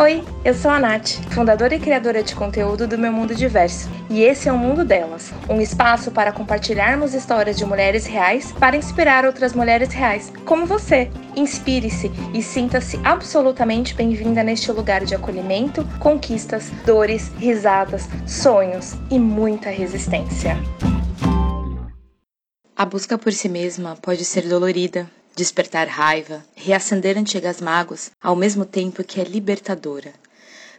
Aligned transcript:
Oi, 0.00 0.22
eu 0.44 0.54
sou 0.54 0.70
a 0.70 0.78
Nath, 0.78 1.08
fundadora 1.30 1.74
e 1.74 1.80
criadora 1.80 2.22
de 2.22 2.32
conteúdo 2.32 2.86
do 2.86 2.96
Meu 2.96 3.12
Mundo 3.12 3.34
Diverso, 3.34 3.90
e 4.08 4.22
esse 4.22 4.48
é 4.48 4.52
o 4.52 4.56
Mundo 4.56 4.84
Delas, 4.84 5.32
um 5.50 5.60
espaço 5.60 6.12
para 6.12 6.30
compartilharmos 6.30 7.14
histórias 7.14 7.56
de 7.56 7.64
mulheres 7.64 8.06
reais 8.06 8.52
para 8.52 8.76
inspirar 8.76 9.24
outras 9.24 9.54
mulheres 9.54 9.92
reais, 9.92 10.32
como 10.44 10.66
você. 10.66 11.10
Inspire-se 11.34 12.12
e 12.32 12.40
sinta-se 12.40 13.00
absolutamente 13.02 13.92
bem-vinda 13.92 14.44
neste 14.44 14.70
lugar 14.70 15.04
de 15.04 15.16
acolhimento, 15.16 15.84
conquistas, 15.98 16.70
dores, 16.86 17.32
risadas, 17.36 18.08
sonhos 18.24 18.94
e 19.10 19.18
muita 19.18 19.68
resistência. 19.68 20.56
A 22.76 22.84
busca 22.84 23.18
por 23.18 23.32
si 23.32 23.48
mesma 23.48 23.96
pode 24.00 24.24
ser 24.24 24.48
dolorida, 24.48 25.10
despertar 25.38 25.86
raiva, 25.86 26.44
reacender 26.56 27.16
antigas 27.16 27.60
mágoas, 27.60 28.10
ao 28.20 28.34
mesmo 28.34 28.64
tempo 28.64 29.04
que 29.04 29.20
é 29.20 29.24
libertadora. 29.24 30.12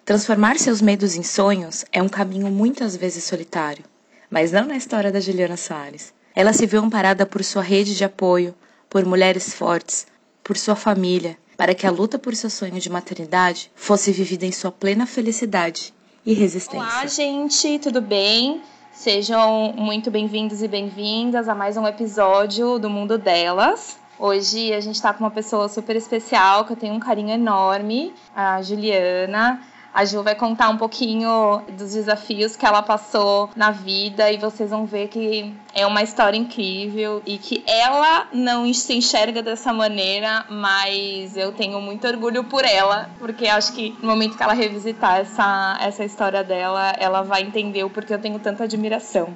Transformar 0.03 0.59
seus 0.59 0.81
medos 0.81 1.15
em 1.15 1.23
sonhos 1.23 1.85
é 1.93 2.03
um 2.03 2.09
caminho 2.09 2.47
muitas 2.47 2.93
vezes 2.93 3.23
solitário, 3.23 3.85
mas 4.29 4.51
não 4.51 4.65
na 4.65 4.75
história 4.75 5.13
da 5.13 5.21
Juliana 5.21 5.55
Soares. 5.55 6.13
Ela 6.35 6.51
se 6.51 6.65
viu 6.65 6.81
amparada 6.81 7.25
por 7.25 7.41
sua 7.41 7.61
rede 7.61 7.95
de 7.95 8.03
apoio, 8.03 8.53
por 8.89 9.05
mulheres 9.05 9.53
fortes, 9.53 10.05
por 10.43 10.57
sua 10.57 10.75
família, 10.75 11.37
para 11.55 11.73
que 11.73 11.87
a 11.87 11.91
luta 11.91 12.19
por 12.19 12.35
seu 12.35 12.49
sonho 12.49 12.81
de 12.81 12.89
maternidade 12.89 13.71
fosse 13.75 14.11
vivida 14.11 14.45
em 14.45 14.51
sua 14.51 14.73
plena 14.73 15.05
felicidade 15.05 15.93
e 16.25 16.33
resistência. 16.33 16.79
Olá, 16.79 17.05
gente, 17.05 17.79
tudo 17.79 18.01
bem? 18.01 18.61
Sejam 18.91 19.73
muito 19.77 20.11
bem-vindos 20.11 20.61
e 20.61 20.67
bem-vindas 20.67 21.47
a 21.47 21.55
mais 21.55 21.77
um 21.77 21.87
episódio 21.87 22.77
do 22.77 22.89
Mundo 22.89 23.17
Delas. 23.17 23.97
Hoje 24.21 24.73
a 24.73 24.81
gente 24.81 24.95
está 24.95 25.13
com 25.13 25.23
uma 25.23 25.31
pessoa 25.31 25.69
super 25.69 25.95
especial 25.95 26.65
que 26.65 26.73
eu 26.73 26.75
tenho 26.75 26.93
um 26.93 26.99
carinho 26.99 27.29
enorme, 27.29 28.13
a 28.35 28.61
Juliana. 28.61 29.61
A 29.93 30.03
Ju 30.03 30.21
vai 30.21 30.35
contar 30.35 30.67
um 30.67 30.75
pouquinho 30.75 31.61
dos 31.77 31.93
desafios 31.93 32.53
que 32.57 32.65
ela 32.65 32.83
passou 32.83 33.49
na 33.55 33.71
vida 33.71 34.29
e 34.29 34.37
vocês 34.37 34.71
vão 34.71 34.85
ver 34.85 35.07
que 35.07 35.55
é 35.73 35.87
uma 35.87 36.03
história 36.03 36.37
incrível 36.37 37.23
e 37.25 37.37
que 37.37 37.63
ela 37.65 38.27
não 38.33 38.71
se 38.73 38.93
enxerga 38.93 39.41
dessa 39.41 39.71
maneira, 39.71 40.45
mas 40.49 41.37
eu 41.37 41.53
tenho 41.53 41.79
muito 41.79 42.05
orgulho 42.05 42.43
por 42.43 42.65
ela, 42.65 43.09
porque 43.19 43.47
acho 43.47 43.71
que 43.71 43.95
no 44.01 44.09
momento 44.09 44.35
que 44.35 44.43
ela 44.43 44.53
revisitar 44.53 45.21
essa, 45.21 45.77
essa 45.79 46.03
história 46.03 46.43
dela, 46.43 46.93
ela 46.99 47.21
vai 47.21 47.41
entender 47.41 47.85
o 47.85 47.89
porquê 47.89 48.13
eu 48.13 48.19
tenho 48.19 48.37
tanta 48.37 48.65
admiração. 48.65 49.35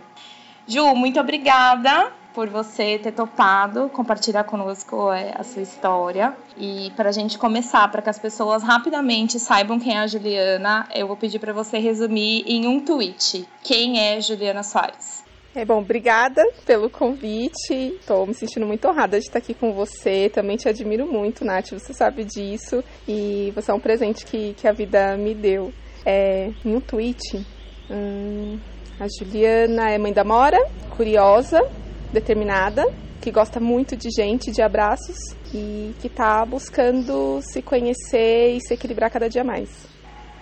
Ju, 0.68 0.94
muito 0.94 1.22
obrigada 1.22 2.12
por 2.34 2.50
você 2.50 2.98
ter 2.98 3.12
topado 3.12 3.90
compartilhar 3.90 4.44
conosco 4.44 5.12
é, 5.12 5.34
a 5.36 5.44
sua 5.44 5.62
história. 5.62 6.36
E 6.58 6.92
para 6.96 7.10
a 7.10 7.12
gente 7.12 7.38
começar, 7.38 7.88
para 7.90 8.02
que 8.02 8.10
as 8.10 8.20
pessoas 8.20 8.64
rapidamente 8.64 9.40
saibam 9.40 9.80
quem 9.80 9.96
é 9.96 10.00
a 10.00 10.08
Juliana, 10.08 10.88
eu 10.94 11.08
vou 11.08 11.16
pedir 11.16 11.40
para 11.40 11.54
você 11.54 11.78
resumir 11.78 12.44
em 12.48 12.68
um 12.68 12.80
tweet. 12.80 13.48
Quem 13.62 14.00
é 14.00 14.20
Juliana 14.20 14.64
Soares? 14.64 15.24
É 15.56 15.64
bom, 15.64 15.80
obrigada 15.80 16.44
pelo 16.66 16.90
convite. 16.90 17.74
Estou 18.00 18.26
me 18.26 18.34
sentindo 18.34 18.66
muito 18.66 18.88
honrada 18.88 19.20
de 19.20 19.26
estar 19.26 19.38
aqui 19.38 19.54
com 19.54 19.72
você. 19.72 20.28
Também 20.34 20.58
te 20.58 20.68
admiro 20.68 21.06
muito, 21.06 21.46
Nath. 21.46 21.70
Você 21.74 21.94
sabe 21.94 22.24
disso. 22.24 22.84
E 23.08 23.54
você 23.54 23.70
é 23.70 23.74
um 23.74 23.80
presente 23.80 24.26
que, 24.26 24.56
que 24.56 24.68
a 24.68 24.72
vida 24.72 25.16
me 25.16 25.36
deu. 25.36 25.72
É, 26.04 26.52
em 26.66 26.76
um 26.76 26.82
tweet, 26.82 27.46
hum, 27.90 28.60
a 29.00 29.06
Juliana 29.08 29.92
é 29.92 29.98
mãe 30.00 30.12
da 30.12 30.24
Mora, 30.24 30.60
curiosa, 30.98 31.62
determinada, 32.14 32.86
que 33.20 33.32
gosta 33.32 33.60
muito 33.60 33.98
de 33.98 34.10
gente, 34.16 34.52
de 34.52 34.62
abraços 34.62 35.18
e 35.54 35.94
que 36.00 36.08
está 36.08 36.46
buscando 36.46 37.40
se 37.42 37.62
conhecer 37.62 38.56
e 38.56 38.62
se 38.62 38.74
equilibrar 38.74 39.10
cada 39.10 39.30
dia 39.30 39.44
mais. 39.44 39.88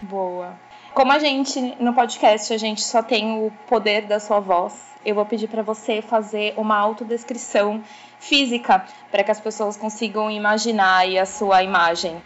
Boa. 0.02 0.59
Como 0.94 1.11
a 1.11 1.19
gente 1.19 1.59
no 1.80 1.94
podcast 1.94 2.54
a 2.54 2.58
gente 2.58 2.81
só 2.81 3.02
tem 3.02 3.45
o 3.45 3.52
poder 3.67 4.08
da 4.08 4.20
sua 4.20 4.39
voz, 4.39 4.73
eu 5.05 5.15
vou 5.15 5.26
pedir 5.26 5.48
para 5.48 5.64
você 5.64 6.02
fazer 6.02 6.54
uma 6.58 6.77
autodescrição 6.77 7.81
física 8.20 8.86
para 9.10 9.23
que 9.23 9.31
as 9.31 9.39
pessoas 9.39 9.77
consigam 9.77 10.30
imaginar 10.30 11.05
a 11.17 11.26
sua 11.26 11.64
imagem. 11.64 12.21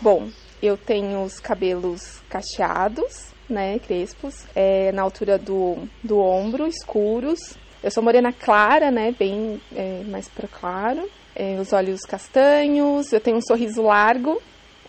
Bom, 0.00 0.28
eu 0.62 0.76
tenho 0.76 1.22
os 1.22 1.40
cabelos 1.40 2.22
cacheados, 2.28 3.32
né, 3.48 3.78
crespos, 3.78 4.46
é, 4.54 4.90
na 4.92 5.02
altura 5.02 5.36
do, 5.38 5.76
do 6.02 6.18
ombro, 6.18 6.66
escuros, 6.66 7.56
eu 7.84 7.90
sou 7.90 8.02
morena 8.02 8.32
clara, 8.32 8.90
né? 8.90 9.14
Bem 9.16 9.60
é, 9.76 10.02
mais 10.06 10.26
para 10.26 10.48
claro. 10.48 11.06
É, 11.36 11.60
os 11.60 11.70
olhos 11.74 12.00
castanhos. 12.00 13.12
Eu 13.12 13.20
tenho 13.20 13.36
um 13.36 13.42
sorriso 13.42 13.82
largo. 13.82 14.40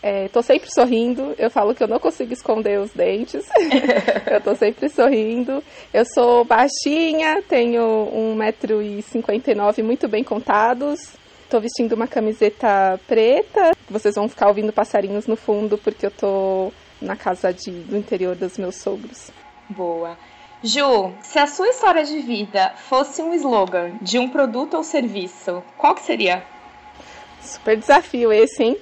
É, 0.02 0.28
tô 0.28 0.40
sempre 0.40 0.72
sorrindo. 0.72 1.34
Eu 1.36 1.50
falo 1.50 1.74
que 1.74 1.82
eu 1.82 1.88
não 1.88 1.98
consigo 1.98 2.32
esconder 2.32 2.80
os 2.80 2.90
dentes. 2.92 3.44
eu 4.32 4.40
tô 4.40 4.54
sempre 4.54 4.88
sorrindo. 4.88 5.62
Eu 5.92 6.04
sou 6.14 6.42
baixinha, 6.44 7.42
tenho 7.46 7.82
1,59m 8.34 9.82
muito 9.82 10.08
bem 10.08 10.24
contados. 10.24 11.12
Tô 11.50 11.60
vestindo 11.60 11.92
uma 11.92 12.06
camiseta 12.06 12.98
preta. 13.06 13.72
Vocês 13.90 14.14
vão 14.14 14.26
ficar 14.26 14.48
ouvindo 14.48 14.72
passarinhos 14.72 15.26
no 15.26 15.36
fundo 15.36 15.76
porque 15.76 16.06
eu 16.06 16.10
tô 16.10 16.72
na 17.00 17.14
casa 17.14 17.52
de, 17.52 17.70
do 17.70 17.96
interior 17.96 18.34
dos 18.34 18.56
meus 18.56 18.76
sogros. 18.76 19.30
Boa. 19.68 20.16
Ju, 20.62 21.12
se 21.22 21.38
a 21.38 21.46
sua 21.46 21.68
história 21.68 22.02
de 22.04 22.18
vida 22.20 22.72
fosse 22.88 23.22
um 23.22 23.34
slogan 23.34 23.92
de 24.00 24.18
um 24.18 24.28
produto 24.28 24.74
ou 24.74 24.82
serviço, 24.82 25.62
qual 25.76 25.94
que 25.94 26.02
seria? 26.02 26.42
Super 27.42 27.76
desafio 27.76 28.32
esse, 28.32 28.62
hein? 28.62 28.76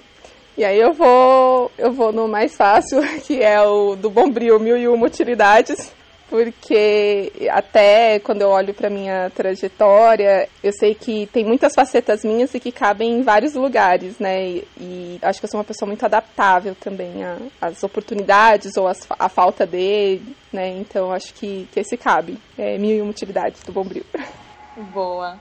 E 0.56 0.64
aí 0.64 0.78
eu 0.78 0.92
vou, 0.92 1.70
eu 1.76 1.92
vou 1.92 2.12
no 2.12 2.28
mais 2.28 2.56
fácil, 2.56 3.00
que 3.26 3.42
é 3.42 3.60
o 3.60 3.96
do 3.96 4.08
Bombril 4.08 4.58
Mil 4.60 4.78
e 4.78 4.86
Uma 4.86 5.06
Utilidades 5.06 5.92
porque 6.28 7.32
até 7.50 8.18
quando 8.18 8.42
eu 8.42 8.48
olho 8.48 8.74
para 8.74 8.90
minha 8.90 9.30
trajetória, 9.30 10.48
eu 10.62 10.72
sei 10.72 10.94
que 10.94 11.26
tem 11.26 11.44
muitas 11.44 11.74
facetas 11.74 12.24
minhas 12.24 12.54
e 12.54 12.60
que 12.60 12.72
cabem 12.72 13.18
em 13.18 13.22
vários 13.22 13.54
lugares, 13.54 14.18
né? 14.18 14.62
E, 14.80 15.18
acho 15.22 15.40
que 15.40 15.46
eu 15.46 15.50
sou 15.50 15.58
uma 15.58 15.64
pessoa 15.64 15.86
muito 15.86 16.04
adaptável 16.04 16.74
também 16.74 17.14
às 17.60 17.82
oportunidades 17.82 18.76
ou 18.76 18.88
a 18.88 19.28
falta 19.28 19.66
dele, 19.66 20.36
né? 20.52 20.68
Então 20.68 21.12
acho 21.12 21.32
que, 21.34 21.68
que 21.72 21.80
esse 21.80 21.96
cabe. 21.96 22.38
É 22.58 22.78
mil 22.78 22.96
e 22.96 23.00
uma 23.00 23.10
utilidades 23.10 23.62
do 23.62 23.72
Bombril. 23.72 24.04
Boa. 24.92 25.38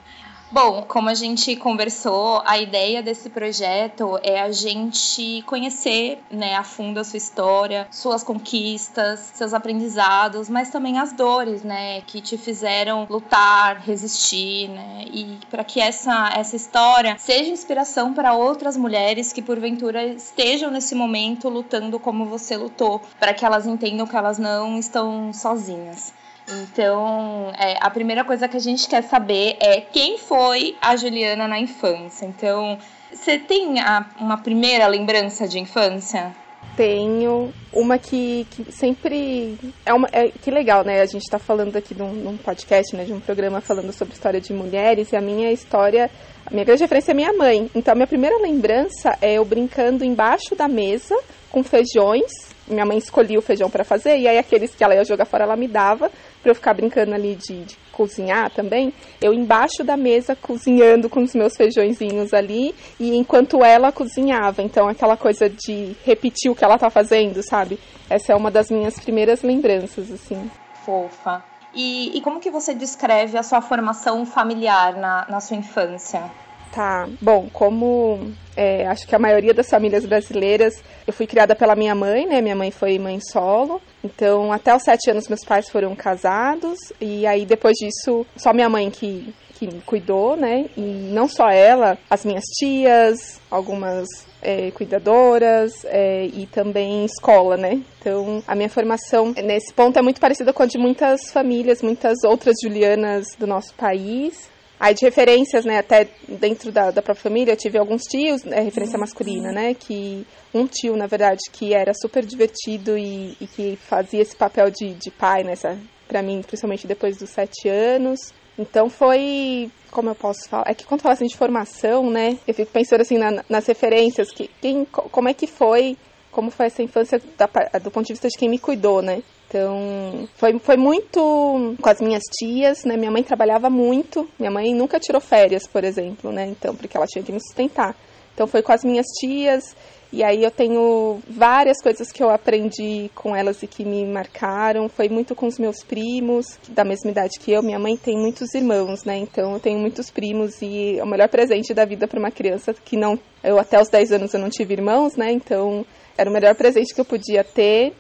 Bom, 0.54 0.86
como 0.88 1.10
a 1.10 1.16
gente 1.16 1.56
conversou, 1.56 2.40
a 2.46 2.60
ideia 2.60 3.02
desse 3.02 3.28
projeto 3.28 4.20
é 4.22 4.40
a 4.40 4.52
gente 4.52 5.42
conhecer 5.48 6.22
né, 6.30 6.54
a 6.54 6.64
fundo 6.64 7.00
a 7.00 7.04
sua 7.04 7.18
história, 7.18 7.88
suas 7.90 8.24
conquistas, 8.24 9.32
seus 9.34 9.52
aprendizados, 9.52 10.50
mas 10.50 10.70
também 10.70 11.00
as 11.00 11.12
dores 11.12 11.64
né, 11.64 12.02
que 12.02 12.22
te 12.22 12.38
fizeram 12.38 13.08
lutar, 13.10 13.80
resistir, 13.80 14.70
né, 14.70 15.06
e 15.12 15.40
para 15.50 15.64
que 15.64 15.82
essa, 15.82 16.32
essa 16.36 16.56
história 16.56 17.16
seja 17.18 17.50
inspiração 17.50 18.14
para 18.14 18.36
outras 18.36 18.78
mulheres 18.78 19.34
que 19.34 19.42
porventura 19.42 20.06
estejam 20.06 20.70
nesse 20.70 20.94
momento 20.94 21.50
lutando 21.50 21.98
como 21.98 22.28
você 22.28 22.56
lutou, 22.56 23.02
para 23.20 23.34
que 23.34 23.44
elas 23.44 23.66
entendam 23.66 24.06
que 24.06 24.16
elas 24.16 24.38
não 24.38 24.78
estão 24.78 25.34
sozinhas. 25.34 26.14
Então, 26.50 27.54
é, 27.58 27.78
a 27.80 27.90
primeira 27.90 28.24
coisa 28.24 28.48
que 28.48 28.58
a 28.58 28.60
gente 28.60 28.88
quer 28.88 29.04
saber 29.04 29.56
é 29.60 29.80
quem 29.80 30.18
foi 30.18 30.76
a 30.82 30.96
Juliana 30.96 31.48
na 31.48 31.60
infância. 31.60 32.26
Então, 32.26 32.78
você 33.12 33.38
tem 33.38 33.80
a, 33.80 34.06
uma 34.20 34.38
primeira 34.38 34.88
lembrança 34.88 35.48
de 35.48 35.60
infância? 35.60 36.36
Tenho 36.76 37.54
uma 37.72 38.00
que, 38.00 38.48
que 38.50 38.72
sempre 38.72 39.58
é 39.86 39.94
uma 39.94 40.10
é, 40.12 40.30
que 40.30 40.50
legal, 40.50 40.84
né? 40.84 41.02
A 41.02 41.06
gente 41.06 41.22
está 41.22 41.38
falando 41.38 41.76
aqui 41.76 41.94
num, 41.94 42.12
num, 42.12 42.36
podcast, 42.36 42.96
né, 42.96 43.04
de 43.04 43.14
um 43.14 43.20
programa 43.20 43.62
falando 43.62 43.94
sobre 43.94 44.16
história 44.16 44.42
de 44.42 44.52
mulheres 44.54 45.12
e 45.12 45.16
a 45.16 45.22
minha 45.22 45.52
história, 45.52 46.10
a 46.44 46.52
minha 46.52 46.66
grande 46.66 46.82
referência 46.82 47.12
é 47.12 47.14
minha 47.14 47.32
mãe. 47.34 47.70
Então, 47.76 47.92
a 47.92 47.96
minha 47.96 48.08
primeira 48.08 48.38
lembrança 48.42 49.16
é 49.22 49.34
eu 49.34 49.46
brincando 49.46 50.04
embaixo 50.04 50.56
da 50.56 50.68
mesa 50.68 51.16
com 51.52 51.64
feijões 51.64 52.53
minha 52.68 52.86
mãe 52.86 52.98
escolhia 52.98 53.38
o 53.38 53.42
feijão 53.42 53.70
para 53.70 53.84
fazer, 53.84 54.18
e 54.18 54.28
aí 54.28 54.38
aqueles 54.38 54.74
que 54.74 54.84
ela 54.84 54.96
ia 54.96 55.04
jogar 55.04 55.26
fora, 55.26 55.44
ela 55.44 55.56
me 55.56 55.68
dava 55.68 56.10
para 56.42 56.52
eu 56.52 56.56
ficar 56.56 56.74
brincando 56.74 57.14
ali 57.14 57.36
de, 57.36 57.64
de, 57.64 57.78
cozinhar 57.92 58.50
também. 58.52 58.94
Eu 59.22 59.34
embaixo 59.34 59.84
da 59.84 59.96
mesa 59.96 60.36
cozinhando 60.36 61.10
com 61.10 61.22
os 61.22 61.34
meus 61.36 61.56
feijõezinhos 61.56 62.34
ali, 62.34 62.74
e 63.00 63.16
enquanto 63.16 63.64
ela 63.64 63.92
cozinhava. 63.92 64.62
Então, 64.62 64.88
aquela 64.88 65.16
coisa 65.16 65.50
de 65.50 65.96
repetir 66.04 66.52
o 66.52 66.56
que 66.56 66.64
ela 66.64 66.78
tá 66.78 66.90
fazendo, 66.90 67.42
sabe? 67.44 67.80
Essa 68.10 68.34
é 68.34 68.36
uma 68.36 68.50
das 68.50 68.70
minhas 68.72 69.00
primeiras 69.00 69.42
lembranças, 69.42 70.12
assim. 70.12 70.50
Fofa. 70.86 71.44
E, 71.74 72.16
e 72.18 72.22
como 72.22 72.40
que 72.40 72.52
você 72.52 72.74
descreve 72.74 73.38
a 73.38 73.44
sua 73.44 73.62
formação 73.62 74.26
familiar 74.26 74.96
na, 74.96 75.26
na 75.30 75.40
sua 75.40 75.58
infância? 75.58 76.30
Tá. 76.74 77.08
Bom, 77.22 77.50
como 77.54 78.34
é, 78.58 78.88
acho 78.88 79.08
que 79.08 79.14
a 79.16 79.20
maioria 79.20 79.54
das 79.54 79.70
famílias 79.70 80.06
brasileiras, 80.08 80.74
eu 81.06 81.14
fui 81.14 81.28
criada 81.28 81.56
pela 81.56 81.76
minha 81.76 81.94
mãe, 81.94 82.26
né? 82.26 82.42
Minha 82.42 82.56
mãe 82.56 82.72
foi 82.72 82.98
mãe 82.98 83.20
solo. 83.20 83.80
Então, 84.04 84.52
até 84.52 84.76
os 84.76 84.82
sete 84.82 85.12
anos, 85.12 85.28
meus 85.28 85.46
pais 85.46 85.70
foram 85.70 85.96
casados. 85.96 86.80
E 87.00 87.28
aí, 87.28 87.46
depois 87.46 87.76
disso, 87.76 88.26
só 88.36 88.52
minha 88.52 88.70
mãe 88.70 88.90
que 88.90 89.34
que 89.54 89.68
me 89.68 89.82
cuidou, 89.82 90.36
né? 90.36 90.66
E 90.76 90.82
não 90.82 91.28
só 91.28 91.48
ela, 91.50 91.98
as 92.10 92.26
minhas 92.26 92.44
tias, 92.58 93.40
algumas 93.50 94.08
é, 94.42 94.72
cuidadoras 94.72 95.86
é, 95.86 96.26
e 96.26 96.48
também 96.48 97.06
escola, 97.06 97.56
né? 97.56 97.82
Então, 98.00 98.44
a 98.48 98.56
minha 98.56 98.70
formação 98.70 99.34
nesse 99.44 99.72
ponto 99.74 99.98
é 99.98 100.02
muito 100.02 100.20
parecida 100.20 100.52
com 100.52 100.64
a 100.64 100.66
de 100.66 100.78
muitas 100.78 101.32
famílias, 101.32 101.82
muitas 101.82 102.24
outras 102.24 102.56
Julianas 102.62 103.28
do 103.38 103.48
nosso 103.48 103.74
país. 103.76 104.52
Aí 104.80 104.94
de 104.94 105.06
referências, 105.06 105.64
né, 105.64 105.78
até 105.78 106.10
dentro 106.28 106.72
da, 106.72 106.92
da 106.92 107.02
própria 107.02 107.24
família, 107.24 107.54
eu 107.54 107.58
tive 107.58 107.78
alguns 107.78 108.04
tios, 108.04 108.46
é, 108.48 108.62
referência 108.62 108.98
masculina, 108.98 109.52
né, 109.52 109.74
que 109.74 110.26
um 110.54 110.68
tio, 110.68 110.96
na 110.98 111.08
verdade, 111.08 111.40
que 111.52 111.74
era 111.74 111.94
super 111.94 112.26
divertido 112.26 112.98
e, 112.98 113.38
e 113.40 113.48
que 113.48 113.78
fazia 113.78 114.22
esse 114.22 114.36
papel 114.36 114.70
de, 114.70 114.94
de 114.96 115.10
pai, 115.12 115.44
nessa, 115.44 115.80
para 116.08 116.22
mim, 116.22 116.42
principalmente 116.42 116.86
depois 116.86 117.18
dos 117.18 117.30
sete 117.30 117.70
anos. 117.70 118.34
Então 118.58 118.90
foi, 118.90 119.72
como 119.90 120.10
eu 120.10 120.16
posso 120.16 120.48
falar, 120.48 120.66
é 120.68 120.74
que 120.74 120.86
quando 120.86 121.02
fala 121.02 121.14
assim 121.14 121.26
de 121.26 121.38
formação, 121.38 122.10
né, 122.10 122.38
eu 122.48 122.54
fico 122.54 122.72
pensando 122.72 123.02
assim 123.02 123.18
na, 123.18 123.44
nas 123.50 123.66
referências, 123.66 124.32
que 124.32 124.50
quem, 124.62 124.86
como 124.86 125.30
é 125.30 125.34
que 125.34 125.48
foi, 125.48 125.98
como 126.32 126.52
foi 126.52 126.66
essa 126.66 126.84
infância 126.84 127.22
da, 127.38 127.48
do 127.80 127.90
ponto 127.90 128.06
de 128.06 128.14
vista 128.14 128.28
de 128.28 128.38
quem 128.38 128.50
me 128.50 128.60
cuidou, 128.60 129.02
né? 129.02 129.24
Então, 129.48 130.28
foi, 130.36 130.58
foi 130.60 130.78
muito 130.78 131.76
com 131.80 131.90
as 131.90 132.02
minhas 132.02 132.24
tias, 132.40 132.84
né? 132.86 132.98
Minha 132.98 133.12
mãe 133.12 133.24
trabalhava 133.24 133.70
muito, 133.70 134.28
minha 134.40 134.52
mãe 134.52 134.74
nunca 134.74 135.00
tirou 135.00 135.22
férias, 135.22 135.68
por 135.68 135.84
exemplo, 135.84 136.32
né? 136.32 136.48
Então, 136.48 136.76
porque 136.76 136.98
ela 136.98 137.06
tinha 137.06 137.24
que 137.24 137.32
me 137.32 137.40
sustentar. 137.40 137.96
Então, 138.34 138.48
foi 138.48 138.64
com 138.64 138.72
as 138.72 138.84
minhas 138.84 139.06
tias, 139.20 139.76
e 140.14 140.24
aí 140.24 140.44
eu 140.44 140.52
tenho 140.52 141.20
várias 141.28 141.82
coisas 141.82 142.12
que 142.12 142.22
eu 142.22 142.30
aprendi 142.30 143.10
com 143.16 143.36
elas 143.36 143.64
e 143.64 143.68
que 143.68 143.84
me 143.84 144.06
marcaram. 144.06 144.88
Foi 144.88 145.10
muito 145.10 145.34
com 145.34 145.48
os 145.48 145.58
meus 145.58 145.84
primos, 145.84 146.60
da 146.70 146.86
mesma 146.86 147.10
idade 147.10 147.40
que 147.40 147.52
eu. 147.52 147.64
Minha 147.64 147.80
mãe 147.80 147.98
tem 147.98 148.16
muitos 148.16 148.54
irmãos, 148.54 149.04
né? 149.06 149.18
Então 149.18 149.54
eu 149.54 149.60
tenho 149.60 149.80
muitos 149.80 150.12
primos 150.12 150.62
e 150.62 151.00
é 151.00 151.04
o 151.04 151.08
melhor 151.08 151.30
presente 151.30 151.74
da 151.74 151.84
vida 151.84 152.08
para 152.08 152.20
uma 152.20 152.30
criança 152.30 152.76
que 152.76 152.96
não. 152.96 153.18
Eu 153.44 153.58
até 153.58 153.82
os 153.82 153.90
10 153.90 154.12
anos 154.12 154.34
eu 154.36 154.40
não 154.40 154.52
tive 154.52 154.76
irmãos, 154.76 155.16
né? 155.16 155.32
Então 155.32 155.84
era 156.16 156.30
o 156.30 156.34
melhor 156.34 156.54
presente 156.54 156.94
que 156.94 157.02
eu 157.02 157.06
podia 157.06 157.44
ter. 157.44 157.92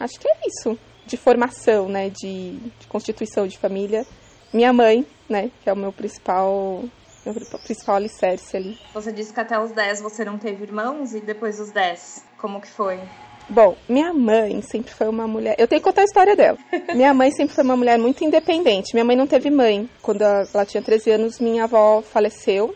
Acho 0.00 0.18
que 0.18 0.26
é 0.26 0.36
isso. 0.46 0.78
De 1.06 1.16
formação, 1.16 1.88
né? 1.88 2.08
De, 2.08 2.56
de 2.56 2.86
constituição 2.88 3.46
de 3.46 3.58
família. 3.58 4.06
Minha 4.52 4.72
mãe, 4.72 5.06
né? 5.28 5.50
Que 5.62 5.68
é 5.68 5.72
o 5.72 5.76
meu 5.76 5.92
principal 5.92 6.82
meu 7.24 7.34
principal 7.34 7.96
alicerce 7.96 8.56
ali. 8.56 8.78
Você 8.94 9.12
disse 9.12 9.32
que 9.32 9.40
até 9.40 9.60
os 9.60 9.72
10 9.72 10.00
você 10.00 10.24
não 10.24 10.38
teve 10.38 10.64
irmãos 10.64 11.12
e 11.12 11.20
depois 11.20 11.58
dos 11.58 11.70
10, 11.70 12.24
como 12.38 12.60
que 12.60 12.68
foi? 12.68 12.98
Bom, 13.48 13.76
minha 13.88 14.14
mãe 14.14 14.62
sempre 14.62 14.92
foi 14.94 15.08
uma 15.08 15.26
mulher. 15.26 15.56
Eu 15.58 15.66
tenho 15.66 15.82
que 15.82 15.84
contar 15.86 16.02
a 16.02 16.04
história 16.04 16.36
dela. 16.36 16.56
minha 16.94 17.12
mãe 17.12 17.30
sempre 17.32 17.54
foi 17.54 17.64
uma 17.64 17.76
mulher 17.76 17.98
muito 17.98 18.24
independente. 18.24 18.94
Minha 18.94 19.04
mãe 19.04 19.16
não 19.16 19.26
teve 19.26 19.50
mãe. 19.50 19.90
Quando 20.00 20.22
ela 20.22 20.64
tinha 20.64 20.82
13 20.82 21.10
anos, 21.10 21.40
minha 21.40 21.64
avó 21.64 22.00
faleceu. 22.00 22.74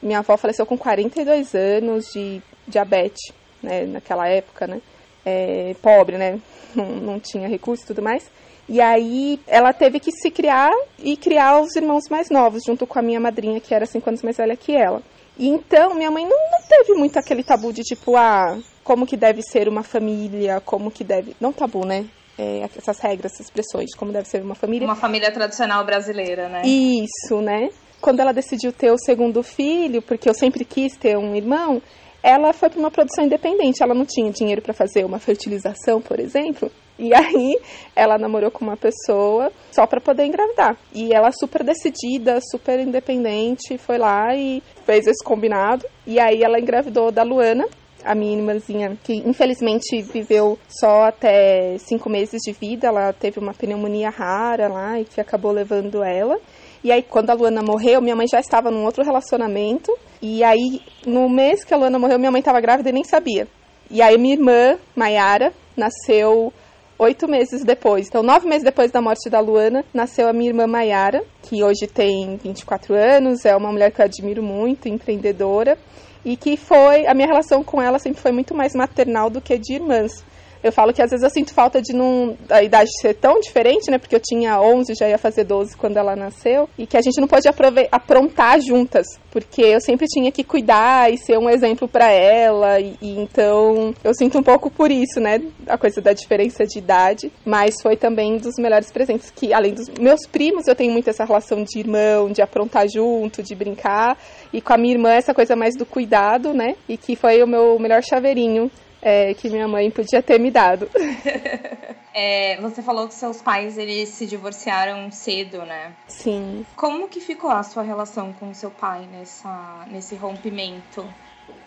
Minha 0.00 0.18
avó 0.18 0.36
faleceu 0.36 0.66
com 0.66 0.76
42 0.76 1.54
anos 1.54 2.12
de 2.12 2.42
diabetes, 2.68 3.32
né? 3.62 3.86
Naquela 3.86 4.28
época, 4.28 4.66
né? 4.66 4.80
É, 5.24 5.74
pobre, 5.82 6.16
né? 6.16 6.40
Não, 6.72 6.86
não 6.86 7.18
tinha 7.18 7.48
recurso 7.48 7.82
e 7.82 7.86
tudo 7.88 8.00
mais. 8.00 8.30
E 8.68 8.80
aí 8.80 9.40
ela 9.48 9.72
teve 9.72 9.98
que 9.98 10.12
se 10.12 10.30
criar 10.30 10.70
e 11.00 11.16
criar 11.16 11.60
os 11.60 11.74
irmãos 11.74 12.04
mais 12.08 12.30
novos, 12.30 12.62
junto 12.64 12.86
com 12.86 12.96
a 12.96 13.02
minha 13.02 13.18
madrinha, 13.18 13.58
que 13.58 13.74
era 13.74 13.84
cinco 13.84 14.08
anos 14.08 14.22
mais 14.22 14.36
velha 14.36 14.54
que 14.54 14.76
ela. 14.76 15.02
E 15.36 15.48
então 15.48 15.94
minha 15.94 16.10
mãe 16.10 16.22
não, 16.24 16.38
não 16.52 16.62
teve 16.68 16.94
muito 16.94 17.18
aquele 17.18 17.42
tabu 17.42 17.72
de 17.72 17.82
tipo, 17.82 18.16
ah, 18.16 18.56
como 18.84 19.06
que 19.06 19.16
deve 19.16 19.42
ser 19.42 19.68
uma 19.68 19.82
família, 19.82 20.60
como 20.60 20.90
que 20.90 21.02
deve. 21.02 21.34
Não 21.40 21.52
tabu, 21.52 21.84
né? 21.84 22.06
É, 22.38 22.60
essas 22.76 23.00
regras, 23.00 23.32
essas 23.32 23.46
expressões, 23.46 23.94
como 23.96 24.12
deve 24.12 24.28
ser 24.28 24.40
uma 24.40 24.54
família. 24.54 24.86
Uma 24.86 24.94
família 24.94 25.32
tradicional 25.32 25.84
brasileira, 25.84 26.48
né? 26.48 26.62
Isso, 26.64 27.40
né? 27.40 27.70
Quando 28.00 28.20
ela 28.20 28.32
decidiu 28.32 28.72
ter 28.72 28.92
o 28.92 28.98
segundo 28.98 29.42
filho, 29.42 30.00
porque 30.00 30.28
eu 30.28 30.34
sempre 30.34 30.64
quis 30.64 30.96
ter 30.96 31.18
um 31.18 31.34
irmão, 31.34 31.82
ela 32.22 32.52
foi 32.52 32.68
para 32.68 32.78
uma 32.78 32.90
produção 32.90 33.24
independente. 33.24 33.82
Ela 33.82 33.94
não 33.94 34.04
tinha 34.04 34.30
dinheiro 34.30 34.62
para 34.62 34.74
fazer 34.74 35.04
uma 35.04 35.18
fertilização, 35.18 36.00
por 36.00 36.20
exemplo. 36.20 36.70
E 36.98 37.12
aí 37.16 37.58
ela 37.96 38.18
namorou 38.18 38.50
com 38.50 38.64
uma 38.64 38.76
pessoa 38.76 39.50
só 39.72 39.86
para 39.86 40.00
poder 40.00 40.26
engravidar. 40.26 40.76
E 40.94 41.12
ela 41.12 41.30
super 41.32 41.64
decidida, 41.64 42.38
super 42.50 42.78
independente, 42.78 43.78
foi 43.78 43.98
lá 43.98 44.34
e 44.36 44.62
fez 44.84 45.06
esse 45.06 45.24
combinado. 45.24 45.86
E 46.06 46.20
aí 46.20 46.42
ela 46.42 46.60
engravidou 46.60 47.10
da 47.10 47.22
Luana, 47.22 47.66
a 48.04 48.14
minha 48.14 48.36
irmãzinha, 48.36 48.96
que 49.02 49.14
infelizmente 49.14 50.02
viveu 50.02 50.58
só 50.68 51.04
até 51.04 51.76
cinco 51.78 52.10
meses 52.10 52.40
de 52.44 52.52
vida. 52.52 52.88
Ela 52.88 53.12
teve 53.12 53.38
uma 53.38 53.54
pneumonia 53.54 54.10
rara 54.10 54.68
lá 54.68 55.00
e 55.00 55.04
que 55.04 55.20
acabou 55.20 55.52
levando 55.52 56.02
ela. 56.02 56.38
E 56.82 56.90
aí, 56.90 57.02
quando 57.02 57.30
a 57.30 57.34
Luana 57.34 57.62
morreu, 57.62 58.00
minha 58.00 58.16
mãe 58.16 58.26
já 58.26 58.40
estava 58.40 58.70
num 58.70 58.84
outro 58.84 59.04
relacionamento. 59.04 59.92
E 60.22 60.42
aí, 60.42 60.80
no 61.06 61.28
mês 61.28 61.64
que 61.64 61.74
a 61.74 61.76
Luana 61.76 61.98
morreu, 61.98 62.18
minha 62.18 62.30
mãe 62.30 62.40
estava 62.40 62.60
grávida 62.60 62.88
e 62.88 62.92
nem 62.92 63.04
sabia. 63.04 63.46
E 63.90 64.00
aí, 64.00 64.16
minha 64.16 64.34
irmã, 64.34 64.78
Maiara, 64.94 65.52
nasceu 65.76 66.52
oito 66.98 67.26
meses 67.26 67.64
depois. 67.64 68.06
Então, 68.08 68.22
nove 68.22 68.46
meses 68.46 68.62
depois 68.62 68.90
da 68.90 69.00
morte 69.00 69.28
da 69.30 69.40
Luana, 69.40 69.84
nasceu 69.92 70.28
a 70.28 70.32
minha 70.32 70.50
irmã 70.50 70.66
Maiara, 70.66 71.24
que 71.42 71.62
hoje 71.62 71.86
tem 71.86 72.36
24 72.36 72.94
anos, 72.94 73.44
é 73.44 73.56
uma 73.56 73.72
mulher 73.72 73.90
que 73.90 74.00
eu 74.00 74.04
admiro 74.04 74.42
muito, 74.42 74.88
empreendedora, 74.88 75.78
e 76.24 76.36
que 76.36 76.56
foi, 76.58 77.06
a 77.06 77.14
minha 77.14 77.26
relação 77.26 77.64
com 77.64 77.80
ela 77.80 77.98
sempre 77.98 78.20
foi 78.20 78.32
muito 78.32 78.54
mais 78.54 78.74
maternal 78.74 79.30
do 79.30 79.40
que 79.40 79.58
de 79.58 79.74
irmãs. 79.74 80.22
Eu 80.62 80.72
falo 80.72 80.92
que 80.92 81.00
às 81.00 81.10
vezes 81.10 81.24
eu 81.24 81.30
sinto 81.30 81.54
falta 81.54 81.80
de 81.80 81.94
não, 81.94 82.36
a 82.50 82.62
idade 82.62 82.90
ser 83.00 83.14
tão 83.14 83.40
diferente, 83.40 83.90
né? 83.90 83.98
Porque 83.98 84.14
eu 84.14 84.20
tinha 84.20 84.60
11, 84.60 84.94
já 84.94 85.08
ia 85.08 85.16
fazer 85.16 85.44
12 85.44 85.76
quando 85.76 85.96
ela 85.96 86.14
nasceu. 86.14 86.68
E 86.76 86.86
que 86.86 86.96
a 86.96 87.00
gente 87.00 87.18
não 87.18 87.26
pode 87.26 87.48
aprontar 87.90 88.60
juntas. 88.60 89.06
Porque 89.30 89.62
eu 89.62 89.80
sempre 89.80 90.06
tinha 90.06 90.30
que 90.30 90.44
cuidar 90.44 91.10
e 91.10 91.16
ser 91.16 91.38
um 91.38 91.48
exemplo 91.48 91.88
para 91.88 92.10
ela. 92.10 92.78
E, 92.78 92.94
e, 93.00 93.18
então 93.18 93.94
eu 94.04 94.12
sinto 94.12 94.38
um 94.38 94.42
pouco 94.42 94.70
por 94.70 94.90
isso, 94.90 95.18
né? 95.18 95.40
A 95.66 95.78
coisa 95.78 96.00
da 96.00 96.12
diferença 96.12 96.66
de 96.66 96.78
idade. 96.78 97.32
Mas 97.44 97.80
foi 97.82 97.96
também 97.96 98.36
dos 98.36 98.56
melhores 98.58 98.92
presentes. 98.92 99.30
Que 99.30 99.54
além 99.54 99.72
dos 99.72 99.88
meus 99.98 100.26
primos, 100.26 100.66
eu 100.66 100.74
tenho 100.74 100.92
muito 100.92 101.08
essa 101.08 101.24
relação 101.24 101.64
de 101.64 101.78
irmão, 101.78 102.30
de 102.30 102.42
aprontar 102.42 102.86
junto, 102.86 103.42
de 103.42 103.54
brincar. 103.54 104.18
E 104.52 104.60
com 104.60 104.74
a 104.74 104.76
minha 104.76 104.94
irmã, 104.94 105.12
essa 105.12 105.32
coisa 105.32 105.56
mais 105.56 105.74
do 105.74 105.86
cuidado, 105.86 106.52
né? 106.52 106.76
E 106.86 106.98
que 106.98 107.16
foi 107.16 107.42
o 107.42 107.46
meu 107.46 107.78
melhor 107.78 108.02
chaveirinho 108.02 108.70
é, 109.02 109.34
que 109.34 109.48
minha 109.48 109.68
mãe 109.68 109.90
podia 109.90 110.22
ter 110.22 110.38
me 110.38 110.50
dado. 110.50 110.88
É, 112.12 112.60
você 112.60 112.82
falou 112.82 113.06
que 113.06 113.14
seus 113.14 113.40
pais 113.40 113.78
eles 113.78 114.08
se 114.08 114.26
divorciaram 114.26 115.10
cedo, 115.12 115.58
né? 115.58 115.94
Sim. 116.08 116.66
Como 116.74 117.08
que 117.08 117.20
ficou 117.20 117.50
a 117.50 117.62
sua 117.62 117.84
relação 117.84 118.32
com 118.32 118.52
seu 118.52 118.70
pai 118.70 119.06
nessa, 119.06 119.86
nesse 119.88 120.16
rompimento? 120.16 121.06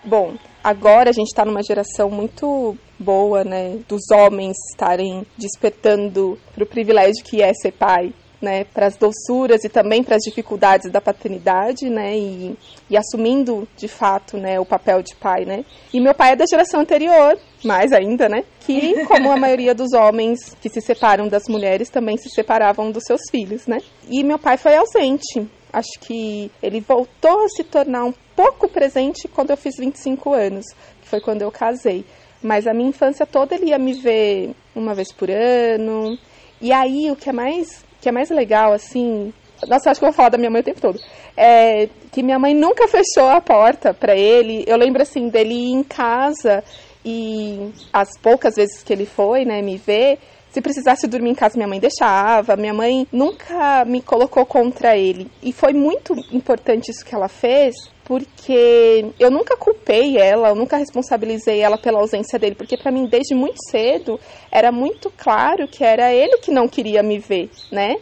Bom, 0.04 0.36
agora 0.62 1.10
a 1.10 1.14
gente 1.14 1.28
está 1.28 1.46
numa 1.46 1.64
geração 1.64 2.10
muito 2.10 2.78
boa, 3.00 3.46
né? 3.46 3.80
Dos 3.88 4.12
homens 4.12 4.58
estarem 4.72 5.26
despertando 5.38 6.38
para 6.54 6.64
o 6.66 6.68
privilégio 6.68 7.24
que 7.24 7.42
é 7.42 7.54
ser 7.54 7.72
pai 7.72 8.14
né, 8.44 8.66
para 8.66 8.88
as 8.88 8.98
doçuras 8.98 9.64
e 9.64 9.70
também 9.70 10.04
para 10.04 10.18
as 10.18 10.22
dificuldades 10.22 10.92
da 10.92 11.00
paternidade, 11.00 11.90
né, 11.90 12.16
e, 12.18 12.56
e, 12.90 12.98
assumindo 12.98 13.68
de 13.78 13.88
fato, 13.88 14.38
né, 14.38 14.60
o 14.60 14.66
papel 14.66 15.02
de 15.02 15.16
pai, 15.16 15.46
né. 15.46 15.64
E 15.94 16.02
meu 16.02 16.14
pai 16.14 16.34
é 16.34 16.36
da 16.36 16.46
geração 16.46 16.82
anterior, 16.82 17.40
mais 17.64 17.94
ainda, 17.94 18.28
né, 18.28 18.44
que 18.60 19.06
como 19.08 19.32
a 19.32 19.38
maioria 19.38 19.74
dos 19.74 19.94
homens 19.94 20.56
que 20.62 20.70
se 20.70 20.82
separam 20.82 21.30
das 21.30 21.48
mulheres 21.48 21.90
também 21.90 22.18
se 22.18 22.30
separavam 22.30 22.92
dos 22.92 23.04
seus 23.06 23.22
filhos, 23.32 23.66
né. 23.66 23.80
E 24.10 24.24
meu 24.24 24.38
pai 24.38 24.58
foi 24.58 24.76
ausente. 24.76 25.48
Acho 25.72 26.00
que 26.02 26.52
ele 26.62 26.82
voltou 26.82 27.46
a 27.46 27.50
se 27.50 27.64
tornar 27.64 28.04
um 28.04 28.14
pouco 28.36 28.68
presente 28.68 29.28
quando 29.28 29.50
eu 29.50 29.58
fiz 29.58 29.76
25 29.78 30.32
anos, 30.34 30.66
que 31.02 31.08
foi 31.08 31.20
quando 31.20 31.42
eu 31.42 31.52
casei. 31.52 32.06
Mas 32.44 32.68
a 32.68 32.74
minha 32.76 32.90
infância 32.90 33.26
toda 33.26 33.56
ele 33.56 33.68
ia 33.68 33.80
me 33.80 33.94
ver 33.94 34.54
uma 34.76 34.94
vez 34.94 35.12
por 35.12 35.32
ano. 35.32 36.16
E 36.62 36.72
aí 36.72 37.10
o 37.10 37.16
que 37.16 37.30
é 37.30 37.34
mais 37.34 37.84
que 38.04 38.10
é 38.10 38.12
mais 38.12 38.30
legal, 38.30 38.74
assim. 38.74 39.34
Nossa, 39.66 39.90
acho 39.90 40.00
que 40.00 40.06
eu 40.06 40.10
vou 40.10 40.16
falar 40.16 40.30
da 40.30 40.38
minha 40.38 40.52
mãe 40.52 40.60
o 40.60 40.64
tempo 40.64 40.82
todo. 40.82 41.00
É 41.38 41.88
que 42.12 42.22
minha 42.22 42.38
mãe 42.38 42.54
nunca 42.54 42.88
fechou 42.88 43.28
a 43.30 43.42
porta 43.42 43.94
para 43.94 44.16
ele. 44.16 44.64
Eu 44.68 44.78
lembro, 44.78 45.02
assim, 45.02 45.30
dele 45.30 45.54
ir 45.54 45.72
em 45.72 45.84
casa 45.84 46.64
e 47.04 47.72
as 47.92 48.10
poucas 48.22 48.56
vezes 48.56 48.84
que 48.84 48.94
ele 48.94 49.06
foi, 49.06 49.46
né, 49.46 49.62
me 49.62 49.78
ver, 49.78 50.20
se 50.52 50.62
precisasse 50.62 51.08
dormir 51.08 51.32
em 51.32 51.36
casa, 51.36 51.56
minha 51.56 51.68
mãe 51.68 51.80
deixava. 51.80 52.56
Minha 52.58 52.74
mãe 52.74 53.08
nunca 53.12 53.84
me 53.86 54.02
colocou 54.02 54.46
contra 54.46 54.98
ele. 54.98 55.32
E 55.42 55.54
foi 55.54 55.74
muito 55.74 56.14
importante 56.32 56.92
isso 56.92 57.04
que 57.06 57.16
ela 57.16 57.30
fez, 57.30 57.74
porque 58.06 59.06
eu 59.20 59.32
nunca 59.32 59.56
culpei 59.56 60.18
ela, 60.18 60.50
eu 60.50 60.56
nunca 60.56 60.78
responsabilizei 60.78 61.62
ela 61.62 61.78
pela 61.78 62.00
ausência 62.00 62.38
dele, 62.38 62.56
porque 62.56 62.78
para 62.78 62.92
mim 62.92 63.06
desde 63.06 63.34
muito 63.34 63.58
cedo 63.70 64.20
era 64.52 64.72
muito 64.72 65.10
claro 65.10 65.68
que 65.68 65.84
era 65.84 66.14
ele 66.14 66.38
que 66.38 66.52
não 66.52 66.68
queria 66.68 67.02
me 67.02 67.20
ver, 67.20 67.50
né? 67.72 67.96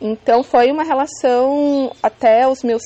Então 0.00 0.42
foi 0.42 0.70
uma 0.70 0.82
relação 0.82 1.90
até 2.02 2.46
os 2.46 2.62
meus 2.62 2.82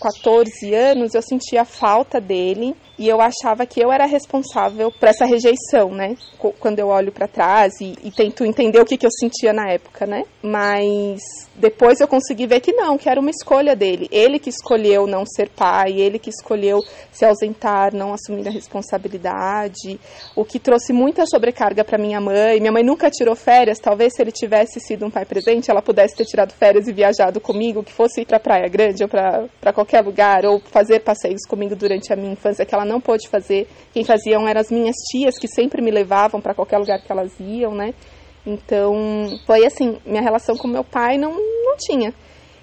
14 0.00 0.74
anos, 0.74 1.14
eu 1.14 1.22
sentia 1.22 1.64
falta 1.64 2.20
dele 2.20 2.74
e 2.98 3.08
eu 3.08 3.20
achava 3.20 3.64
que 3.64 3.80
eu 3.80 3.92
era 3.92 4.06
responsável 4.06 4.90
por 4.90 5.08
essa 5.08 5.24
rejeição, 5.24 5.90
né? 5.90 6.16
Quando 6.58 6.80
eu 6.80 6.88
olho 6.88 7.12
para 7.12 7.28
trás 7.28 7.74
e, 7.80 7.94
e, 8.02 8.10
tento 8.10 8.44
entender 8.44 8.80
o 8.80 8.84
que, 8.84 8.96
que 8.96 9.06
eu 9.06 9.10
sentia 9.10 9.52
na 9.52 9.70
época, 9.70 10.04
né? 10.04 10.24
Mas 10.42 11.20
depois 11.54 12.00
eu 12.00 12.08
consegui 12.08 12.46
ver 12.46 12.60
que 12.60 12.72
não, 12.72 12.98
que 12.98 13.08
era 13.08 13.20
uma 13.20 13.30
escolha 13.30 13.76
dele. 13.76 14.08
Ele 14.10 14.38
que 14.38 14.50
escolheu 14.50 15.06
não 15.06 15.24
ser 15.24 15.48
pai, 15.48 15.92
ele 15.92 16.18
que 16.18 16.30
escolheu 16.30 16.80
se 17.12 17.24
ausentar, 17.24 17.94
não 17.94 18.12
assumir 18.12 18.48
a 18.48 18.50
responsabilidade, 18.50 20.00
o 20.34 20.44
que 20.44 20.58
trouxe 20.58 20.92
muita 20.92 21.24
sobrecarga 21.26 21.84
para 21.84 21.98
minha 21.98 22.20
mãe. 22.20 22.58
Minha 22.58 22.72
mãe 22.72 22.82
nunca 22.82 23.10
tirou 23.10 23.36
férias, 23.36 23.78
talvez 23.78 24.14
se 24.14 24.22
ele 24.22 24.32
tivesse 24.32 24.80
sido 24.80 25.06
um 25.06 25.10
pai 25.10 25.24
presente, 25.24 25.70
ela 25.70 25.82
pudesse 25.82 26.16
ter 26.16 26.24
tirado 26.24 26.52
férias 26.52 26.88
e 26.88 26.92
viajado 26.92 27.40
comigo, 27.40 27.84
que 27.84 27.92
fosse 27.92 28.22
ir 28.22 28.26
para 28.26 28.40
Praia 28.40 28.68
Grande 28.68 29.04
ou 29.04 29.08
para 29.08 29.72
qualquer 29.72 30.00
lugar, 30.00 30.44
ou 30.44 30.60
fazer 30.60 31.00
passeios 31.00 31.42
comigo 31.48 31.76
durante 31.76 32.12
a 32.12 32.16
minha 32.16 32.32
infância, 32.32 32.64
que 32.64 32.74
ela 32.74 32.87
não 32.88 33.00
pôde 33.00 33.28
fazer. 33.28 33.68
Quem 33.92 34.04
faziam 34.04 34.48
eram 34.48 34.60
as 34.60 34.70
minhas 34.70 34.96
tias, 35.10 35.38
que 35.38 35.46
sempre 35.46 35.82
me 35.82 35.90
levavam 35.90 36.40
para 36.40 36.54
qualquer 36.54 36.78
lugar 36.78 37.00
que 37.00 37.12
elas 37.12 37.32
iam, 37.38 37.74
né? 37.74 37.94
Então, 38.46 39.38
foi 39.46 39.66
assim, 39.66 39.98
minha 40.06 40.22
relação 40.22 40.56
com 40.56 40.66
meu 40.66 40.82
pai 40.82 41.18
não, 41.18 41.32
não 41.32 41.76
tinha. 41.76 42.14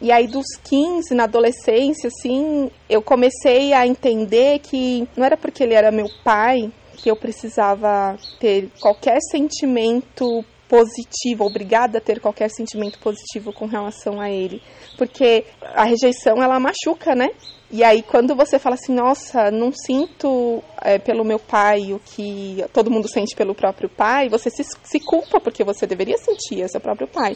E 0.02 0.12
aí, 0.12 0.28
dos 0.28 0.46
15, 0.64 1.14
na 1.14 1.24
adolescência, 1.24 2.08
assim, 2.08 2.70
eu 2.90 3.02
comecei 3.02 3.72
a 3.72 3.88
entender 3.88 4.60
que 4.60 5.08
não 5.16 5.24
era 5.26 5.38
porque 5.38 5.64
ele 5.64 5.74
era 5.74 5.92
meu 5.92 6.08
pai 6.24 6.72
que 6.98 7.10
eu 7.10 7.16
precisava 7.16 8.18
ter 8.40 8.70
qualquer 8.80 9.20
sentimento 9.32 10.44
positivo, 10.68 11.46
obrigada 11.46 11.98
a 12.00 12.02
ter 12.02 12.20
qualquer 12.20 12.50
sentimento 12.50 13.00
positivo 13.00 13.54
com 13.54 13.66
relação 13.66 14.20
a 14.20 14.30
ele, 14.30 14.62
porque 14.98 15.46
a 15.62 15.84
rejeição 15.84 16.42
ela 16.42 16.60
machuca, 16.60 17.16
né? 17.16 17.30
E 17.72 17.84
aí 17.84 18.02
quando 18.02 18.36
você 18.36 18.58
fala 18.58 18.76
assim, 18.76 18.94
nossa, 18.94 19.52
não 19.52 19.72
sinto 19.72 20.64
é, 20.82 20.98
pelo 20.98 21.24
meu 21.24 21.40
pai 21.40 21.94
o 21.94 22.00
que 22.00 22.64
todo 22.74 22.92
mundo 22.92 23.08
sente 23.08 23.36
pelo 23.36 23.56
próprio 23.56 23.90
pai, 23.90 24.30
você 24.30 24.50
se, 24.50 24.64
se 24.84 25.00
culpa 25.00 25.40
porque 25.40 25.64
você 25.64 25.86
deveria 25.86 26.18
sentir 26.18 26.62
é 26.62 26.68
seu 26.68 26.82
próprio 26.82 27.08
pai. 27.08 27.36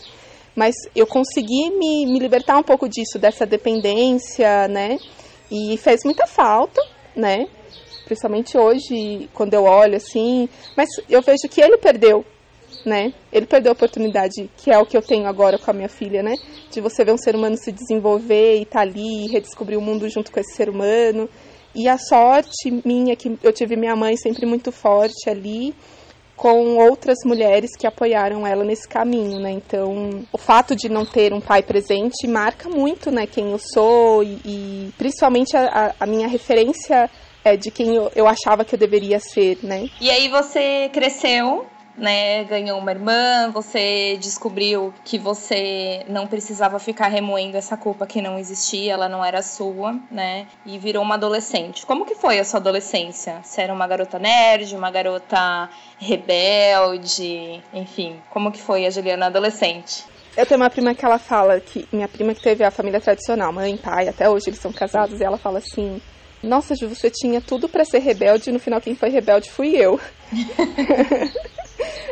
Mas 0.56 0.76
eu 0.96 1.06
consegui 1.08 1.70
me, 1.72 2.06
me 2.06 2.20
libertar 2.20 2.58
um 2.58 2.64
pouco 2.64 2.90
disso, 2.90 3.18
dessa 3.20 3.46
dependência, 3.46 4.68
né? 4.68 4.98
E 5.50 5.78
fez 5.78 6.02
muita 6.04 6.28
falta, 6.28 6.82
né? 7.16 7.48
Principalmente 8.06 8.58
hoje, 8.58 9.30
quando 9.34 9.54
eu 9.54 9.64
olho 9.64 9.96
assim. 9.96 10.50
Mas 10.76 10.90
eu 11.08 11.22
vejo 11.22 11.48
que 11.50 11.62
ele 11.62 11.78
perdeu 11.78 12.26
né? 12.86 13.14
Ele 13.32 13.46
perdeu 13.46 13.72
a 13.72 13.74
oportunidade, 13.74 14.50
que 14.58 14.72
é 14.72 14.78
o 14.78 14.86
que 14.86 14.96
eu 14.96 15.02
tenho 15.02 15.28
agora 15.28 15.58
com 15.58 15.70
a 15.70 15.74
minha 15.74 15.90
filha, 15.90 16.24
né? 16.24 16.34
De 16.72 16.82
você 16.82 17.04
ver 17.04 17.14
um 17.14 17.18
ser 17.18 17.36
humano 17.36 17.58
se 17.58 17.72
desenvolver 17.72 18.60
e 18.60 18.66
tá 18.66 18.82
ali 18.82 19.26
e 19.26 19.28
redescobrir 19.28 19.78
o 19.78 19.82
mundo 19.82 20.08
junto 20.10 20.32
com 20.32 20.40
esse 20.40 20.56
ser 20.56 20.70
humano. 20.70 21.30
E 21.76 21.88
a 21.88 21.98
sorte 21.98 22.82
minha 22.84 23.16
que 23.16 23.38
eu 23.44 23.54
tive 23.54 23.76
minha 23.76 23.96
mãe 23.96 24.16
sempre 24.18 24.46
muito 24.46 24.72
forte 24.72 25.30
ali, 25.30 25.76
com 26.40 26.78
outras 26.78 27.18
mulheres 27.26 27.76
que 27.78 27.86
apoiaram 27.86 28.48
ela 28.48 28.64
nesse 28.64 28.88
caminho, 28.88 29.40
né? 29.40 29.52
Então, 29.52 30.26
o 30.32 30.38
fato 30.38 30.74
de 30.74 30.88
não 30.88 31.06
ter 31.06 31.34
um 31.34 31.42
pai 31.42 31.62
presente 31.62 32.26
marca 32.28 32.70
muito, 32.70 33.12
né, 33.12 33.28
quem 33.28 33.52
eu 33.52 33.60
sou 33.60 34.24
e, 34.24 34.40
e 34.46 34.94
principalmente 34.98 35.58
a, 35.58 35.94
a, 36.00 36.06
minha 36.06 36.30
referência 36.30 37.10
é 37.44 37.58
de 37.58 37.70
quem 37.70 37.94
eu, 37.94 38.10
eu 38.16 38.26
achava 38.26 38.64
que 38.64 38.74
eu 38.74 38.80
deveria 38.80 39.20
ser, 39.20 39.58
né? 39.62 39.90
E 40.00 40.10
aí 40.10 40.30
você 40.30 40.90
cresceu 40.94 41.66
né, 42.00 42.44
ganhou 42.46 42.80
uma 42.80 42.92
irmã, 42.92 43.52
você 43.52 44.18
descobriu 44.20 44.94
que 45.04 45.18
você 45.18 46.06
não 46.08 46.26
precisava 46.26 46.80
ficar 46.80 47.08
remoendo 47.08 47.58
essa 47.58 47.76
culpa 47.76 48.08
que 48.08 48.22
não 48.22 48.40
existia, 48.40 48.94
ela 48.94 49.10
não 49.10 49.24
era 49.24 49.42
sua, 49.42 50.00
né, 50.10 50.48
e 50.66 50.78
virou 50.78 51.04
uma 51.04 51.16
adolescente. 51.16 51.86
Como 51.86 52.06
que 52.06 52.16
foi 52.16 52.40
a 52.40 52.46
sua 52.46 52.60
adolescência? 52.60 53.42
Você 53.44 53.62
era 53.62 53.74
uma 53.74 53.86
garota 53.88 54.18
nerd, 54.18 54.76
uma 54.76 54.90
garota 54.90 55.70
rebelde, 56.00 57.62
enfim, 57.74 58.16
como 58.30 58.52
que 58.52 58.62
foi 58.62 58.86
a 58.86 58.90
Juliana 58.90 59.28
adolescente? 59.28 60.06
Eu 60.38 60.46
tenho 60.46 60.62
uma 60.62 60.70
prima 60.70 60.96
que 60.96 61.04
ela 61.04 61.20
fala 61.20 61.60
que 61.60 61.86
minha 61.92 62.08
prima 62.08 62.34
que 62.34 62.42
teve 62.42 62.64
a 62.64 62.72
família 62.72 63.02
tradicional, 63.02 63.52
mãe, 63.52 63.76
pai, 63.76 64.08
até 64.08 64.30
hoje 64.30 64.46
eles 64.48 64.60
são 64.60 64.72
casados, 64.72 65.20
e 65.20 65.24
ela 65.24 65.38
fala 65.38 65.58
assim: 65.58 66.02
"Nossa, 66.42 66.76
Ju, 66.76 66.88
você 66.88 67.10
tinha 67.10 67.42
tudo 67.42 67.68
para 67.68 67.84
ser 67.84 68.00
rebelde, 68.00 68.50
e 68.50 68.54
no 68.54 68.60
final 68.60 68.80
quem 68.80 68.96
foi 68.96 69.10
rebelde 69.10 69.52
fui 69.52 69.76
eu". 69.76 70.00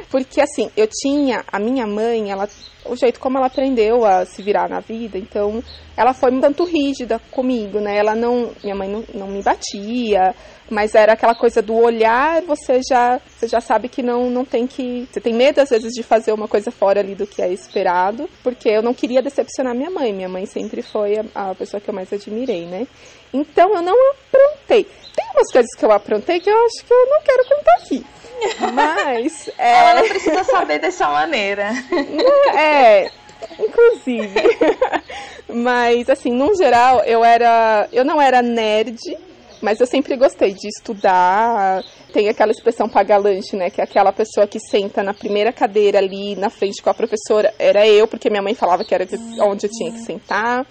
Porque 0.09 0.41
assim, 0.41 0.69
eu 0.75 0.87
tinha 0.87 1.43
a 1.51 1.59
minha 1.59 1.85
mãe, 1.85 2.31
ela 2.31 2.47
o 2.89 2.95
jeito 2.95 3.19
como 3.19 3.37
ela 3.37 3.47
aprendeu 3.47 4.05
a 4.05 4.25
se 4.25 4.41
virar 4.41 4.69
na 4.69 4.79
vida, 4.79 5.17
então 5.17 5.61
ela 5.95 6.13
foi 6.13 6.31
um 6.31 6.39
tanto 6.39 6.63
rígida 6.63 7.19
comigo, 7.31 7.79
né? 7.79 7.97
Ela 7.97 8.15
não, 8.15 8.51
minha 8.63 8.75
mãe 8.75 8.87
não, 8.87 9.03
não 9.13 9.27
me 9.27 9.41
batia, 9.41 10.33
mas 10.69 10.95
era 10.95 11.13
aquela 11.13 11.35
coisa 11.35 11.61
do 11.61 11.75
olhar, 11.75 12.41
você 12.43 12.81
já, 12.87 13.19
você 13.27 13.47
já 13.47 13.59
sabe 13.59 13.89
que 13.89 14.03
não, 14.03 14.29
não 14.29 14.45
tem 14.45 14.67
que, 14.67 15.07
você 15.11 15.19
tem 15.19 15.33
medo 15.33 15.59
às 15.59 15.69
vezes 15.69 15.93
de 15.93 16.03
fazer 16.03 16.31
uma 16.33 16.47
coisa 16.47 16.71
fora 16.71 16.99
ali 16.99 17.15
do 17.15 17.25
que 17.25 17.41
é 17.41 17.51
esperado, 17.51 18.29
porque 18.43 18.69
eu 18.69 18.81
não 18.81 18.93
queria 18.93 19.21
decepcionar 19.21 19.75
minha 19.75 19.89
mãe. 19.89 20.13
Minha 20.13 20.29
mãe 20.29 20.45
sempre 20.45 20.81
foi 20.81 21.17
a, 21.17 21.49
a 21.49 21.55
pessoa 21.55 21.81
que 21.81 21.89
eu 21.89 21.93
mais 21.93 22.11
admirei, 22.11 22.65
né? 22.65 22.87
Então 23.33 23.75
eu 23.75 23.81
não 23.81 23.95
aprontei. 24.11 24.85
Tem 25.15 25.25
umas 25.33 25.51
coisas 25.51 25.71
que 25.75 25.85
eu 25.85 25.91
aprontei 25.91 26.39
que 26.39 26.49
eu 26.49 26.65
acho 26.65 26.85
que 26.85 26.93
eu 26.93 27.07
não 27.07 27.21
quero 27.21 27.43
contar 27.49 27.73
aqui. 27.75 28.05
Mas. 28.73 29.49
É... 29.57 29.79
Ela 29.79 30.01
não 30.01 30.07
precisa 30.07 30.43
saber 30.43 30.79
dessa 30.79 31.07
maneira. 31.07 31.71
É, 32.55 33.09
inclusive. 33.59 34.33
Mas, 35.49 36.09
assim, 36.09 36.31
no 36.31 36.55
geral, 36.55 37.01
eu 37.05 37.23
era. 37.23 37.87
Eu 37.91 38.03
não 38.03 38.21
era 38.21 38.41
nerd, 38.41 38.99
mas 39.61 39.79
eu 39.79 39.87
sempre 39.87 40.15
gostei 40.15 40.53
de 40.53 40.67
estudar. 40.67 41.83
Tem 42.13 42.29
aquela 42.29 42.51
expressão 42.51 42.89
pagar 42.89 43.17
lanche, 43.17 43.55
né? 43.55 43.69
Que 43.69 43.81
é 43.81 43.83
aquela 43.83 44.11
pessoa 44.11 44.47
que 44.47 44.59
senta 44.59 45.03
na 45.03 45.13
primeira 45.13 45.51
cadeira 45.51 45.99
ali 45.99 46.35
na 46.35 46.49
frente 46.49 46.81
com 46.81 46.89
a 46.89 46.93
professora. 46.93 47.53
Era 47.59 47.87
eu, 47.87 48.07
porque 48.07 48.29
minha 48.29 48.41
mãe 48.41 48.55
falava 48.55 48.83
que 48.83 48.93
era 48.93 49.07
onde 49.41 49.67
eu 49.67 49.71
tinha 49.71 49.91
que 49.91 49.99
sentar. 49.99 50.65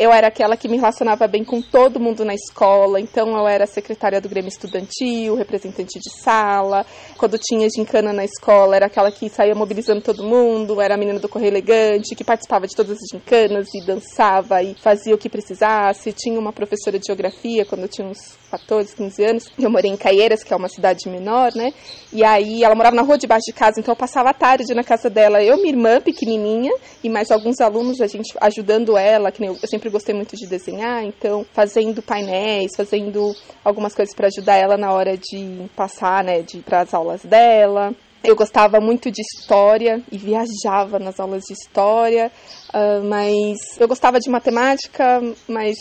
Eu 0.00 0.10
era 0.14 0.28
aquela 0.28 0.56
que 0.56 0.66
me 0.66 0.78
relacionava 0.78 1.28
bem 1.28 1.44
com 1.44 1.60
todo 1.60 2.00
mundo 2.00 2.24
na 2.24 2.32
escola, 2.32 2.98
então 2.98 3.36
eu 3.36 3.46
era 3.46 3.66
secretária 3.66 4.18
do 4.18 4.30
Grêmio 4.30 4.48
Estudantil, 4.48 5.34
representante 5.34 6.00
de 6.00 6.10
sala. 6.22 6.86
Quando 7.18 7.36
tinha 7.36 7.68
gincana 7.68 8.10
na 8.10 8.24
escola, 8.24 8.76
era 8.76 8.86
aquela 8.86 9.12
que 9.12 9.28
saía 9.28 9.54
mobilizando 9.54 10.00
todo 10.00 10.24
mundo, 10.24 10.80
era 10.80 10.94
a 10.94 10.96
menina 10.96 11.18
do 11.18 11.28
Correio 11.28 11.50
Elegante, 11.50 12.14
que 12.14 12.24
participava 12.24 12.66
de 12.66 12.74
todas 12.74 12.96
as 12.96 13.08
gincanas 13.12 13.68
e 13.74 13.84
dançava 13.84 14.62
e 14.62 14.74
fazia 14.80 15.14
o 15.14 15.18
que 15.18 15.28
precisasse. 15.28 16.14
Tinha 16.14 16.40
uma 16.40 16.50
professora 16.50 16.98
de 16.98 17.04
geografia 17.04 17.66
quando 17.66 17.82
eu 17.82 17.88
tinha 17.88 18.08
uns 18.08 18.38
14, 18.50 18.96
15 18.96 19.24
anos. 19.24 19.44
Eu 19.58 19.70
morei 19.70 19.90
em 19.90 19.98
Caieiras, 19.98 20.42
que 20.42 20.54
é 20.54 20.56
uma 20.56 20.70
cidade 20.70 21.10
menor, 21.10 21.52
né? 21.54 21.74
E 22.10 22.24
aí 22.24 22.64
ela 22.64 22.74
morava 22.74 22.96
na 22.96 23.02
rua 23.02 23.18
debaixo 23.18 23.44
de 23.46 23.52
casa, 23.52 23.78
então 23.78 23.92
eu 23.92 23.96
passava 23.96 24.30
a 24.30 24.34
tarde 24.34 24.74
na 24.74 24.82
casa 24.82 25.10
dela, 25.10 25.42
eu, 25.42 25.56
minha 25.58 25.68
irmã 25.68 26.00
pequenininha 26.00 26.72
e 27.04 27.10
mais 27.10 27.30
alguns 27.30 27.60
alunos, 27.60 28.00
a 28.00 28.06
gente 28.06 28.34
ajudando 28.40 28.96
ela, 28.96 29.30
que 29.30 29.44
eu 29.44 29.56
sempre 29.68 29.89
sempre 29.90 29.92
gostei 29.92 30.14
muito 30.14 30.36
de 30.36 30.46
desenhar, 30.46 31.04
então 31.04 31.44
fazendo 31.52 32.00
painéis, 32.00 32.70
fazendo 32.76 33.34
algumas 33.64 33.94
coisas 33.94 34.14
para 34.14 34.28
ajudar 34.28 34.56
ela 34.56 34.76
na 34.76 34.92
hora 34.92 35.16
de 35.16 35.68
passar, 35.76 36.24
né, 36.24 36.42
de 36.42 36.58
para 36.58 36.82
as 36.82 36.94
aulas 36.94 37.22
dela. 37.22 37.94
Eu 38.22 38.36
gostava 38.36 38.80
muito 38.80 39.10
de 39.10 39.22
história 39.22 40.02
e 40.12 40.18
viajava 40.18 40.98
nas 40.98 41.18
aulas 41.18 41.42
de 41.42 41.54
história, 41.54 42.30
uh, 42.68 43.02
mas 43.04 43.56
eu 43.78 43.88
gostava 43.88 44.20
de 44.20 44.30
matemática, 44.30 45.22
mas 45.48 45.76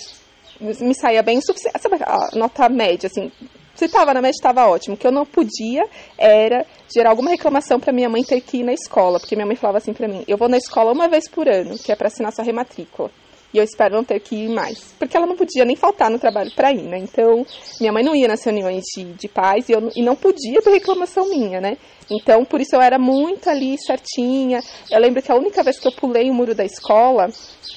me 0.60 0.94
saía 0.94 1.22
bem 1.22 1.40
sabe, 1.42 1.98
a 2.02 2.38
nota 2.38 2.68
média, 2.70 3.08
assim, 3.08 3.32
se 3.76 3.86
estava 3.86 4.14
na 4.14 4.22
média, 4.22 4.36
estava 4.36 4.68
ótimo. 4.68 4.96
O 4.96 4.98
que 4.98 5.08
eu 5.08 5.12
não 5.12 5.26
podia 5.26 5.86
era 6.18 6.66
gerar 6.94 7.12
alguma 7.12 7.30
reclamação 7.30 7.80
para 7.80 7.94
minha 7.94 8.10
mãe 8.10 8.24
ter 8.24 8.42
que 8.42 8.58
ir 8.58 8.64
na 8.64 8.74
escola, 8.74 9.20
porque 9.20 9.36
minha 9.36 9.46
mãe 9.46 9.56
falava 9.56 9.78
assim 9.78 9.94
para 9.94 10.08
mim: 10.08 10.24
eu 10.28 10.38
vou 10.38 10.50
na 10.50 10.58
escola 10.58 10.92
uma 10.92 11.08
vez 11.08 11.30
por 11.30 11.48
ano, 11.48 11.78
que 11.78 11.92
é 11.92 11.96
para 11.96 12.08
assinar 12.08 12.34
sua 12.34 12.44
rematrícula. 12.44 13.10
E 13.54 13.58
eu 13.58 13.64
espero 13.64 13.96
não 13.96 14.04
ter 14.04 14.20
que 14.20 14.36
ir 14.36 14.50
mais. 14.50 14.94
Porque 15.00 15.18
ela 15.18 15.26
não 15.26 15.36
podia 15.36 15.66
nem 15.66 15.76
faltar 15.76 16.10
no 16.10 16.20
trabalho 16.20 16.52
para 16.56 16.72
ir, 16.72 16.84
né? 16.84 17.00
Então, 17.00 17.46
minha 17.80 17.92
mãe 17.92 18.04
não 18.04 18.16
ia 18.16 18.28
nas 18.28 18.44
reuniões 18.44 18.84
de, 18.96 19.04
de 19.04 19.28
pais 19.28 19.68
e, 19.68 19.72
eu, 19.72 19.92
e 19.96 20.04
não 20.04 20.16
podia 20.16 20.62
ter 20.62 20.70
reclamação 20.70 21.28
minha, 21.30 21.60
né? 21.60 21.78
Então, 22.12 22.46
por 22.46 22.62
isso 22.62 22.76
eu 22.76 22.82
era 22.82 23.00
muito 23.00 23.50
ali 23.50 23.78
certinha. 23.78 24.62
Eu 24.92 25.00
lembro 25.00 25.22
que 25.22 25.32
a 25.32 25.36
única 25.36 25.64
vez 25.64 25.80
que 25.80 25.88
eu 25.88 25.92
pulei 25.92 26.30
o 26.30 26.34
muro 26.34 26.54
da 26.54 26.66
escola 26.66 27.30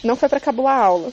não 0.05 0.17
foi 0.17 0.29
para 0.29 0.41
cabular 0.41 0.77
a 0.77 0.85
aula. 0.85 1.13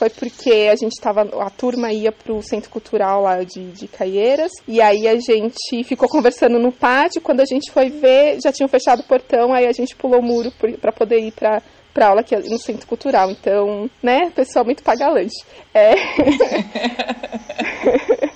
Foi 0.00 0.08
porque 0.08 0.66
a 0.72 0.76
gente 0.76 0.98
tava. 0.98 1.28
A 1.44 1.50
turma 1.50 1.92
ia 1.92 2.10
pro 2.10 2.42
centro 2.42 2.70
cultural 2.70 3.20
lá 3.20 3.44
de, 3.44 3.70
de 3.72 3.86
Caieiras. 3.86 4.50
E 4.66 4.80
aí 4.80 5.06
a 5.06 5.16
gente 5.16 5.84
ficou 5.84 6.08
conversando 6.08 6.58
no 6.58 6.72
pátio. 6.72 7.20
Quando 7.20 7.40
a 7.40 7.44
gente 7.44 7.70
foi 7.70 7.90
ver, 7.90 8.38
já 8.42 8.50
tinham 8.50 8.66
fechado 8.66 9.00
o 9.00 9.04
portão. 9.04 9.52
Aí 9.52 9.66
a 9.66 9.72
gente 9.72 9.94
pulou 9.94 10.20
o 10.20 10.22
muro 10.22 10.50
para 10.80 10.90
poder 10.90 11.18
ir 11.18 11.32
pra, 11.32 11.62
para 11.92 12.08
aula 12.08 12.20
aqui 12.20 12.36
no 12.36 12.58
Centro 12.58 12.86
Cultural. 12.86 13.30
Então, 13.30 13.90
né, 14.02 14.30
pessoal 14.34 14.64
muito 14.64 14.82
pagalante. 14.82 15.34
É. 15.74 15.94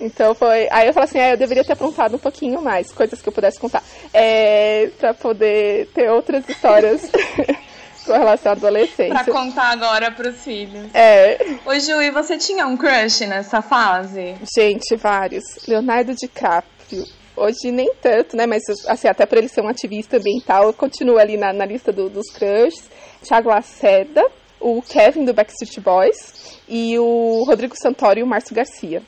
então 0.00 0.34
foi. 0.34 0.68
Aí 0.70 0.86
eu 0.88 0.92
falei 0.92 1.08
assim, 1.08 1.18
ah, 1.18 1.30
eu 1.30 1.36
deveria 1.36 1.64
ter 1.64 1.72
aprontado 1.72 2.16
um 2.16 2.18
pouquinho 2.18 2.60
mais, 2.62 2.92
coisas 2.92 3.20
que 3.20 3.28
eu 3.28 3.32
pudesse 3.32 3.58
contar. 3.58 3.82
É, 4.12 4.90
para 4.98 5.14
poder 5.14 5.88
ter 5.94 6.10
outras 6.10 6.48
histórias 6.48 7.10
com 8.04 8.12
relação 8.12 8.52
à 8.52 8.54
adolescência. 8.54 9.24
pra 9.24 9.32
contar 9.32 9.70
agora 9.70 10.10
pros 10.10 10.42
filhos. 10.42 10.86
É. 10.94 11.38
Ô, 11.64 11.78
Ju, 11.78 12.00
e 12.00 12.10
você 12.10 12.36
tinha 12.38 12.66
um 12.66 12.76
crush 12.76 13.26
nessa 13.26 13.62
fase? 13.62 14.36
Gente, 14.56 14.96
vários. 14.96 15.44
Leonardo 15.66 16.14
DiCaprio. 16.14 17.19
Hoje 17.40 17.72
nem 17.72 17.90
tanto, 18.02 18.36
né? 18.36 18.44
Mas 18.46 18.62
assim, 18.86 19.08
até 19.08 19.24
por 19.24 19.38
ele 19.38 19.48
ser 19.48 19.62
um 19.62 19.68
ativista 19.68 20.18
ambiental, 20.18 20.74
continua 20.74 21.22
ali 21.22 21.38
na, 21.38 21.54
na 21.54 21.64
lista 21.64 21.90
do, 21.90 22.10
dos 22.10 22.30
crushes. 22.30 22.84
Thiago 23.22 23.48
Lacerda, 23.48 24.22
o 24.60 24.82
Kevin 24.82 25.24
do 25.24 25.32
Backstreet 25.32 25.80
Boys 25.80 26.58
e 26.68 26.98
o 26.98 27.42
Rodrigo 27.46 27.74
Santoro 27.80 28.18
e 28.18 28.22
o 28.22 28.26
Márcio 28.26 28.54
Garcia. 28.54 29.02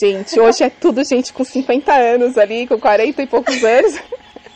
Gente, 0.00 0.38
hoje 0.38 0.62
é 0.62 0.70
tudo 0.70 1.02
gente 1.02 1.32
com 1.32 1.42
50 1.42 1.92
anos 1.92 2.38
ali, 2.38 2.68
com 2.68 2.78
40 2.78 3.22
e 3.22 3.26
poucos 3.26 3.64
anos. 3.64 4.00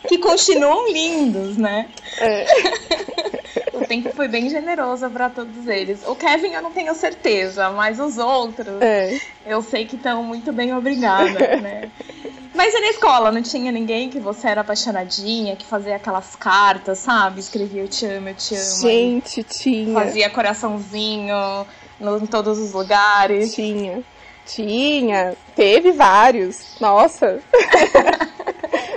Que 0.07 0.17
continuam 0.17 0.91
lindos, 0.91 1.57
né? 1.57 1.87
É. 2.19 2.45
O 3.73 3.85
tempo 3.85 4.11
foi 4.15 4.27
bem 4.27 4.49
generoso 4.49 5.09
pra 5.09 5.29
todos 5.29 5.67
eles. 5.67 5.99
O 6.07 6.15
Kevin 6.15 6.53
eu 6.53 6.61
não 6.61 6.71
tenho 6.71 6.93
certeza, 6.95 7.69
mas 7.71 7.99
os 7.99 8.17
outros 8.17 8.81
É. 8.81 9.19
eu 9.45 9.61
sei 9.63 9.85
que 9.85 9.95
estão 9.95 10.23
muito 10.23 10.53
bem 10.53 10.73
obrigada, 10.75 11.57
né? 11.57 11.91
Mas 12.53 12.73
e 12.73 12.79
na 12.79 12.87
escola, 12.89 13.31
não 13.31 13.41
tinha 13.41 13.71
ninguém 13.71 14.09
que 14.09 14.19
você 14.19 14.47
era 14.47 14.61
apaixonadinha, 14.61 15.55
que 15.55 15.65
fazia 15.65 15.95
aquelas 15.95 16.35
cartas, 16.35 16.99
sabe? 16.99 17.39
Escrevia 17.39 17.81
eu 17.81 17.87
te 17.87 18.05
amo, 18.05 18.29
eu 18.29 18.35
te 18.35 18.55
amo. 18.55 18.81
Gente, 18.81 19.43
tinha. 19.43 19.93
Fazia 19.93 20.29
coraçãozinho 20.29 21.35
no- 21.99 22.17
em 22.19 22.25
todos 22.27 22.59
os 22.59 22.73
lugares. 22.73 23.53
Tinha. 23.55 24.03
Tinha. 24.45 25.35
Teve 25.55 25.91
vários. 25.93 26.61
Nossa. 26.79 27.39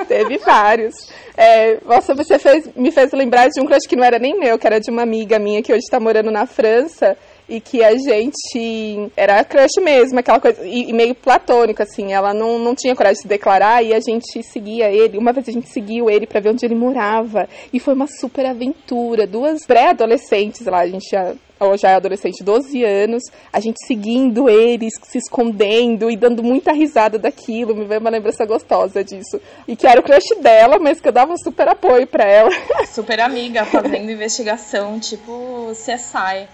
Teve 0.09 0.39
vários. 0.39 0.95
É, 1.37 1.79
nossa, 1.85 2.15
você 2.15 2.39
fez, 2.39 2.69
me 2.75 2.91
fez 2.91 3.13
lembrar 3.13 3.49
de 3.49 3.61
um 3.61 3.67
crush 3.67 3.87
que 3.87 3.97
não 3.97 4.05
era 4.05 4.19
nem 4.19 4.39
meu, 4.39 4.59
que 4.59 4.67
era 4.67 4.81
de 4.81 4.91
uma 4.91 5.03
amiga 5.03 5.39
minha 5.39 5.63
que 5.63 5.73
hoje 5.73 5.87
tá 5.91 6.01
morando 6.01 6.31
na 6.31 6.47
França. 6.47 7.17
E 7.49 7.61
que 7.61 7.83
a 7.85 7.97
gente 7.97 9.11
era 9.17 9.45
crush 9.45 9.81
mesmo, 9.81 10.19
aquela 10.19 10.41
coisa, 10.41 10.67
e, 10.67 10.91
e 10.91 10.93
meio 10.93 11.15
platônico, 11.15 11.83
assim. 11.83 12.13
Ela 12.13 12.35
não, 12.35 12.59
não 12.59 12.75
tinha 12.75 12.97
coragem 12.97 13.17
de 13.17 13.23
se 13.23 13.29
declarar 13.29 13.85
e 13.85 13.95
a 13.95 14.01
gente 14.01 14.43
seguia 14.43 14.91
ele. 14.91 15.19
Uma 15.19 15.33
vez 15.33 15.49
a 15.49 15.53
gente 15.53 15.69
seguiu 15.69 16.11
ele 16.11 16.27
pra 16.27 16.41
ver 16.41 16.51
onde 16.51 16.65
ele 16.65 16.75
morava. 16.75 17.49
E 17.73 17.79
foi 17.79 17.95
uma 17.95 18.07
super 18.07 18.47
aventura. 18.47 19.27
Duas 19.27 19.65
pré-adolescentes 19.65 20.67
lá, 20.67 20.81
a 20.81 20.89
gente 20.89 21.09
já 21.11 21.35
ou 21.59 21.77
já 21.77 21.91
é 21.91 21.95
adolescente, 21.95 22.45
12 22.45 22.85
anos, 22.85 23.23
a 23.53 23.61
gente 23.61 23.79
seguindo 23.87 24.49
eles, 24.49 24.93
se 25.03 25.19
escondendo 25.19 26.11
e 26.11 26.17
dando 26.17 26.43
muita 26.43 26.73
risada 26.73 27.19
daquilo, 27.19 27.75
me 27.75 27.87
veio 27.87 28.01
uma 28.01 28.11
lembrança 28.11 28.45
gostosa 28.45 29.03
disso. 29.03 29.41
E 29.67 29.75
que 29.75 29.87
era 29.87 30.01
o 30.01 30.03
crush 30.03 30.39
dela, 30.41 30.79
mas 30.79 31.01
que 31.01 31.09
eu 31.09 31.13
dava 31.13 31.33
um 31.33 31.39
super 31.39 31.69
apoio 31.69 32.07
pra 32.07 32.25
ela. 32.25 32.51
Super 32.87 33.21
amiga, 33.21 33.65
fazendo 33.65 34.11
investigação, 34.11 35.01
tipo 35.01 35.71
CSI. 35.73 36.47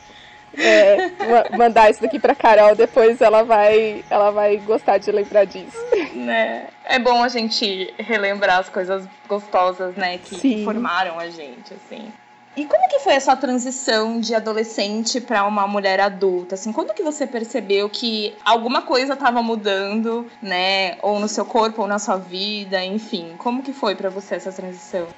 É, 0.58 0.96
ma- 1.18 1.56
mandar 1.56 1.90
isso 1.90 2.00
daqui 2.02 2.18
pra 2.18 2.34
Carol, 2.34 2.74
depois 2.74 3.20
ela 3.20 3.42
vai, 3.42 4.04
ela 4.10 4.30
vai 4.30 4.56
gostar 4.58 4.98
de 4.98 5.10
lembrar 5.10 5.44
disso. 5.44 5.76
Né? 6.14 6.66
É 6.84 6.98
bom 6.98 7.22
a 7.22 7.28
gente 7.28 7.94
relembrar 7.98 8.58
as 8.58 8.68
coisas 8.68 9.06
gostosas, 9.28 9.94
né, 9.96 10.18
que 10.18 10.36
Sim. 10.36 10.64
formaram 10.64 11.18
a 11.18 11.28
gente, 11.28 11.74
assim. 11.74 12.12
E 12.54 12.66
como 12.66 12.86
que 12.86 12.98
foi 12.98 13.14
a 13.16 13.20
sua 13.20 13.34
transição 13.34 14.20
de 14.20 14.34
adolescente 14.34 15.22
para 15.22 15.42
uma 15.44 15.66
mulher 15.66 15.98
adulta? 16.00 16.54
Assim, 16.54 16.70
quando 16.70 16.92
que 16.92 17.02
você 17.02 17.26
percebeu 17.26 17.88
que 17.88 18.36
alguma 18.44 18.82
coisa 18.82 19.14
estava 19.14 19.42
mudando, 19.42 20.30
né, 20.42 20.98
ou 21.00 21.18
no 21.18 21.28
seu 21.28 21.46
corpo 21.46 21.80
ou 21.80 21.88
na 21.88 21.98
sua 21.98 22.18
vida, 22.18 22.84
enfim? 22.84 23.36
Como 23.38 23.62
que 23.62 23.72
foi 23.72 23.94
para 23.94 24.10
você 24.10 24.34
essa 24.34 24.52
transição? 24.52 25.08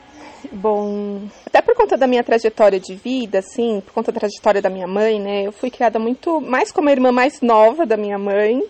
Bom, 0.52 1.22
até 1.46 1.60
por 1.60 1.74
conta 1.74 1.96
da 1.96 2.06
minha 2.06 2.22
trajetória 2.22 2.78
de 2.78 2.94
vida, 2.94 3.38
assim, 3.38 3.80
por 3.80 3.92
conta 3.92 4.12
da 4.12 4.20
trajetória 4.20 4.62
da 4.62 4.70
minha 4.70 4.86
mãe, 4.86 5.20
né, 5.20 5.46
eu 5.46 5.52
fui 5.52 5.70
criada 5.70 5.98
muito 5.98 6.40
mais 6.40 6.70
como 6.70 6.88
a 6.88 6.92
irmã 6.92 7.12
mais 7.12 7.40
nova 7.40 7.86
da 7.86 7.96
minha 7.96 8.18
mãe 8.18 8.62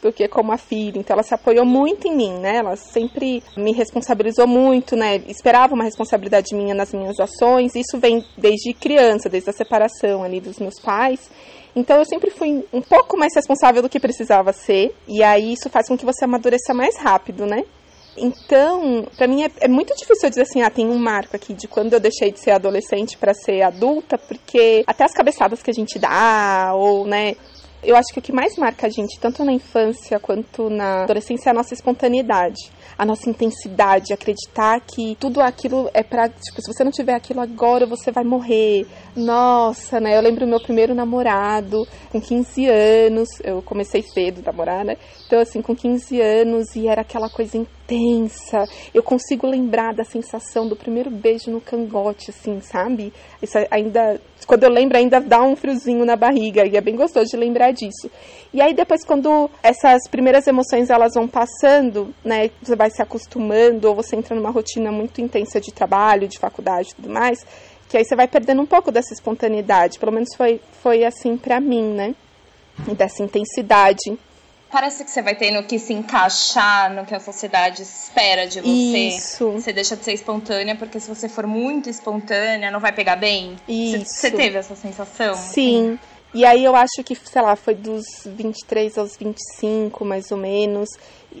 do 0.00 0.12
que 0.12 0.26
como 0.28 0.52
a 0.52 0.58
filha. 0.58 0.98
Então 0.98 1.14
ela 1.14 1.22
se 1.22 1.34
apoiou 1.34 1.64
muito 1.64 2.06
em 2.06 2.14
mim, 2.14 2.34
né? 2.34 2.56
Ela 2.58 2.76
sempre 2.76 3.42
me 3.56 3.72
responsabilizou 3.72 4.46
muito, 4.46 4.96
né? 4.96 5.16
Esperava 5.26 5.74
uma 5.74 5.84
responsabilidade 5.84 6.54
minha 6.54 6.74
nas 6.74 6.92
minhas 6.92 7.18
ações. 7.18 7.74
Isso 7.74 7.98
vem 7.98 8.24
desde 8.36 8.72
criança, 8.72 9.28
desde 9.28 9.50
a 9.50 9.52
separação 9.52 10.22
ali 10.22 10.40
dos 10.40 10.58
meus 10.58 10.78
pais. 10.80 11.30
Então 11.74 11.98
eu 11.98 12.04
sempre 12.04 12.30
fui 12.30 12.64
um 12.72 12.82
pouco 12.82 13.16
mais 13.16 13.34
responsável 13.34 13.82
do 13.82 13.88
que 13.88 13.98
precisava 13.98 14.52
ser. 14.52 14.94
E 15.08 15.22
aí 15.22 15.52
isso 15.52 15.68
faz 15.70 15.88
com 15.88 15.96
que 15.96 16.04
você 16.04 16.24
amadureça 16.24 16.74
mais 16.74 16.96
rápido, 16.98 17.46
né? 17.46 17.64
Então, 18.16 19.06
pra 19.16 19.26
mim 19.26 19.42
é, 19.42 19.50
é 19.60 19.68
muito 19.68 19.94
difícil 19.94 20.24
eu 20.24 20.30
dizer 20.30 20.42
assim, 20.42 20.62
ah, 20.62 20.70
tem 20.70 20.86
um 20.86 20.98
marco 20.98 21.34
aqui 21.34 21.54
de 21.54 21.66
quando 21.66 21.94
eu 21.94 22.00
deixei 22.00 22.30
de 22.30 22.38
ser 22.38 22.50
adolescente 22.50 23.16
para 23.16 23.32
ser 23.32 23.62
adulta, 23.62 24.18
porque 24.18 24.84
até 24.86 25.04
as 25.04 25.12
cabeçadas 25.12 25.62
que 25.62 25.70
a 25.70 25.74
gente 25.74 25.98
dá, 25.98 26.72
ou, 26.74 27.06
né, 27.06 27.34
eu 27.82 27.96
acho 27.96 28.12
que 28.12 28.20
o 28.20 28.22
que 28.22 28.32
mais 28.32 28.56
marca 28.56 28.86
a 28.86 28.90
gente, 28.90 29.18
tanto 29.18 29.44
na 29.44 29.52
infância 29.52 30.18
quanto 30.20 30.70
na 30.70 31.02
adolescência, 31.02 31.48
é 31.48 31.50
a 31.50 31.54
nossa 31.54 31.74
espontaneidade, 31.74 32.70
a 32.96 33.04
nossa 33.04 33.28
intensidade, 33.28 34.12
acreditar 34.12 34.80
que 34.80 35.16
tudo 35.18 35.40
aquilo 35.40 35.90
é 35.92 36.02
pra, 36.02 36.28
tipo, 36.28 36.62
se 36.62 36.72
você 36.72 36.84
não 36.84 36.92
tiver 36.92 37.14
aquilo 37.14 37.40
agora, 37.40 37.84
você 37.84 38.12
vai 38.12 38.22
morrer. 38.22 38.86
Nossa, 39.16 39.98
né? 39.98 40.16
Eu 40.16 40.22
lembro 40.22 40.46
meu 40.46 40.60
primeiro 40.60 40.94
namorado, 40.94 41.84
com 42.10 42.20
15 42.20 42.66
anos, 42.66 43.28
eu 43.42 43.60
comecei 43.62 44.02
cedo 44.02 44.40
a 44.40 44.52
namorar, 44.52 44.84
né? 44.84 44.96
Então, 45.26 45.40
assim, 45.40 45.60
com 45.60 45.74
15 45.74 46.20
anos, 46.20 46.76
e 46.76 46.86
era 46.86 47.00
aquela 47.00 47.28
coisa 47.28 47.58
intensa. 47.92 48.66
Eu 48.94 49.02
consigo 49.02 49.46
lembrar 49.46 49.94
da 49.94 50.04
sensação 50.04 50.66
do 50.66 50.74
primeiro 50.74 51.10
beijo 51.10 51.50
no 51.50 51.60
cangote, 51.60 52.30
assim, 52.30 52.60
sabe? 52.60 53.12
Isso 53.40 53.58
ainda, 53.70 54.20
quando 54.46 54.64
eu 54.64 54.70
lembro, 54.70 54.96
ainda 54.96 55.20
dá 55.20 55.42
um 55.42 55.54
friozinho 55.54 56.04
na 56.04 56.16
barriga, 56.16 56.66
e 56.66 56.76
é 56.76 56.80
bem 56.80 56.96
gostoso 56.96 57.30
de 57.30 57.36
lembrar 57.36 57.72
disso. 57.72 58.10
E 58.52 58.60
aí, 58.60 58.74
depois, 58.74 59.04
quando 59.04 59.50
essas 59.62 60.08
primeiras 60.10 60.46
emoções 60.46 60.90
elas 60.90 61.14
vão 61.14 61.28
passando, 61.28 62.14
né? 62.24 62.50
Você 62.62 62.76
vai 62.76 62.90
se 62.90 63.02
acostumando, 63.02 63.88
ou 63.88 63.94
você 63.94 64.16
entra 64.16 64.34
numa 64.34 64.50
rotina 64.50 64.90
muito 64.90 65.20
intensa 65.20 65.60
de 65.60 65.72
trabalho, 65.72 66.28
de 66.28 66.38
faculdade 66.38 66.90
e 66.90 66.94
tudo 66.94 67.10
mais, 67.10 67.44
que 67.88 67.96
aí 67.96 68.04
você 68.04 68.16
vai 68.16 68.26
perdendo 68.26 68.62
um 68.62 68.66
pouco 68.66 68.90
dessa 68.90 69.12
espontaneidade. 69.12 69.98
Pelo 69.98 70.12
menos 70.12 70.34
foi, 70.36 70.60
foi 70.82 71.04
assim 71.04 71.36
pra 71.36 71.60
mim, 71.60 71.92
né? 71.92 72.14
Dessa 72.96 73.22
intensidade. 73.22 74.18
Parece 74.72 75.04
que 75.04 75.10
você 75.10 75.20
vai 75.20 75.34
tendo 75.34 75.62
que 75.64 75.78
se 75.78 75.92
encaixar 75.92 76.90
no 76.94 77.04
que 77.04 77.14
a 77.14 77.20
sociedade 77.20 77.82
espera 77.82 78.46
de 78.46 78.62
você. 78.62 78.68
Isso. 78.68 79.50
Você 79.50 79.70
deixa 79.70 79.94
de 79.94 80.02
ser 80.02 80.14
espontânea, 80.14 80.74
porque 80.74 80.98
se 80.98 81.10
você 81.10 81.28
for 81.28 81.46
muito 81.46 81.90
espontânea, 81.90 82.70
não 82.70 82.80
vai 82.80 82.90
pegar 82.90 83.16
bem. 83.16 83.54
Isso. 83.68 84.06
Você 84.06 84.30
teve 84.30 84.56
essa 84.56 84.74
sensação? 84.74 85.34
Sim. 85.34 85.98
E 86.34 86.46
aí 86.46 86.64
eu 86.64 86.74
acho 86.74 87.04
que, 87.04 87.14
sei 87.14 87.42
lá, 87.42 87.54
foi 87.54 87.74
dos 87.74 88.04
23 88.24 88.96
aos 88.96 89.18
25, 89.18 90.02
mais 90.02 90.30
ou 90.30 90.38
menos. 90.38 90.88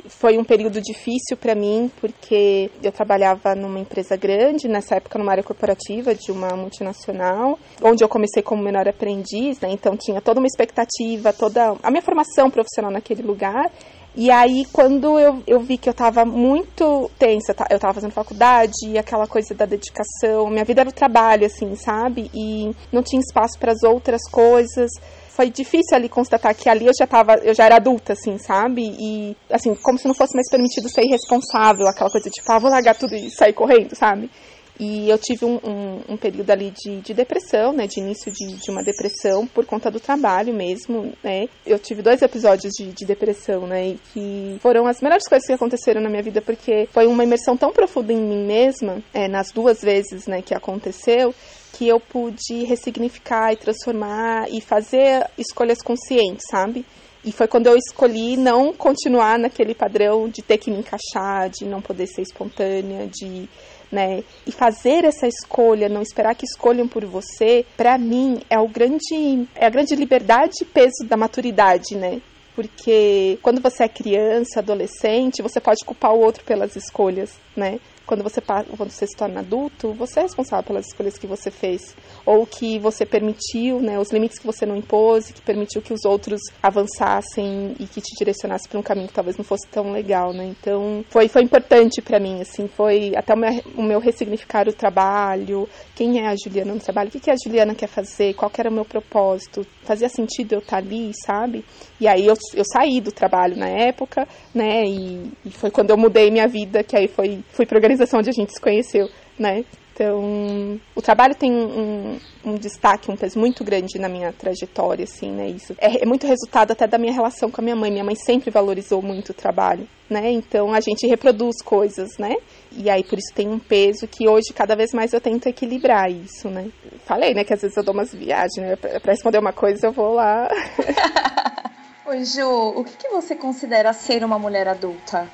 Foi 0.06 0.36
um 0.36 0.44
período 0.44 0.82
difícil 0.82 1.34
para 1.36 1.54
mim, 1.54 1.90
porque 1.98 2.70
eu 2.82 2.92
trabalhava 2.92 3.54
numa 3.54 3.78
empresa 3.78 4.16
grande, 4.16 4.68
nessa 4.68 4.96
época 4.96 5.18
numa 5.18 5.32
área 5.32 5.42
corporativa 5.42 6.14
de 6.14 6.30
uma 6.30 6.48
multinacional, 6.56 7.58
onde 7.82 8.04
eu 8.04 8.08
comecei 8.08 8.42
como 8.42 8.62
menor 8.62 8.86
aprendiz, 8.86 9.58
né? 9.60 9.70
Então 9.70 9.96
tinha 9.96 10.20
toda 10.20 10.40
uma 10.40 10.46
expectativa, 10.46 11.32
toda 11.32 11.74
a 11.82 11.90
minha 11.90 12.02
formação 12.02 12.50
profissional 12.50 12.90
naquele 12.90 13.22
lugar. 13.22 13.70
E 14.14 14.30
aí, 14.30 14.64
quando 14.72 15.18
eu, 15.18 15.42
eu 15.46 15.60
vi 15.60 15.78
que 15.78 15.88
eu 15.88 15.94
tava 15.94 16.22
muito 16.24 17.10
tensa, 17.18 17.54
tá- 17.54 17.66
eu 17.70 17.78
tava 17.78 17.94
fazendo 17.94 18.12
faculdade, 18.12 18.72
e 18.86 18.98
aquela 18.98 19.26
coisa 19.26 19.54
da 19.54 19.64
dedicação, 19.64 20.48
minha 20.50 20.64
vida 20.66 20.82
era 20.82 20.90
o 20.90 20.92
trabalho, 20.92 21.46
assim, 21.46 21.74
sabe? 21.76 22.30
E 22.34 22.74
não 22.92 23.02
tinha 23.02 23.20
espaço 23.20 23.58
para 23.58 23.72
as 23.72 23.82
outras 23.82 24.20
coisas. 24.30 24.90
Foi 25.30 25.50
difícil 25.50 25.96
ali 25.96 26.10
constatar 26.10 26.54
que 26.54 26.68
ali 26.68 26.84
eu 26.86 26.92
já 26.98 27.06
tava, 27.06 27.36
eu 27.36 27.54
já 27.54 27.64
era 27.64 27.76
adulta, 27.76 28.12
assim, 28.12 28.36
sabe? 28.36 28.82
E, 29.00 29.34
assim, 29.50 29.74
como 29.76 29.98
se 29.98 30.06
não 30.06 30.14
fosse 30.14 30.34
mais 30.34 30.50
permitido 30.50 30.90
ser 30.90 31.04
irresponsável, 31.06 31.86
aquela 31.86 32.10
coisa 32.10 32.28
de, 32.28 32.30
tipo, 32.34 32.52
ah, 32.52 32.58
vou 32.58 32.70
largar 32.70 32.94
tudo 32.94 33.14
e 33.14 33.30
sair 33.30 33.54
correndo, 33.54 33.96
sabe? 33.96 34.30
E 34.80 35.08
eu 35.08 35.18
tive 35.18 35.44
um, 35.44 35.60
um, 35.62 36.00
um 36.14 36.16
período 36.16 36.50
ali 36.50 36.72
de, 36.72 37.00
de 37.00 37.14
depressão, 37.14 37.72
né? 37.72 37.86
De 37.86 38.00
início 38.00 38.32
de, 38.32 38.54
de 38.54 38.70
uma 38.70 38.82
depressão 38.82 39.46
por 39.46 39.66
conta 39.66 39.90
do 39.90 40.00
trabalho 40.00 40.52
mesmo, 40.52 41.12
né? 41.22 41.46
Eu 41.64 41.78
tive 41.78 42.02
dois 42.02 42.22
episódios 42.22 42.72
de, 42.72 42.92
de 42.92 43.04
depressão, 43.04 43.66
né? 43.66 43.88
E 43.88 44.00
que 44.12 44.58
foram 44.60 44.86
as 44.86 45.00
melhores 45.00 45.28
coisas 45.28 45.46
que 45.46 45.52
aconteceram 45.52 46.00
na 46.00 46.08
minha 46.08 46.22
vida, 46.22 46.40
porque 46.40 46.88
foi 46.90 47.06
uma 47.06 47.22
imersão 47.22 47.56
tão 47.56 47.72
profunda 47.72 48.12
em 48.12 48.20
mim 48.20 48.44
mesma, 48.46 49.02
é, 49.12 49.28
nas 49.28 49.52
duas 49.52 49.80
vezes, 49.82 50.26
né, 50.26 50.42
que 50.42 50.54
aconteceu, 50.54 51.34
que 51.72 51.86
eu 51.86 52.00
pude 52.00 52.64
ressignificar 52.64 53.52
e 53.52 53.56
transformar 53.56 54.50
e 54.50 54.60
fazer 54.60 55.26
escolhas 55.38 55.80
conscientes, 55.82 56.44
sabe? 56.50 56.84
E 57.24 57.30
foi 57.30 57.46
quando 57.46 57.68
eu 57.68 57.76
escolhi 57.76 58.36
não 58.36 58.72
continuar 58.72 59.38
naquele 59.38 59.74
padrão 59.74 60.28
de 60.28 60.42
ter 60.42 60.58
que 60.58 60.70
me 60.70 60.78
encaixar, 60.78 61.48
de 61.50 61.64
não 61.64 61.80
poder 61.80 62.08
ser 62.08 62.22
espontânea, 62.22 63.06
de 63.06 63.48
né? 63.92 64.24
E 64.46 64.50
fazer 64.50 65.04
essa 65.04 65.28
escolha, 65.28 65.88
não 65.88 66.00
esperar 66.00 66.34
que 66.34 66.46
escolham 66.46 66.88
por 66.88 67.04
você, 67.04 67.64
para 67.76 67.98
mim 67.98 68.40
é 68.48 68.58
o 68.58 68.66
grande 68.66 69.46
é 69.54 69.66
a 69.66 69.70
grande 69.70 69.94
liberdade 69.94 70.54
e 70.62 70.64
peso 70.64 71.04
da 71.06 71.16
maturidade, 71.16 71.94
né? 71.94 72.20
Porque 72.56 73.38
quando 73.42 73.60
você 73.60 73.84
é 73.84 73.88
criança, 73.88 74.60
adolescente, 74.60 75.42
você 75.42 75.60
pode 75.60 75.84
culpar 75.84 76.12
o 76.12 76.20
outro 76.20 76.44
pelas 76.44 76.74
escolhas, 76.76 77.34
né? 77.56 77.78
Quando 78.06 78.22
você, 78.22 78.40
quando 78.40 78.90
você 78.90 79.06
se 79.06 79.16
torna 79.16 79.40
adulto, 79.40 79.92
você 79.94 80.20
é 80.20 80.22
responsável 80.22 80.64
pelas 80.64 80.86
escolhas 80.86 81.18
que 81.18 81.26
você 81.26 81.50
fez. 81.50 81.80
Ou 82.24 82.46
que 82.46 82.78
você 82.78 83.04
permitiu, 83.04 83.80
né, 83.80 83.98
os 83.98 84.10
limites 84.10 84.38
que 84.38 84.46
você 84.46 84.66
não 84.66 84.76
impôs, 84.76 85.30
que 85.30 85.40
permitiu 85.40 85.80
que 85.82 85.92
os 85.92 86.04
outros 86.04 86.40
avançassem 86.62 87.74
e 87.78 87.86
que 87.86 88.00
te 88.00 88.16
direcionasse 88.18 88.68
para 88.68 88.78
um 88.78 88.82
caminho 88.82 89.08
que 89.08 89.14
talvez 89.14 89.36
não 89.36 89.44
fosse 89.44 89.66
tão 89.68 89.92
legal, 89.92 90.32
né? 90.32 90.44
Então, 90.44 91.04
foi, 91.08 91.28
foi 91.28 91.42
importante 91.42 92.00
para 92.02 92.18
mim, 92.18 92.40
assim, 92.40 92.68
foi 92.68 93.12
até 93.16 93.34
o 93.34 93.36
meu, 93.36 93.62
o 93.76 93.82
meu 93.82 94.00
ressignificar 94.00 94.68
o 94.68 94.72
trabalho, 94.72 95.68
quem 95.94 96.20
é 96.20 96.28
a 96.28 96.36
Juliana 96.36 96.74
no 96.74 96.80
trabalho, 96.80 97.08
o 97.08 97.12
que, 97.12 97.20
que 97.20 97.30
a 97.30 97.36
Juliana 97.36 97.74
quer 97.74 97.88
fazer, 97.88 98.34
qual 98.34 98.50
era 98.56 98.70
o 98.70 98.72
meu 98.72 98.84
propósito, 98.84 99.66
fazia 99.82 100.08
sentido 100.08 100.54
eu 100.54 100.58
estar 100.58 100.82
tá 100.82 100.86
ali, 100.86 101.12
sabe? 101.24 101.64
E 102.00 102.08
aí 102.08 102.26
eu, 102.26 102.34
eu 102.54 102.64
saí 102.64 103.00
do 103.00 103.12
trabalho 103.12 103.56
na 103.56 103.68
época, 103.68 104.26
né, 104.54 104.84
e, 104.84 105.30
e 105.44 105.50
foi 105.50 105.70
quando 105.70 105.90
eu 105.90 105.96
mudei 105.96 106.30
minha 106.30 106.48
vida, 106.48 106.82
que 106.82 106.96
aí 106.96 107.08
foi, 107.08 107.44
fui 107.52 107.66
para 107.66 107.80
organização 107.92 108.20
onde 108.20 108.30
a 108.30 108.32
gente 108.32 108.52
se 108.52 108.60
conheceu, 108.60 109.08
né? 109.38 109.64
Então, 109.94 110.80
o 110.96 111.02
trabalho 111.02 111.34
tem 111.34 111.52
um, 111.52 112.18
um, 112.44 112.54
destaque, 112.54 113.10
um 113.10 113.16
peso 113.16 113.38
muito 113.38 113.62
grande 113.62 113.98
na 113.98 114.08
minha 114.08 114.32
trajetória, 114.32 115.04
assim, 115.04 115.30
né? 115.30 115.48
Isso 115.48 115.74
é, 115.78 116.02
é, 116.02 116.06
muito 116.06 116.26
resultado 116.26 116.72
até 116.72 116.86
da 116.86 116.96
minha 116.96 117.12
relação 117.12 117.50
com 117.50 117.60
a 117.60 117.64
minha 117.64 117.76
mãe. 117.76 117.90
Minha 117.90 118.04
mãe 118.04 118.14
sempre 118.14 118.50
valorizou 118.50 119.02
muito 119.02 119.30
o 119.30 119.34
trabalho, 119.34 119.86
né? 120.08 120.30
Então, 120.32 120.72
a 120.72 120.80
gente 120.80 121.06
reproduz 121.06 121.60
coisas, 121.62 122.16
né? 122.18 122.34
E 122.72 122.88
aí, 122.88 123.04
por 123.04 123.18
isso 123.18 123.34
tem 123.34 123.48
um 123.48 123.58
peso 123.58 124.08
que 124.08 124.26
hoje, 124.26 124.54
cada 124.54 124.74
vez 124.74 124.92
mais, 124.94 125.12
eu 125.12 125.20
tento 125.20 125.46
equilibrar 125.46 126.10
isso, 126.10 126.48
né? 126.48 126.70
Falei, 127.04 127.34
né, 127.34 127.44
que 127.44 127.52
às 127.52 127.60
vezes 127.60 127.76
eu 127.76 127.82
dou 127.82 127.92
umas 127.92 128.14
viagens, 128.14 128.56
né? 128.56 128.76
Pra 128.76 129.12
responder 129.12 129.38
uma 129.38 129.52
coisa, 129.52 129.86
eu 129.86 129.92
vou 129.92 130.14
lá... 130.14 130.48
Oi, 132.06 132.24
Ju, 132.24 132.48
o 132.48 132.82
que, 132.82 132.96
que 132.96 133.08
você 133.10 133.36
considera 133.36 133.92
ser 133.92 134.24
uma 134.24 134.38
mulher 134.38 134.66
adulta? 134.66 135.30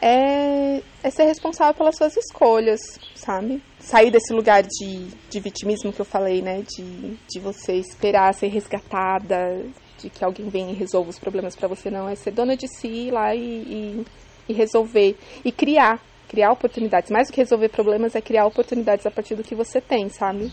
É, 0.00 0.82
é 1.02 1.10
ser 1.10 1.24
responsável 1.24 1.74
pelas 1.74 1.96
suas 1.96 2.16
escolhas, 2.16 2.80
sabe? 3.14 3.62
Sair 3.78 4.10
desse 4.10 4.32
lugar 4.32 4.62
de, 4.62 5.06
de 5.30 5.40
vitimismo 5.40 5.92
que 5.92 6.00
eu 6.00 6.04
falei, 6.04 6.42
né? 6.42 6.62
De, 6.62 7.16
de 7.28 7.40
você 7.40 7.74
esperar 7.74 8.34
ser 8.34 8.48
resgatada, 8.48 9.64
de 9.98 10.10
que 10.10 10.24
alguém 10.24 10.48
venha 10.48 10.72
e 10.72 10.74
resolva 10.74 11.10
os 11.10 11.18
problemas 11.18 11.56
para 11.56 11.68
você, 11.68 11.90
não. 11.90 12.08
É 12.08 12.14
ser 12.14 12.30
dona 12.30 12.56
de 12.56 12.68
si, 12.68 12.88
ir 12.88 13.10
lá 13.10 13.34
e, 13.34 13.40
e, 13.40 14.06
e 14.48 14.52
resolver. 14.52 15.16
E 15.44 15.50
criar, 15.50 16.00
criar 16.28 16.52
oportunidades. 16.52 17.10
Mais 17.10 17.28
do 17.28 17.32
que 17.32 17.40
resolver 17.40 17.68
problemas, 17.68 18.14
é 18.14 18.20
criar 18.20 18.46
oportunidades 18.46 19.06
a 19.06 19.10
partir 19.10 19.34
do 19.34 19.42
que 19.42 19.54
você 19.54 19.80
tem, 19.80 20.08
sabe? 20.08 20.50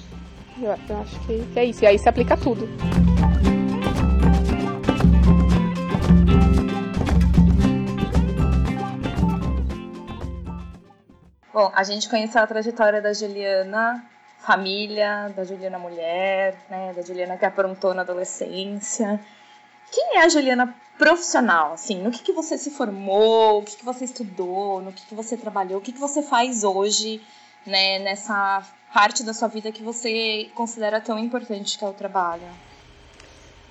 Eu, 0.62 0.76
eu 0.90 0.98
acho 0.98 1.20
que, 1.26 1.60
é 1.60 1.66
isso. 1.66 1.84
E 1.84 1.88
aí 1.88 2.00
se 2.00 2.08
aplica 2.08 2.38
tudo. 2.38 2.68
Bom, 11.54 11.72
a 11.74 11.84
gente 11.84 12.10
conheceu 12.10 12.42
a 12.42 12.48
trajetória 12.48 13.02
da 13.02 13.14
Juliana 13.14 14.04
família, 14.42 15.32
da 15.36 15.44
Juliana 15.44 15.78
mulher, 15.78 16.58
né, 16.70 16.94
da 16.94 17.02
Juliana 17.02 17.38
que 17.38 17.46
aprontou 17.46 17.94
na 17.94 18.02
adolescência. 18.02 19.20
Quem 19.92 20.18
é 20.18 20.24
a 20.24 20.30
Juliana 20.30 20.76
profissional, 20.98 21.74
assim? 21.74 22.02
No 22.02 22.12
que, 22.12 22.24
que 22.24 22.32
você 22.32 22.58
se 22.58 22.72
formou, 22.72 23.60
o 23.60 23.64
que, 23.64 23.78
que 23.78 23.86
você 23.86 24.06
estudou, 24.06 24.82
no 24.82 24.92
que, 24.92 25.06
que 25.06 25.16
você 25.16 25.38
trabalhou, 25.38 25.80
o 25.80 25.82
que, 25.82 25.92
que 25.92 26.00
você 26.00 26.24
faz 26.24 26.64
hoje, 26.64 27.22
né, 27.66 28.00
nessa 28.00 28.64
parte 28.94 29.24
da 29.24 29.34
sua 29.34 29.48
vida 29.48 29.72
que 29.72 29.84
você 29.84 30.50
considera 30.56 31.00
tão 31.00 31.20
importante 31.20 31.78
que 31.78 31.86
é 31.86 31.88
o 31.88 31.94
trabalho? 31.94 32.44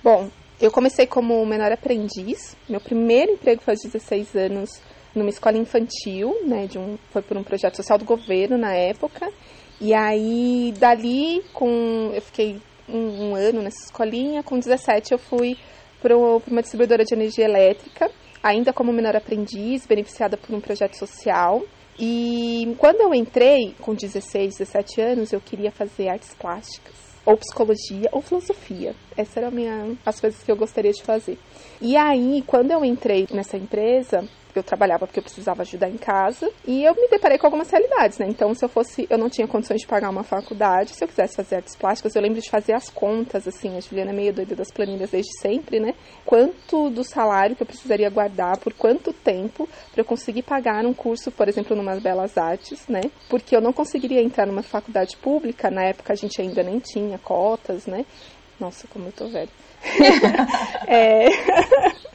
Bom, 0.03 0.29
eu 0.59 0.71
comecei 0.71 1.05
como 1.05 1.45
menor 1.45 1.71
aprendiz. 1.71 2.55
Meu 2.69 2.79
primeiro 2.79 3.33
emprego 3.33 3.61
aos 3.67 3.81
16 3.81 4.35
anos 4.35 4.81
numa 5.15 5.29
escola 5.29 5.57
infantil, 5.57 6.35
né, 6.45 6.67
de 6.67 6.77
um, 6.77 6.97
foi 7.11 7.21
por 7.21 7.37
um 7.37 7.43
projeto 7.43 7.75
social 7.75 7.97
do 7.97 8.05
governo 8.05 8.57
na 8.57 8.73
época. 8.73 9.31
E 9.79 9.93
aí, 9.93 10.73
dali, 10.77 11.43
com, 11.53 12.11
eu 12.13 12.21
fiquei 12.21 12.61
um, 12.87 13.29
um 13.29 13.35
ano 13.35 13.61
nessa 13.61 13.85
escolinha, 13.85 14.43
com 14.43 14.59
17 14.59 15.11
eu 15.11 15.17
fui 15.17 15.57
para 16.01 16.15
uma 16.17 16.61
distribuidora 16.61 17.03
de 17.03 17.13
energia 17.13 17.45
elétrica, 17.45 18.09
ainda 18.41 18.73
como 18.73 18.91
menor 18.91 19.15
aprendiz, 19.15 19.85
beneficiada 19.85 20.35
por 20.35 20.53
um 20.55 20.59
projeto 20.59 20.95
social. 20.95 21.63
E 21.99 22.75
quando 22.79 23.01
eu 23.01 23.13
entrei, 23.13 23.75
com 23.79 23.93
16, 23.93 24.57
17 24.57 25.01
anos, 25.01 25.31
eu 25.31 25.39
queria 25.39 25.71
fazer 25.71 26.09
artes 26.09 26.33
plásticas, 26.33 26.95
ou 27.25 27.37
psicologia, 27.37 28.09
ou 28.11 28.21
filosofia. 28.21 28.95
Essas 29.15 29.37
eram 29.37 29.51
minha, 29.51 29.95
as 30.05 30.19
coisas 30.19 30.41
que 30.41 30.51
eu 30.51 30.55
gostaria 30.55 30.91
de 30.91 31.03
fazer. 31.03 31.37
E 31.79 31.95
aí, 31.95 32.43
quando 32.47 32.71
eu 32.71 32.83
entrei 32.83 33.27
nessa 33.31 33.57
empresa, 33.57 34.27
eu 34.59 34.63
trabalhava 34.63 35.05
porque 35.05 35.19
eu 35.19 35.23
precisava 35.23 35.61
ajudar 35.61 35.89
em 35.89 35.97
casa 35.97 36.51
e 36.65 36.83
eu 36.83 36.93
me 36.95 37.07
deparei 37.07 37.37
com 37.37 37.47
algumas 37.47 37.69
realidades, 37.69 38.17
né? 38.17 38.27
Então, 38.29 38.53
se 38.53 38.63
eu 38.63 38.69
fosse, 38.69 39.07
eu 39.09 39.17
não 39.17 39.29
tinha 39.29 39.47
condições 39.47 39.81
de 39.81 39.87
pagar 39.87 40.09
uma 40.09 40.23
faculdade, 40.23 40.95
se 40.95 41.03
eu 41.03 41.07
quisesse 41.07 41.35
fazer 41.35 41.57
artes 41.57 41.75
plásticas, 41.75 42.15
eu 42.15 42.21
lembro 42.21 42.41
de 42.41 42.49
fazer 42.49 42.73
as 42.73 42.89
contas, 42.89 43.47
assim, 43.47 43.77
a 43.77 43.79
Juliana 43.79 44.11
é 44.11 44.13
meio 44.13 44.33
doida 44.33 44.55
das 44.55 44.71
planilhas 44.71 45.11
desde 45.11 45.31
sempre, 45.39 45.79
né? 45.79 45.93
Quanto 46.25 46.89
do 46.89 47.03
salário 47.03 47.55
que 47.55 47.63
eu 47.63 47.67
precisaria 47.67 48.09
guardar, 48.09 48.57
por 48.59 48.73
quanto 48.73 49.13
tempo 49.13 49.67
para 49.91 50.01
eu 50.01 50.05
conseguir 50.05 50.43
pagar 50.43 50.85
um 50.85 50.93
curso, 50.93 51.31
por 51.31 51.47
exemplo, 51.47 51.75
numa 51.75 51.95
belas 51.99 52.37
artes, 52.37 52.87
né? 52.87 53.01
Porque 53.29 53.55
eu 53.55 53.61
não 53.61 53.73
conseguiria 53.73 54.21
entrar 54.21 54.45
numa 54.45 54.63
faculdade 54.63 55.15
pública, 55.17 55.69
na 55.69 55.83
época 55.85 56.13
a 56.13 56.15
gente 56.15 56.41
ainda 56.41 56.63
nem 56.63 56.79
tinha 56.79 57.17
cotas, 57.17 57.85
né? 57.85 58.05
Nossa, 58.59 58.87
como 58.87 59.07
eu 59.07 59.11
tô 59.11 59.27
velho. 59.27 59.49
é... 60.87 61.27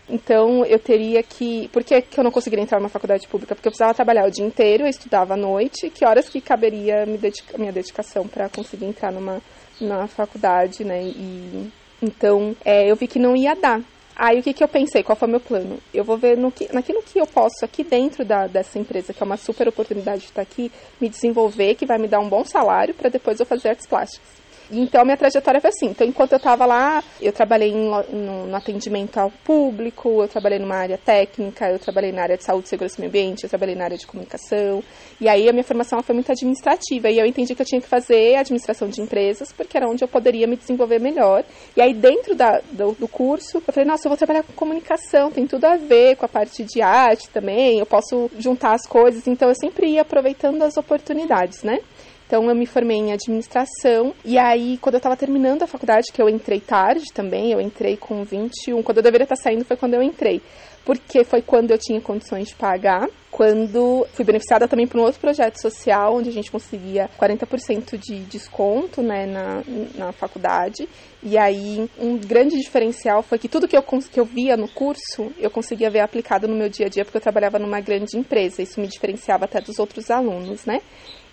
Então 0.08 0.64
eu 0.64 0.78
teria 0.78 1.22
que. 1.22 1.68
Por 1.68 1.82
que, 1.82 2.00
que 2.00 2.18
eu 2.18 2.24
não 2.24 2.30
conseguiria 2.30 2.62
entrar 2.62 2.78
numa 2.78 2.88
faculdade 2.88 3.26
pública? 3.26 3.54
Porque 3.54 3.66
eu 3.66 3.72
precisava 3.72 3.94
trabalhar 3.94 4.26
o 4.26 4.30
dia 4.30 4.44
inteiro, 4.44 4.84
eu 4.84 4.88
estudava 4.88 5.34
à 5.34 5.36
noite. 5.36 5.90
Que 5.90 6.04
horas 6.04 6.28
que 6.28 6.40
caberia 6.40 7.04
dedica, 7.04 7.58
minha 7.58 7.72
dedicação 7.72 8.26
para 8.26 8.48
conseguir 8.48 8.84
entrar 8.84 9.10
numa, 9.10 9.42
numa 9.80 10.06
faculdade, 10.06 10.84
né? 10.84 11.02
E 11.02 11.72
então 12.00 12.54
é, 12.64 12.88
eu 12.88 12.94
vi 12.94 13.08
que 13.08 13.18
não 13.18 13.36
ia 13.36 13.54
dar. 13.56 13.80
Aí 14.14 14.40
o 14.40 14.42
que, 14.42 14.54
que 14.54 14.64
eu 14.64 14.68
pensei? 14.68 15.02
Qual 15.02 15.16
foi 15.16 15.28
o 15.28 15.30
meu 15.30 15.40
plano? 15.40 15.78
Eu 15.92 16.02
vou 16.02 16.16
ver 16.16 16.38
no 16.38 16.50
que, 16.50 16.72
naquilo 16.72 17.02
que 17.02 17.20
eu 17.20 17.26
posso 17.26 17.64
aqui 17.64 17.84
dentro 17.84 18.24
da, 18.24 18.46
dessa 18.46 18.78
empresa, 18.78 19.12
que 19.12 19.22
é 19.22 19.26
uma 19.26 19.36
super 19.36 19.68
oportunidade 19.68 20.20
de 20.20 20.28
estar 20.28 20.40
aqui, 20.40 20.72
me 20.98 21.08
desenvolver, 21.10 21.74
que 21.74 21.84
vai 21.84 21.98
me 21.98 22.08
dar 22.08 22.20
um 22.20 22.28
bom 22.28 22.42
salário 22.42 22.94
para 22.94 23.10
depois 23.10 23.38
eu 23.40 23.44
fazer 23.44 23.70
artes 23.70 23.86
plásticas. 23.86 24.26
Então, 24.70 25.04
minha 25.04 25.16
trajetória 25.16 25.60
foi 25.60 25.70
assim. 25.70 25.86
Então, 25.86 26.06
enquanto 26.06 26.32
eu 26.32 26.38
estava 26.38 26.66
lá, 26.66 27.02
eu 27.20 27.32
trabalhei 27.32 27.70
em, 27.70 27.88
no, 27.88 28.46
no, 28.46 28.56
atendimento 28.56 29.18
ao 29.18 29.30
público, 29.30 30.22
eu 30.22 30.28
trabalhei 30.28 30.58
numa 30.58 30.76
área 30.76 30.98
técnica, 30.98 31.70
eu 31.70 31.78
trabalhei 31.78 32.12
na 32.12 32.22
área 32.22 32.36
de 32.36 32.44
saúde, 32.44 32.68
segurança 32.68 32.96
e 32.98 33.00
meio 33.00 33.10
ambiente, 33.10 33.44
eu 33.44 33.50
trabalhei 33.50 33.74
na 33.74 33.84
área 33.84 33.96
de 33.96 34.06
comunicação. 34.06 34.82
E 35.20 35.28
aí, 35.28 35.48
a 35.48 35.52
minha 35.52 35.64
formação 35.64 36.02
foi 36.02 36.14
muito 36.14 36.30
administrativa. 36.32 37.08
E 37.08 37.18
eu 37.18 37.26
entendi 37.26 37.54
que 37.54 37.62
eu 37.62 37.66
tinha 37.66 37.80
que 37.80 37.88
fazer 37.88 38.36
administração 38.36 38.88
de 38.88 39.00
empresas, 39.00 39.52
porque 39.52 39.76
era 39.76 39.88
onde 39.88 40.02
eu 40.02 40.08
poderia 40.08 40.46
me 40.46 40.56
desenvolver 40.56 40.98
melhor. 40.98 41.44
E 41.76 41.80
aí, 41.80 41.94
dentro 41.94 42.34
da, 42.34 42.60
do, 42.72 42.92
do 42.92 43.08
curso, 43.08 43.58
eu 43.58 43.72
falei, 43.72 43.88
nossa, 43.88 44.06
eu 44.06 44.10
vou 44.10 44.16
trabalhar 44.16 44.42
com 44.42 44.52
comunicação, 44.52 45.30
tem 45.30 45.46
tudo 45.46 45.64
a 45.64 45.76
ver 45.76 46.16
com 46.16 46.26
a 46.26 46.28
parte 46.28 46.64
de 46.64 46.82
arte 46.82 47.30
também, 47.30 47.78
eu 47.78 47.86
posso 47.86 48.30
juntar 48.38 48.74
as 48.74 48.86
coisas. 48.86 49.26
Então, 49.28 49.48
eu 49.48 49.54
sempre 49.54 49.90
ia 49.90 50.02
aproveitando 50.02 50.62
as 50.62 50.76
oportunidades, 50.76 51.62
né? 51.62 51.78
Então 52.26 52.48
eu 52.48 52.54
me 52.54 52.66
formei 52.66 52.96
em 52.96 53.12
administração 53.12 54.12
e 54.24 54.36
aí 54.36 54.78
quando 54.78 54.94
eu 54.94 54.98
estava 54.98 55.16
terminando 55.16 55.62
a 55.62 55.66
faculdade, 55.66 56.12
que 56.12 56.20
eu 56.20 56.28
entrei 56.28 56.60
tarde 56.60 57.12
também, 57.14 57.52
eu 57.52 57.60
entrei 57.60 57.96
com 57.96 58.24
21, 58.24 58.82
quando 58.82 58.98
eu 58.98 59.02
deveria 59.02 59.24
estar 59.24 59.36
saindo 59.36 59.64
foi 59.64 59.76
quando 59.76 59.94
eu 59.94 60.02
entrei 60.02 60.42
porque 60.86 61.24
foi 61.24 61.42
quando 61.42 61.72
eu 61.72 61.78
tinha 61.78 62.00
condições 62.00 62.46
de 62.46 62.54
pagar, 62.54 63.08
quando 63.28 64.06
fui 64.12 64.24
beneficiada 64.24 64.68
também 64.68 64.86
por 64.86 65.00
um 65.00 65.02
outro 65.02 65.20
projeto 65.20 65.60
social, 65.60 66.14
onde 66.14 66.28
a 66.28 66.32
gente 66.32 66.48
conseguia 66.48 67.10
40% 67.18 67.98
de 67.98 68.20
desconto 68.20 69.02
né, 69.02 69.26
na, 69.26 69.64
na 69.96 70.12
faculdade. 70.12 70.88
E 71.24 71.36
aí, 71.36 71.90
um 71.98 72.16
grande 72.16 72.56
diferencial 72.56 73.20
foi 73.20 73.36
que 73.36 73.48
tudo 73.48 73.66
que 73.66 73.76
eu, 73.76 73.82
que 73.82 74.20
eu 74.20 74.24
via 74.24 74.56
no 74.56 74.68
curso, 74.68 75.32
eu 75.38 75.50
conseguia 75.50 75.90
ver 75.90 76.00
aplicado 76.00 76.46
no 76.46 76.54
meu 76.54 76.68
dia 76.68 76.86
a 76.86 76.88
dia, 76.88 77.04
porque 77.04 77.18
eu 77.18 77.22
trabalhava 77.22 77.58
numa 77.58 77.80
grande 77.80 78.16
empresa. 78.16 78.62
Isso 78.62 78.80
me 78.80 78.86
diferenciava 78.86 79.44
até 79.44 79.60
dos 79.60 79.80
outros 79.80 80.08
alunos, 80.08 80.64
né? 80.66 80.80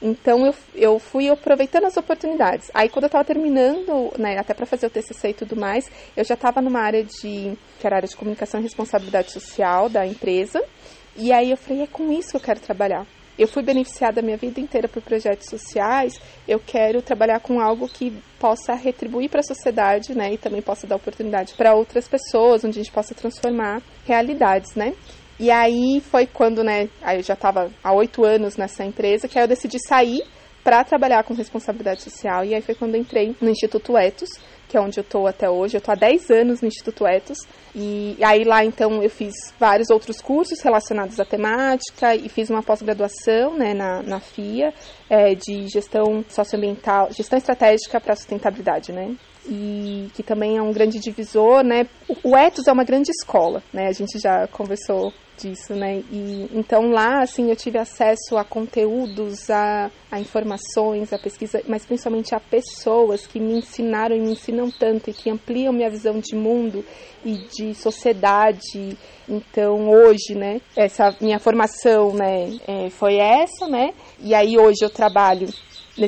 Então 0.04 0.46
eu, 0.46 0.54
eu 0.76 1.00
fui 1.00 1.30
aproveitando 1.30 1.86
as 1.86 1.96
oportunidades. 1.96 2.70
Aí 2.74 2.90
quando 2.90 3.04
eu 3.04 3.08
estava 3.08 3.24
terminando, 3.24 4.12
né, 4.20 4.38
até 4.38 4.54
para 4.54 4.66
fazer 4.66 4.88
o 4.88 4.90
TCC 4.90 5.30
e 5.30 5.34
tudo 5.34 5.56
mais, 5.56 5.90
eu 6.18 6.26
já 6.26 6.34
estava 6.34 6.62
numa 6.62 6.82
área 6.82 7.06
de 7.06 7.58
que 7.80 7.88
era 7.88 7.96
área 7.96 8.10
de 8.10 8.16
comunicação 8.16 8.60
e 8.60 8.64
responsabilidade 8.64 9.32
social 9.32 9.88
da 9.88 10.06
empresa. 10.06 10.62
E 11.16 11.32
aí 11.32 11.52
eu 11.52 11.58
falei, 11.58 11.84
é 11.84 11.88
com 11.88 12.12
isso 12.12 12.32
que 12.32 12.36
eu 12.36 12.42
quero 12.42 12.60
trabalhar. 12.60 13.08
Eu 13.40 13.48
fui 13.48 13.64
beneficiada 13.64 14.20
a 14.20 14.24
minha 14.24 14.38
vida 14.38 14.60
inteira 14.60 14.88
por 14.88 15.02
projetos 15.02 15.48
sociais, 15.50 16.20
eu 16.48 16.60
quero 16.60 17.02
trabalhar 17.02 17.40
com 17.40 17.60
algo 17.60 17.88
que 17.88 18.14
possa 18.38 18.76
retribuir 18.76 19.30
para 19.30 19.40
a 19.40 19.44
sociedade, 19.44 20.14
né, 20.14 20.34
e 20.34 20.38
também 20.38 20.62
possa 20.62 20.86
dar 20.86 20.98
oportunidade 20.98 21.54
para 21.56 21.74
outras 21.74 22.08
pessoas, 22.08 22.64
onde 22.64 22.80
a 22.80 22.84
gente 22.84 22.94
possa 22.94 23.16
transformar 23.16 23.82
realidades, 24.06 24.76
né? 24.76 24.94
E 25.40 25.50
aí 25.50 26.02
foi 26.02 26.26
quando, 26.26 26.64
né, 26.64 26.90
aí 27.02 27.18
eu 27.18 27.24
já 27.24 27.34
estava 27.34 27.72
há 27.84 27.94
oito 27.94 28.24
anos 28.24 28.56
nessa 28.56 28.84
empresa, 28.84 29.28
que 29.28 29.38
aí 29.38 29.44
eu 29.44 29.48
decidi 29.48 29.78
sair 29.88 30.24
para 30.64 30.84
trabalhar 30.84 31.24
com 31.24 31.34
responsabilidade 31.34 32.02
social. 32.02 32.46
E 32.46 32.56
aí 32.56 32.62
foi 32.62 32.76
quando 32.76 32.96
entrei 32.96 33.36
no 33.42 33.50
Instituto 33.50 33.98
Etos, 33.98 34.30
que 34.70 34.78
é 34.78 34.82
onde 34.82 35.00
eu 35.00 35.04
tô 35.04 35.28
até 35.28 35.50
hoje. 35.50 35.76
Eu 35.78 35.82
tô 35.82 35.92
há 35.92 35.96
10 35.96 36.32
anos 36.32 36.62
no 36.62 36.68
Instituto 36.68 37.06
Etos. 37.06 37.38
E 37.76 38.18
aí 38.24 38.44
lá 38.44 38.64
então 38.64 39.04
eu 39.04 39.10
fiz 39.10 39.34
vários 39.60 39.90
outros 39.90 40.22
cursos 40.22 40.62
relacionados 40.62 41.20
à 41.20 41.26
temática 41.26 42.16
e 42.16 42.30
fiz 42.30 42.50
uma 42.50 42.64
pós-graduação 42.64 43.58
né, 43.58 43.74
na, 43.74 44.02
na 44.02 44.20
FIA 44.20 44.74
é, 45.14 45.36
de 45.36 45.68
gestão 45.68 46.26
socioambiental, 46.28 47.12
gestão 47.12 47.38
estratégica 47.38 48.02
para 48.02 48.16
sustentabilidade, 48.16 48.92
né? 48.92 49.16
E 49.48 50.10
que 50.16 50.24
também 50.24 50.58
é 50.58 50.62
um 50.62 50.74
grande 50.74 51.00
divisor, 51.00 51.64
né? 51.64 51.88
O 52.24 52.36
Etos 52.36 52.68
é 52.68 52.72
uma 52.72 52.84
grande 52.84 53.12
escola, 53.12 53.62
né? 53.72 53.88
A 53.88 53.92
gente 53.92 54.18
já 54.18 54.48
conversou 54.48 55.14
disso, 55.38 55.74
né? 55.74 56.04
E 56.12 56.50
então 56.54 56.90
lá, 56.90 57.22
assim, 57.22 57.50
eu 57.50 57.56
tive 57.56 57.78
acesso 57.78 58.38
a 58.38 58.44
conteúdos, 58.44 59.50
a, 59.50 59.92
a 60.12 60.20
informações, 60.20 61.12
a 61.12 61.18
pesquisa, 61.18 61.62
mas 61.68 61.86
principalmente 61.86 62.34
a 62.34 62.40
pessoas 62.40 63.28
que 63.28 63.40
me 63.40 63.58
ensinaram 63.58 64.16
e 64.16 64.20
me 64.20 64.32
ensinam 64.32 64.70
tanto 64.72 65.10
e 65.10 65.14
que 65.14 65.30
ampliam 65.30 65.74
minha 65.74 65.90
visão 65.90 66.20
de 66.20 66.36
mundo 66.36 66.84
e 67.26 67.38
de 67.56 67.74
sociedade. 67.74 68.98
Então 69.28 69.90
hoje, 69.90 70.36
né? 70.36 70.62
Essa 70.76 71.16
minha 71.20 71.40
formação, 71.40 72.14
né? 72.14 72.58
É, 72.68 72.90
foi 72.90 73.18
essa, 73.18 73.68
né? 73.68 73.94
E 74.20 74.36
aí 74.36 74.58
hoje 74.58 74.80
eu 74.82 74.90
trabalho 75.04 75.50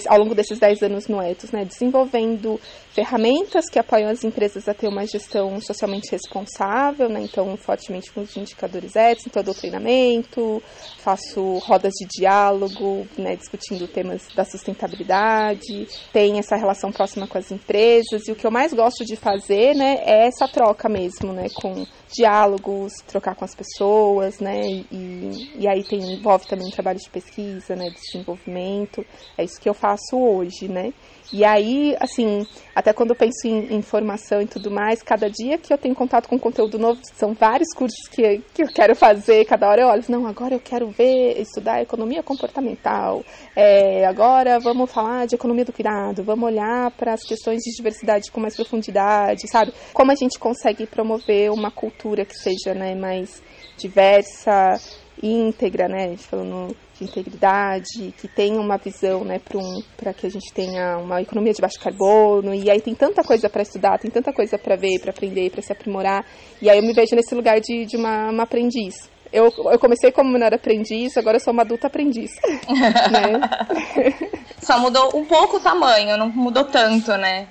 ao 0.08 0.18
longo 0.18 0.34
desses 0.34 0.58
10 0.58 0.84
anos 0.84 1.08
no 1.08 1.22
Etos, 1.22 1.52
né, 1.52 1.66
desenvolvendo 1.66 2.60
ferramentas 2.96 3.66
que 3.70 3.78
apoiam 3.78 4.10
as 4.10 4.24
empresas 4.24 4.70
a 4.70 4.74
ter 4.74 4.88
uma 4.88 5.06
gestão 5.06 5.60
socialmente 5.60 6.10
responsável, 6.14 7.10
né, 7.10 7.20
então 7.22 7.58
fortemente 7.58 8.10
com 8.10 8.22
os 8.22 8.38
indicadores 8.38 8.96
éticos, 8.96 9.28
então 9.28 9.42
eu 9.42 9.46
dou 9.46 9.54
treinamento, 9.54 10.64
faço 11.00 11.58
rodas 11.58 11.92
de 11.92 12.08
diálogo, 12.08 13.06
né, 13.18 13.36
discutindo 13.36 13.86
temas 13.86 14.26
da 14.34 14.46
sustentabilidade, 14.46 15.88
tem 16.14 16.40
essa 16.40 16.56
relação 16.56 16.90
próxima 16.90 17.28
com 17.28 17.38
as 17.38 17.52
empresas, 17.52 18.26
e 18.30 18.32
o 18.32 18.36
que 18.36 18.48
eu 18.48 18.52
mais 18.52 18.74
gosto 18.74 19.04
de 19.04 19.18
fazer, 19.18 19.76
né, 19.76 19.98
é 20.06 20.28
essa 20.28 20.48
troca 20.48 20.88
mesmo, 20.88 21.34
né, 21.34 21.48
com 21.54 21.86
diálogos, 22.16 22.94
trocar 23.06 23.36
com 23.36 23.44
as 23.44 23.54
pessoas, 23.54 24.40
né, 24.40 24.62
e, 24.90 25.52
e 25.60 25.68
aí 25.68 25.84
tem, 25.84 26.00
envolve 26.14 26.48
também 26.48 26.72
trabalho 26.72 27.00
de 27.00 27.10
pesquisa, 27.10 27.76
né, 27.76 27.90
de 27.90 28.00
desenvolvimento, 28.00 29.06
é 29.38 29.44
isso 29.44 29.60
que 29.60 29.68
eu 29.68 29.74
faço 29.74 30.16
hoje, 30.18 30.70
né, 30.70 30.94
e 31.34 31.44
aí, 31.44 31.96
assim, 32.00 32.46
até 32.74 32.94
quando 32.94 33.12
eu 33.12 33.16
penso 33.16 33.48
em, 33.48 33.76
em 33.76 33.82
formação 33.82 34.42
e 34.42 34.46
tudo 34.46 34.70
mais, 34.70 35.02
cada 35.02 35.30
dia 35.30 35.58
que 35.58 35.74
eu 35.74 35.78
tenho 35.78 35.96
contato 35.96 36.30
com 36.30 36.40
conteúdo 36.40 36.78
novo, 36.78 37.00
são 37.14 37.34
vários 37.34 37.70
cursos 37.76 38.08
que, 38.10 38.42
que 38.54 38.64
eu 38.64 38.68
quero 38.68 38.96
fazer, 38.96 39.46
cada 39.46 39.68
hora 39.68 39.82
eu 39.82 39.88
olho, 39.88 40.04
não, 40.10 40.28
agora 40.28 40.54
eu 40.54 40.60
quero 40.60 40.90
ver, 40.90 41.40
estudar 41.40 41.82
economia 41.82 42.22
comportamental, 42.22 43.24
é, 43.56 44.06
agora 44.06 44.60
vamos 44.60 44.92
falar 44.92 45.26
de 45.26 45.36
economia 45.36 45.66
do 45.66 45.74
cuidado, 45.74 46.24
vamos 46.24 46.46
olhar 46.46 46.92
para 46.92 47.14
as 47.14 47.24
questões 47.24 47.62
de 47.62 47.76
diversidade 47.76 48.32
com 48.32 48.40
mais 48.40 48.56
profundidade, 48.56 49.50
sabe? 49.50 49.74
Como 49.94 50.12
a 50.12 50.16
gente 50.16 50.38
consegue 50.38 50.86
promover 50.86 51.52
uma 51.52 51.72
cultura 51.72 52.26
que 52.26 52.36
seja 52.36 52.74
né, 52.74 52.96
mais 52.96 53.42
diversa, 53.78 54.80
íntegra, 55.22 55.88
né? 55.88 56.16
Falando 56.18 56.76
de 56.98 57.04
integridade, 57.04 58.14
que 58.18 58.28
tenha 58.28 58.60
uma 58.60 58.78
visão, 58.78 59.24
né, 59.26 59.40
para 59.40 59.58
um, 59.58 59.82
que 60.14 60.26
a 60.26 60.30
gente 60.30 60.54
tenha 60.54 60.98
uma 60.98 61.22
economia 61.22 61.54
de 61.54 61.62
baixo 61.62 61.80
carbono. 61.80 62.54
E 62.54 62.70
aí 62.70 62.80
tem 62.80 62.96
tanta 62.96 63.24
coisa 63.24 63.50
para 63.50 63.62
estudar, 63.62 64.00
tem 64.00 64.10
tanta 64.10 64.32
coisa 64.32 64.58
para 64.58 64.76
ver, 64.76 65.00
para 65.00 65.12
aprender, 65.12 65.52
para 65.52 65.62
se 65.62 65.72
aprimorar. 65.72 66.26
E 66.62 66.70
aí 66.70 66.78
eu 66.78 66.84
me 66.84 66.94
vejo 66.94 67.16
nesse 67.16 67.36
lugar 67.36 67.60
de, 67.60 67.86
de 67.86 67.98
uma, 67.98 68.30
uma 68.30 68.44
aprendiz. 68.44 69.10
Eu, 69.34 69.52
eu 69.72 69.80
comecei 69.80 70.12
como 70.12 70.32
menor 70.32 70.54
aprendiz, 70.54 71.18
agora 71.18 71.36
eu 71.36 71.42
sou 71.42 71.52
uma 71.52 71.64
adulta 71.64 71.88
aprendiz. 71.88 72.32
né? 73.12 74.30
Só 74.62 74.80
mudou 74.80 75.18
um 75.18 75.26
pouco 75.26 75.58
o 75.58 75.60
tamanho, 75.60 76.18
não 76.18 76.30
mudou 76.30 76.64
tanto, 76.64 77.12
né? 77.18 77.48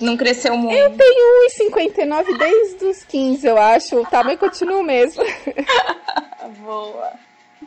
Não 0.00 0.16
cresceu 0.16 0.56
muito. 0.56 0.76
Eu 0.76 0.96
tenho 0.96 1.48
1,59 1.70 2.38
desde 2.38 2.84
os 2.86 3.04
15, 3.04 3.46
eu 3.46 3.58
acho. 3.58 4.00
O 4.00 4.06
tamanho 4.06 4.38
continua 4.38 4.78
o 4.78 4.82
mesmo. 4.82 5.22
Boa. 6.48 7.12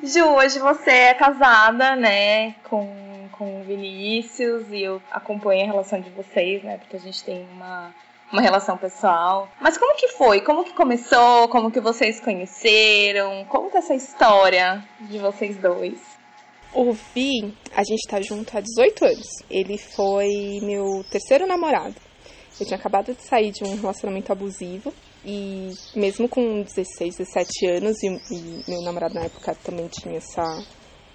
Ju, 0.02 0.26
hoje 0.26 0.58
você 0.58 0.90
é 0.90 1.14
casada, 1.14 1.96
né, 1.96 2.54
com, 2.64 3.30
com 3.32 3.62
o 3.62 3.64
Vinícius 3.64 4.66
e 4.72 4.82
eu 4.82 5.02
acompanho 5.12 5.64
a 5.64 5.68
relação 5.68 6.02
de 6.02 6.10
vocês, 6.10 6.64
né, 6.64 6.78
porque 6.80 6.96
a 6.96 7.00
gente 7.00 7.24
tem 7.24 7.48
uma, 7.54 7.94
uma 8.32 8.42
relação 8.42 8.76
pessoal. 8.76 9.48
Mas 9.62 9.78
como 9.78 9.96
que 9.96 10.08
foi? 10.10 10.42
Como 10.42 10.64
que 10.64 10.74
começou? 10.74 11.48
Como 11.50 11.70
que 11.70 11.80
vocês 11.80 12.20
conheceram? 12.20 13.46
Conta 13.46 13.78
essa 13.78 13.94
história 13.94 14.84
de 15.02 15.20
vocês 15.20 15.58
dois. 15.58 16.02
O 16.74 16.92
Vi, 16.92 17.56
a 17.76 17.84
gente 17.84 18.08
tá 18.10 18.20
junto 18.20 18.58
há 18.58 18.62
18 18.62 19.06
anos. 19.06 19.28
Ele 19.48 19.78
foi 19.78 20.60
meu 20.64 21.06
terceiro 21.12 21.46
namorado. 21.46 21.96
Eu 22.60 22.66
tinha 22.66 22.78
acabado 22.78 23.14
de 23.14 23.22
sair 23.22 23.52
de 23.52 23.64
um 23.64 23.76
relacionamento 23.76 24.32
abusivo 24.32 24.92
e 25.26 25.72
mesmo 25.96 26.28
com 26.28 26.62
16, 26.62 27.18
17 27.18 27.68
anos, 27.68 28.04
e, 28.04 28.08
e, 28.08 28.64
meu 28.68 28.82
namorado 28.82 29.16
na 29.16 29.26
época 29.26 29.56
também 29.64 29.88
tinha 29.88 30.18
essa, 30.18 30.64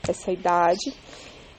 essa 0.08 0.32
idade. 0.32 0.92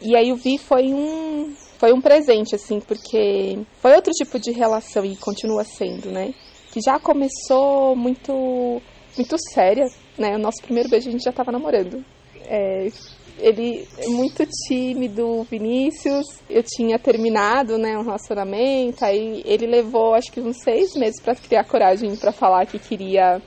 E 0.01 0.15
aí 0.15 0.31
o 0.31 0.35
Vi 0.35 0.57
foi 0.57 0.93
um, 0.93 1.53
foi 1.77 1.93
um 1.93 2.01
presente, 2.01 2.55
assim, 2.55 2.79
porque 2.79 3.59
foi 3.81 3.95
outro 3.95 4.11
tipo 4.13 4.39
de 4.39 4.51
relação 4.51 5.05
e 5.05 5.15
continua 5.17 5.63
sendo, 5.63 6.09
né? 6.11 6.33
Que 6.71 6.79
já 6.81 6.99
começou 6.99 7.95
muito, 7.95 8.81
muito 9.15 9.35
séria, 9.53 9.85
né? 10.17 10.35
O 10.35 10.39
nosso 10.39 10.61
primeiro 10.61 10.89
beijo 10.89 11.09
a 11.09 11.11
gente 11.11 11.23
já 11.23 11.31
tava 11.31 11.51
namorando. 11.51 12.03
É, 12.45 12.89
ele 13.39 13.87
é 13.97 14.07
muito 14.09 14.45
tímido, 14.67 15.43
Vinícius. 15.43 16.25
Eu 16.49 16.63
tinha 16.63 16.99
terminado, 16.99 17.77
né, 17.77 17.97
um 17.97 18.03
relacionamento, 18.03 19.03
aí 19.03 19.41
ele 19.45 19.65
levou 19.65 20.13
acho 20.13 20.31
que 20.31 20.39
uns 20.39 20.57
seis 20.61 20.95
meses 20.95 21.21
para 21.21 21.35
criar 21.35 21.63
coragem 21.63 22.15
para 22.15 22.31
falar 22.31 22.65
que 22.65 22.77
queria 22.77 23.41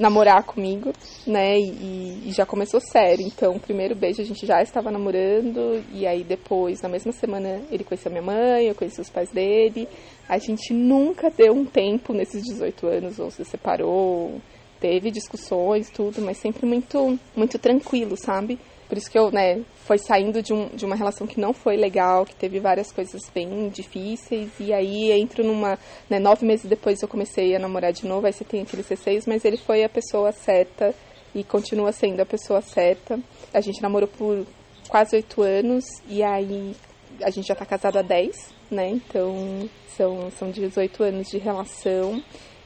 namorar 0.00 0.42
comigo, 0.44 0.92
né, 1.26 1.58
e, 1.58 2.28
e, 2.28 2.32
já 2.32 2.46
começou 2.46 2.80
sério. 2.80 3.26
Então, 3.26 3.56
o 3.56 3.60
primeiro 3.60 3.94
beijo 3.94 4.22
a 4.22 4.24
gente 4.24 4.46
já 4.46 4.62
estava 4.62 4.90
namorando, 4.90 5.84
e 5.92 6.06
aí 6.06 6.24
depois, 6.24 6.80
na 6.80 6.88
mesma 6.88 7.12
semana, 7.12 7.60
ele 7.70 7.84
conheceu 7.84 8.10
minha 8.10 8.22
mãe, 8.22 8.66
eu 8.66 8.74
conheci 8.74 8.98
os 8.98 9.10
pais 9.10 9.30
dele. 9.30 9.86
A 10.26 10.38
gente 10.38 10.72
nunca 10.72 11.28
deu 11.28 11.52
um 11.52 11.66
tempo 11.66 12.14
nesses 12.14 12.42
18 12.42 12.86
anos, 12.86 13.18
ou 13.18 13.30
se 13.30 13.44
separou, 13.44 14.40
teve 14.80 15.10
discussões, 15.10 15.90
tudo, 15.90 16.22
mas 16.22 16.38
sempre 16.38 16.66
muito, 16.66 17.18
muito 17.36 17.58
tranquilo, 17.58 18.16
sabe? 18.16 18.58
Por 18.90 18.98
isso 18.98 19.08
que 19.08 19.16
eu, 19.16 19.30
né, 19.30 19.62
foi 19.84 19.98
saindo 19.98 20.42
de, 20.42 20.52
um, 20.52 20.66
de 20.66 20.84
uma 20.84 20.96
relação 20.96 21.24
que 21.24 21.38
não 21.38 21.52
foi 21.52 21.76
legal, 21.76 22.26
que 22.26 22.34
teve 22.34 22.58
várias 22.58 22.90
coisas 22.90 23.22
bem 23.32 23.68
difíceis, 23.68 24.50
e 24.58 24.72
aí 24.72 25.12
entro 25.12 25.44
numa, 25.44 25.78
né, 26.08 26.18
nove 26.18 26.44
meses 26.44 26.68
depois 26.68 27.00
eu 27.00 27.06
comecei 27.06 27.54
a 27.54 27.58
namorar 27.60 27.92
de 27.92 28.04
novo, 28.04 28.26
aí 28.26 28.32
você 28.32 28.42
tem 28.42 28.62
aquele 28.62 28.82
C6, 28.82 29.28
mas 29.28 29.44
ele 29.44 29.58
foi 29.58 29.84
a 29.84 29.88
pessoa 29.88 30.32
certa 30.32 30.92
e 31.32 31.44
continua 31.44 31.92
sendo 31.92 32.18
a 32.18 32.26
pessoa 32.26 32.60
certa. 32.60 33.20
A 33.54 33.60
gente 33.60 33.80
namorou 33.80 34.08
por 34.08 34.44
quase 34.88 35.14
oito 35.14 35.40
anos, 35.40 35.84
e 36.08 36.20
aí 36.24 36.74
a 37.22 37.30
gente 37.30 37.46
já 37.46 37.54
tá 37.54 37.64
casado 37.64 37.96
há 37.96 38.02
dez, 38.02 38.52
né, 38.68 38.88
então 38.88 39.70
são, 39.96 40.32
são 40.32 40.50
18 40.50 41.00
anos 41.04 41.28
de 41.28 41.38
relação. 41.38 42.20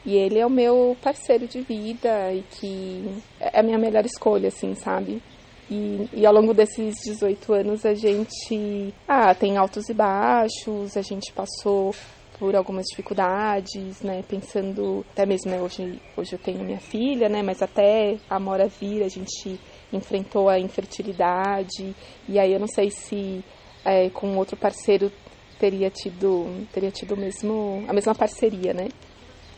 E 0.07 0.17
ele 0.17 0.39
é 0.39 0.47
o 0.47 0.51
meu 0.51 0.97
parceiro 1.03 1.47
de 1.47 1.61
vida 1.61 2.33
e 2.33 2.43
que 2.51 3.23
é 3.41 3.61
a 3.61 3.63
minha 3.63 3.79
melhor 3.79 4.05
escolha, 4.07 4.49
assim, 4.49 4.75
sabe? 4.75 5.23
E, 5.71 6.09
e, 6.13 6.27
ao 6.27 6.33
longo 6.33 6.53
desses 6.53 6.95
18 7.05 7.53
anos 7.55 7.87
a 7.87 7.95
gente 7.95 8.93
ah, 9.09 9.35
tem 9.35 9.57
altos 9.57 9.89
e 9.89 9.95
baixos, 9.95 10.97
a 10.97 11.03
gente 11.03 11.33
passou 11.33 11.95
por 12.39 12.55
algumas 12.55 12.85
dificuldades, 12.87 14.03
né? 14.03 14.23
Pensando, 14.29 15.05
até 15.13 15.25
mesmo 15.25 15.51
né, 15.51 15.61
hoje, 15.61 16.01
hoje 16.17 16.35
eu 16.35 16.39
tenho 16.39 16.65
minha 16.65 16.81
filha, 16.81 17.29
né? 17.29 17.43
Mas 17.43 17.63
até 17.63 18.19
a 18.29 18.39
Mora 18.39 18.67
vir 18.67 19.03
a 19.03 19.09
gente 19.09 19.59
enfrentou 19.93 20.49
a 20.49 20.59
infertilidade. 20.59 21.95
E 22.29 22.39
aí 22.39 22.53
eu 22.53 22.61
não 22.61 22.67
sei 22.67 22.91
se 22.91 23.43
é, 23.85 24.11
com 24.11 24.37
outro 24.37 24.57
parceiro 24.57 25.11
teria 25.59 25.89
tido, 25.91 26.67
teria 26.73 26.91
tido 26.91 27.17
mesmo, 27.17 27.85
a 27.89 27.93
mesma 27.93 28.15
parceria, 28.15 28.75
né? 28.75 28.89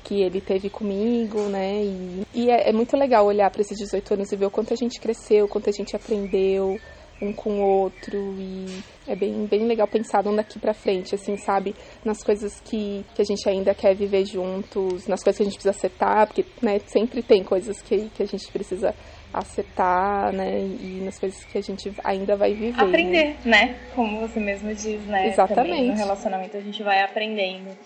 Que 0.07 0.23
ele 0.23 0.40
teve 0.40 0.71
comigo, 0.71 1.40
né? 1.49 1.83
E, 1.83 2.23
e 2.33 2.51
é, 2.51 2.71
é, 2.71 2.73
muito 2.73 2.97
legal 2.97 3.27
olhar 3.27 3.51
para 3.51 3.61
esses 3.61 3.77
18 3.77 4.14
anos 4.14 4.31
e 4.31 4.37
ver 4.37 4.47
o 4.47 4.51
quanto 4.51 4.73
a 4.73 4.77
gente 4.77 5.01
cresceu, 5.01 5.47
o 5.47 5.49
quanto 5.49 5.69
a 5.69 5.73
gente 5.73 5.97
aprendeu 5.97 6.79
um 7.21 7.33
com 7.33 7.61
o 7.61 7.66
outro 7.66 8.16
e 8.38 8.66
é 9.09 9.16
bem, 9.16 9.47
bem 9.47 9.66
legal 9.66 9.88
pensar 9.88 10.23
daqui 10.23 10.59
para 10.59 10.75
frente, 10.75 11.14
assim, 11.14 11.37
sabe? 11.38 11.75
Nas 12.05 12.23
coisas 12.23 12.61
que, 12.61 13.05
que 13.14 13.23
a 13.23 13.25
gente 13.25 13.49
ainda 13.49 13.75
quer 13.75 13.95
viver 13.95 14.27
juntos, 14.27 15.07
nas 15.09 15.25
coisas 15.25 15.38
que 15.38 15.42
a 15.42 15.47
gente 15.47 15.55
precisa 15.55 15.71
acertar, 15.71 16.27
porque, 16.27 16.45
né, 16.61 16.79
sempre 16.87 17.23
tem 17.23 17.42
coisas 17.42 17.81
que, 17.81 18.11
que 18.11 18.23
a 18.23 18.27
gente 18.27 18.47
precisa 18.53 18.95
acertar, 19.33 20.33
né? 20.33 20.61
E 20.61 21.01
nas 21.05 21.19
coisas 21.19 21.42
que 21.45 21.59
a 21.59 21.62
gente 21.62 21.92
ainda 22.05 22.37
vai 22.37 22.55
viver. 22.55 22.81
Aprender, 22.81 23.37
né? 23.45 23.66
né? 23.66 23.77
Como 23.95 24.21
você 24.21 24.38
mesmo 24.38 24.75
diz, 24.75 25.05
né? 25.07 25.29
Exatamente. 25.29 25.71
Também 25.71 25.88
no 25.88 25.97
relacionamento 25.97 26.57
a 26.57 26.61
gente 26.61 26.83
vai 26.83 27.03
aprendendo. 27.03 27.77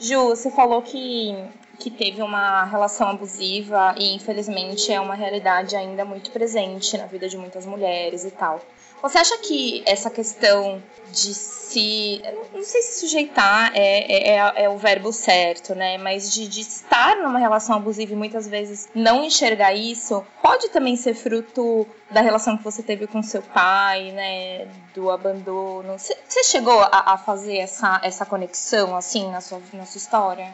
Ju, 0.00 0.28
você 0.28 0.50
falou 0.50 0.82
que 0.82 1.34
que 1.78 1.90
teve 1.90 2.22
uma 2.22 2.64
relação 2.64 3.08
abusiva 3.08 3.94
e 3.98 4.14
infelizmente 4.14 4.92
é 4.92 5.00
uma 5.00 5.14
realidade 5.14 5.74
ainda 5.76 6.04
muito 6.04 6.30
presente 6.30 6.96
na 6.96 7.06
vida 7.06 7.28
de 7.28 7.36
muitas 7.36 7.66
mulheres 7.66 8.24
e 8.24 8.30
tal. 8.30 8.60
Você 9.04 9.18
acha 9.18 9.36
que 9.36 9.82
essa 9.84 10.08
questão 10.08 10.82
de 11.12 11.34
se. 11.34 12.22
Não 12.54 12.62
sei 12.62 12.80
se 12.80 13.00
sujeitar 13.00 13.70
é, 13.74 13.98
é, 14.10 14.36
é, 14.38 14.64
é 14.64 14.68
o 14.70 14.78
verbo 14.78 15.12
certo, 15.12 15.74
né? 15.74 15.98
Mas 15.98 16.32
de, 16.32 16.48
de, 16.48 16.62
estar 16.62 17.14
numa 17.16 17.38
relação 17.38 17.76
abusiva 17.76 18.14
e 18.14 18.16
muitas 18.16 18.48
vezes 18.48 18.88
não 18.94 19.22
enxergar 19.22 19.74
isso, 19.74 20.24
pode 20.42 20.70
também 20.70 20.96
ser 20.96 21.12
fruto 21.12 21.86
da 22.10 22.22
relação 22.22 22.56
que 22.56 22.64
você 22.64 22.82
teve 22.82 23.06
com 23.06 23.22
seu 23.22 23.42
pai, 23.42 24.10
né? 24.12 24.68
Do 24.94 25.10
abandono. 25.10 25.98
Você 25.98 26.42
chegou 26.42 26.80
a, 26.80 27.12
a 27.12 27.18
fazer 27.18 27.58
essa, 27.58 28.00
essa 28.02 28.24
conexão, 28.24 28.96
assim, 28.96 29.30
na 29.30 29.42
sua, 29.42 29.60
na 29.74 29.84
sua 29.84 29.98
história? 29.98 30.50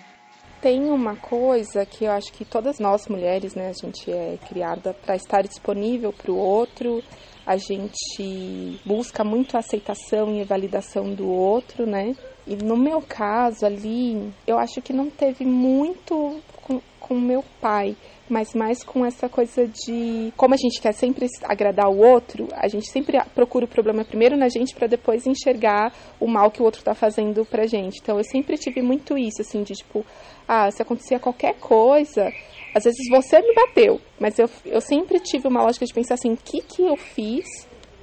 tem 0.61 0.91
uma 0.91 1.17
coisa 1.17 1.87
que 1.87 2.05
eu 2.05 2.13
acho 2.13 2.31
que 2.35 2.45
todas 2.45 2.79
nós 2.79 3.09
mulheres, 3.09 3.55
né, 3.55 3.71
a 3.71 3.73
gente 3.73 4.13
é 4.13 4.39
criada 4.47 4.93
para 4.93 5.17
estar 5.17 5.41
disponível 5.41 6.13
para 6.13 6.31
o 6.31 6.37
outro, 6.37 7.03
a 7.51 7.57
gente 7.57 8.79
busca 8.87 9.25
muito 9.25 9.57
a 9.57 9.59
aceitação 9.59 10.33
e 10.37 10.41
a 10.41 10.45
validação 10.45 11.13
do 11.13 11.29
outro, 11.29 11.85
né? 11.85 12.15
E 12.47 12.55
no 12.55 12.77
meu 12.77 13.03
caso 13.03 13.67
ali, 13.67 14.33
eu 14.47 14.57
acho 14.57 14.81
que 14.81 14.93
não 14.93 15.11
teve 15.11 15.45
muito 15.45 16.41
com, 17.11 17.19
meu 17.19 17.45
pai, 17.61 17.97
mas 18.29 18.55
mais 18.55 18.85
com 18.85 19.05
essa 19.05 19.29
coisa 19.29 19.67
de 19.67 20.33
como 20.37 20.55
a 20.55 20.57
gente 20.57 20.81
quer 20.81 20.93
sempre 20.93 21.27
agradar 21.43 21.91
o 21.91 21.99
outro, 21.99 22.47
a 22.53 22.69
gente 22.69 22.89
sempre 22.89 23.21
procura 23.35 23.65
o 23.65 23.69
problema 23.69 24.05
primeiro 24.05 24.37
na 24.37 24.49
gente 24.49 24.77
para 24.77 24.87
depois 24.87 25.27
enxergar 25.27 25.93
o 26.21 26.29
mal 26.29 26.53
que 26.53 26.63
o 26.63 26.65
outro 26.65 26.85
tá 26.85 26.95
fazendo 26.95 27.45
pra 27.45 27.67
gente. 27.67 27.99
Então 28.01 28.17
eu 28.17 28.23
sempre 28.23 28.57
tive 28.57 28.81
muito 28.81 29.19
isso 29.19 29.43
assim 29.43 29.65
de 29.65 29.75
tipo, 29.75 30.07
ah, 30.47 30.71
se 30.71 30.81
acontecia 30.81 31.19
qualquer 31.19 31.55
coisa, 31.55 32.33
às 32.73 32.85
vezes 32.85 33.09
você 33.11 33.41
me 33.41 33.53
bateu, 33.53 34.01
mas 34.21 34.39
eu, 34.39 34.49
eu 34.65 34.81
sempre 34.81 35.19
tive 35.19 35.49
uma 35.49 35.65
lógica 35.65 35.85
de 35.85 35.93
pensar 35.93 36.15
assim, 36.15 36.33
o 36.33 36.37
que 36.37 36.61
que 36.61 36.83
eu 36.83 36.97
fiz 36.97 37.45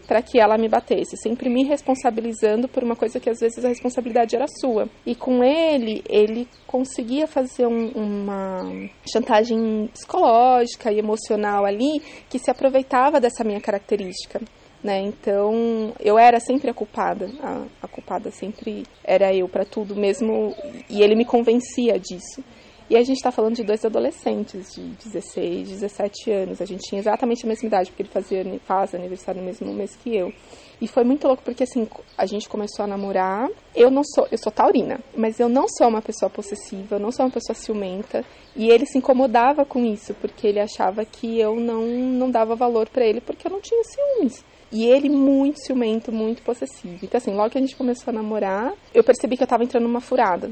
para 0.08 0.22
que 0.22 0.40
ela 0.40 0.58
me 0.58 0.70
batesse, 0.70 1.18
sempre 1.18 1.50
me 1.50 1.64
responsabilizando 1.66 2.68
por 2.68 2.84
uma 2.84 2.96
coisa 2.96 3.20
que 3.20 3.30
às 3.30 3.40
vezes 3.40 3.64
a 3.64 3.68
responsabilidade 3.68 4.36
era 4.36 4.46
sua. 4.48 4.88
E 5.06 5.14
com 5.14 5.44
ele, 5.44 6.02
ele 6.10 6.48
conseguia 6.66 7.28
fazer 7.28 7.68
um, 7.68 7.90
uma 7.90 8.90
chantagem 9.12 9.90
psicológica 9.94 10.92
e 10.92 11.00
emocional 11.00 11.66
ali 11.66 12.02
que 12.30 12.40
se 12.40 12.50
aproveitava 12.50 13.20
dessa 13.20 13.44
minha 13.44 13.60
característica. 13.60 14.42
Né? 14.84 15.02
Então 15.02 15.92
eu 16.00 16.18
era 16.18 16.40
sempre 16.40 16.70
a 16.70 16.74
culpada, 16.74 17.30
a, 17.42 17.66
a 17.82 17.88
culpada 17.88 18.32
sempre 18.32 18.84
era 19.04 19.34
eu 19.34 19.50
para 19.50 19.66
tudo 19.66 19.96
mesmo, 19.96 20.56
e 20.90 21.02
ele 21.02 21.16
me 21.16 21.26
convencia 21.26 22.00
disso. 22.00 22.44
E 22.90 22.96
a 22.96 23.00
gente 23.00 23.18
está 23.18 23.32
falando 23.32 23.56
de 23.56 23.64
dois 23.64 23.84
adolescentes 23.84 24.74
de 24.74 24.82
16, 25.10 25.70
17 25.70 26.32
anos. 26.32 26.62
A 26.62 26.66
gente 26.66 26.88
tinha 26.88 27.00
exatamente 27.00 27.46
a 27.46 27.48
mesma 27.48 27.68
idade, 27.68 27.90
porque 27.90 28.04
ele 28.04 28.10
fazia, 28.10 28.60
faz 28.66 28.96
aniversário 28.96 29.42
no 29.42 29.46
mesmo 29.48 29.74
mês 29.74 29.96
que 29.98 30.16
eu. 30.16 30.32
E 30.80 30.88
foi 30.88 31.04
muito 31.04 31.28
louco 31.28 31.44
porque 31.44 31.64
assim, 31.64 31.86
a 32.18 32.26
gente 32.26 32.48
começou 32.48 32.86
a 32.86 32.88
namorar. 32.88 33.50
Eu 33.76 33.92
não 33.92 34.04
sou, 34.04 34.28
eu 34.32 34.38
sou 34.38 34.52
taurina, 34.52 35.00
mas 35.16 35.40
eu 35.40 35.50
não 35.50 35.66
sou 35.68 35.88
uma 35.88 36.02
pessoa 36.02 36.30
possessiva, 36.30 36.96
eu 36.96 37.00
não 37.00 37.12
sou 37.12 37.26
uma 37.26 37.32
pessoa 37.32 37.56
ciumenta, 37.56 38.24
e 38.56 38.70
ele 38.70 38.86
se 38.86 38.98
incomodava 38.98 39.66
com 39.66 39.84
isso, 39.84 40.14
porque 40.14 40.48
ele 40.48 40.60
achava 40.60 41.04
que 41.04 41.40
eu 41.40 41.56
não 41.56 41.82
não 41.88 42.30
dava 42.30 42.56
valor 42.56 42.88
para 42.90 43.06
ele 43.06 43.20
porque 43.20 43.48
eu 43.48 43.52
não 43.52 43.60
tinha 43.60 43.84
ciúmes. 43.84 44.46
E 44.72 44.86
ele 44.86 45.10
muito 45.10 45.60
ciumento, 45.66 46.12
muito 46.12 46.42
possessivo. 46.44 47.00
Então 47.04 47.18
assim, 47.18 47.34
logo 47.34 47.50
que 47.50 47.58
a 47.58 47.62
gente 47.62 47.76
começou 47.76 48.12
a 48.12 48.14
namorar, 48.14 48.74
eu 48.94 49.04
percebi 49.04 49.36
que 49.36 49.44
eu 49.44 49.48
tava 49.48 49.64
entrando 49.64 49.84
numa 49.84 50.02
furada. 50.02 50.52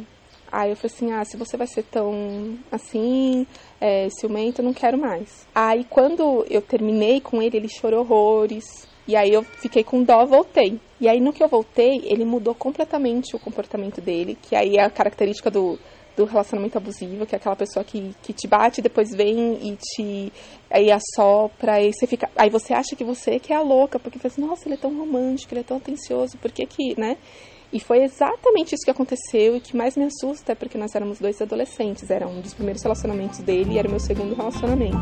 Aí 0.52 0.70
eu 0.70 0.76
falei 0.76 0.96
assim, 0.96 1.12
ah, 1.12 1.26
se 1.26 1.38
você 1.38 1.58
vai 1.58 1.68
ser 1.68 1.84
tão 1.84 2.58
assim, 2.72 3.46
é, 3.80 4.08
ciumento, 4.10 4.62
eu 4.62 4.66
não 4.66 4.74
quero 4.74 4.98
mais. 4.98 5.48
Aí 5.54 5.86
quando 5.90 6.46
eu 6.50 6.62
terminei 6.62 7.20
com 7.20 7.42
ele, 7.42 7.58
ele 7.58 7.70
chorou 7.70 8.02
horrores. 8.02 8.88
E 9.08 9.16
aí 9.16 9.32
eu 9.32 9.44
fiquei 9.44 9.84
com 9.84 10.04
dó, 10.04 10.26
voltei. 10.26 10.80
E 11.00 11.08
aí 11.08 11.20
no 11.20 11.34
que 11.34 11.44
eu 11.44 11.48
voltei, 11.48 12.02
ele 12.06 12.26
mudou 12.26 12.56
completamente 12.56 13.36
o 13.36 13.40
comportamento 13.40 14.02
dele, 14.02 14.38
que 14.42 14.56
aí 14.56 14.78
é 14.78 14.84
a 14.84 14.90
característica 14.90 15.52
do, 15.52 15.78
do 16.16 16.26
relacionamento 16.26 16.78
abusivo, 16.78 17.26
que 17.26 17.36
é 17.36 17.38
aquela 17.38 17.56
pessoa 17.56 17.84
que, 17.84 18.16
que 18.24 18.34
te 18.34 18.48
bate, 18.48 18.82
depois 18.82 19.14
vem 19.14 19.60
e 19.62 19.76
te 19.76 20.34
aí 20.70 20.90
assopra, 20.92 21.74
aí 21.74 21.92
você 21.94 22.08
fica, 22.08 22.30
aí 22.36 22.50
você 22.50 22.74
acha 22.74 22.96
que 22.96 23.04
você 23.04 23.40
que 23.40 23.54
é 23.54 23.56
a 23.56 23.62
louca, 23.62 24.00
porque 24.00 24.18
você, 24.18 24.28
assim, 24.28 24.42
nossa, 24.42 24.68
ele 24.68 24.76
é 24.76 24.78
tão 24.78 24.98
romântico, 24.98 25.54
ele 25.54 25.62
é 25.62 25.64
tão 25.64 25.78
atencioso, 25.78 26.38
por 26.38 26.52
que 26.52 26.66
que, 26.66 27.00
né? 27.00 27.18
E 27.76 27.80
foi 27.82 28.04
exatamente 28.06 28.74
isso 28.74 28.86
que 28.86 28.90
aconteceu 28.90 29.58
e 29.58 29.60
que 29.60 29.76
mais 29.76 29.98
me 29.98 30.06
assusta 30.06 30.54
é 30.54 30.56
porque 30.56 30.78
nós 30.78 30.96
éramos 30.96 31.20
dois 31.20 31.42
adolescentes. 31.42 32.10
Era 32.10 32.26
um 32.26 32.40
dos 32.40 32.54
primeiros 32.54 32.82
relacionamentos 32.82 33.40
dele 33.40 33.74
e 33.74 33.78
era 33.78 33.86
o 33.86 33.92
meu 33.92 34.00
segundo 34.00 34.34
relacionamento. 34.34 34.96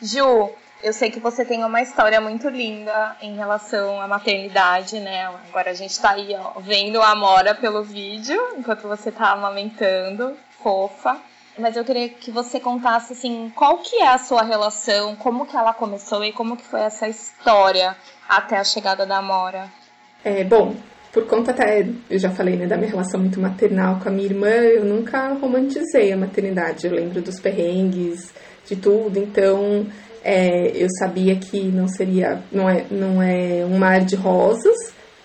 Ju, 0.00 0.50
eu 0.82 0.94
sei 0.94 1.10
que 1.10 1.20
você 1.20 1.44
tem 1.44 1.62
uma 1.62 1.82
história 1.82 2.18
muito 2.18 2.48
linda 2.48 3.14
em 3.20 3.36
relação 3.36 4.00
à 4.00 4.08
maternidade, 4.08 4.98
né? 5.00 5.26
Agora 5.50 5.72
a 5.72 5.74
gente 5.74 6.00
tá 6.00 6.12
aí, 6.12 6.34
ó, 6.34 6.58
vendo 6.60 7.02
a 7.02 7.10
Amora 7.10 7.54
pelo 7.54 7.82
vídeo, 7.82 8.40
enquanto 8.56 8.88
você 8.88 9.12
tá 9.12 9.32
amamentando, 9.32 10.34
fofa. 10.62 11.20
Mas 11.58 11.76
eu 11.76 11.84
queria 11.84 12.08
que 12.08 12.30
você 12.30 12.60
contasse 12.60 13.14
assim, 13.14 13.50
qual 13.54 13.78
que 13.78 13.96
é 13.96 14.08
a 14.08 14.18
sua 14.18 14.42
relação, 14.42 15.16
como 15.16 15.46
que 15.46 15.56
ela 15.56 15.72
começou 15.72 16.22
e 16.24 16.32
como 16.32 16.56
que 16.56 16.64
foi 16.64 16.80
essa 16.80 17.08
história 17.08 17.96
até 18.28 18.58
a 18.58 18.64
chegada 18.64 19.06
da 19.06 19.18
Amora. 19.18 19.70
É, 20.22 20.44
bom, 20.44 20.74
por 21.12 21.26
conta 21.26 21.52
até, 21.52 21.88
eu 22.10 22.18
já 22.18 22.30
falei, 22.30 22.56
né, 22.56 22.66
da 22.66 22.76
minha 22.76 22.90
relação 22.90 23.18
muito 23.18 23.40
maternal 23.40 23.98
com 24.02 24.08
a 24.08 24.12
minha 24.12 24.26
irmã, 24.26 24.48
eu 24.48 24.84
nunca 24.84 25.32
romantizei 25.32 26.12
a 26.12 26.16
maternidade. 26.16 26.86
Eu 26.86 26.92
lembro 26.92 27.22
dos 27.22 27.40
perrengues, 27.40 28.34
de 28.66 28.76
tudo, 28.76 29.18
então 29.18 29.86
é, 30.22 30.72
eu 30.74 30.88
sabia 30.98 31.36
que 31.36 31.62
não 31.62 31.88
seria, 31.88 32.42
não 32.50 32.68
é, 32.68 32.84
não 32.90 33.22
é 33.22 33.64
um 33.64 33.78
mar 33.78 34.04
de 34.04 34.16
rosas, 34.16 34.76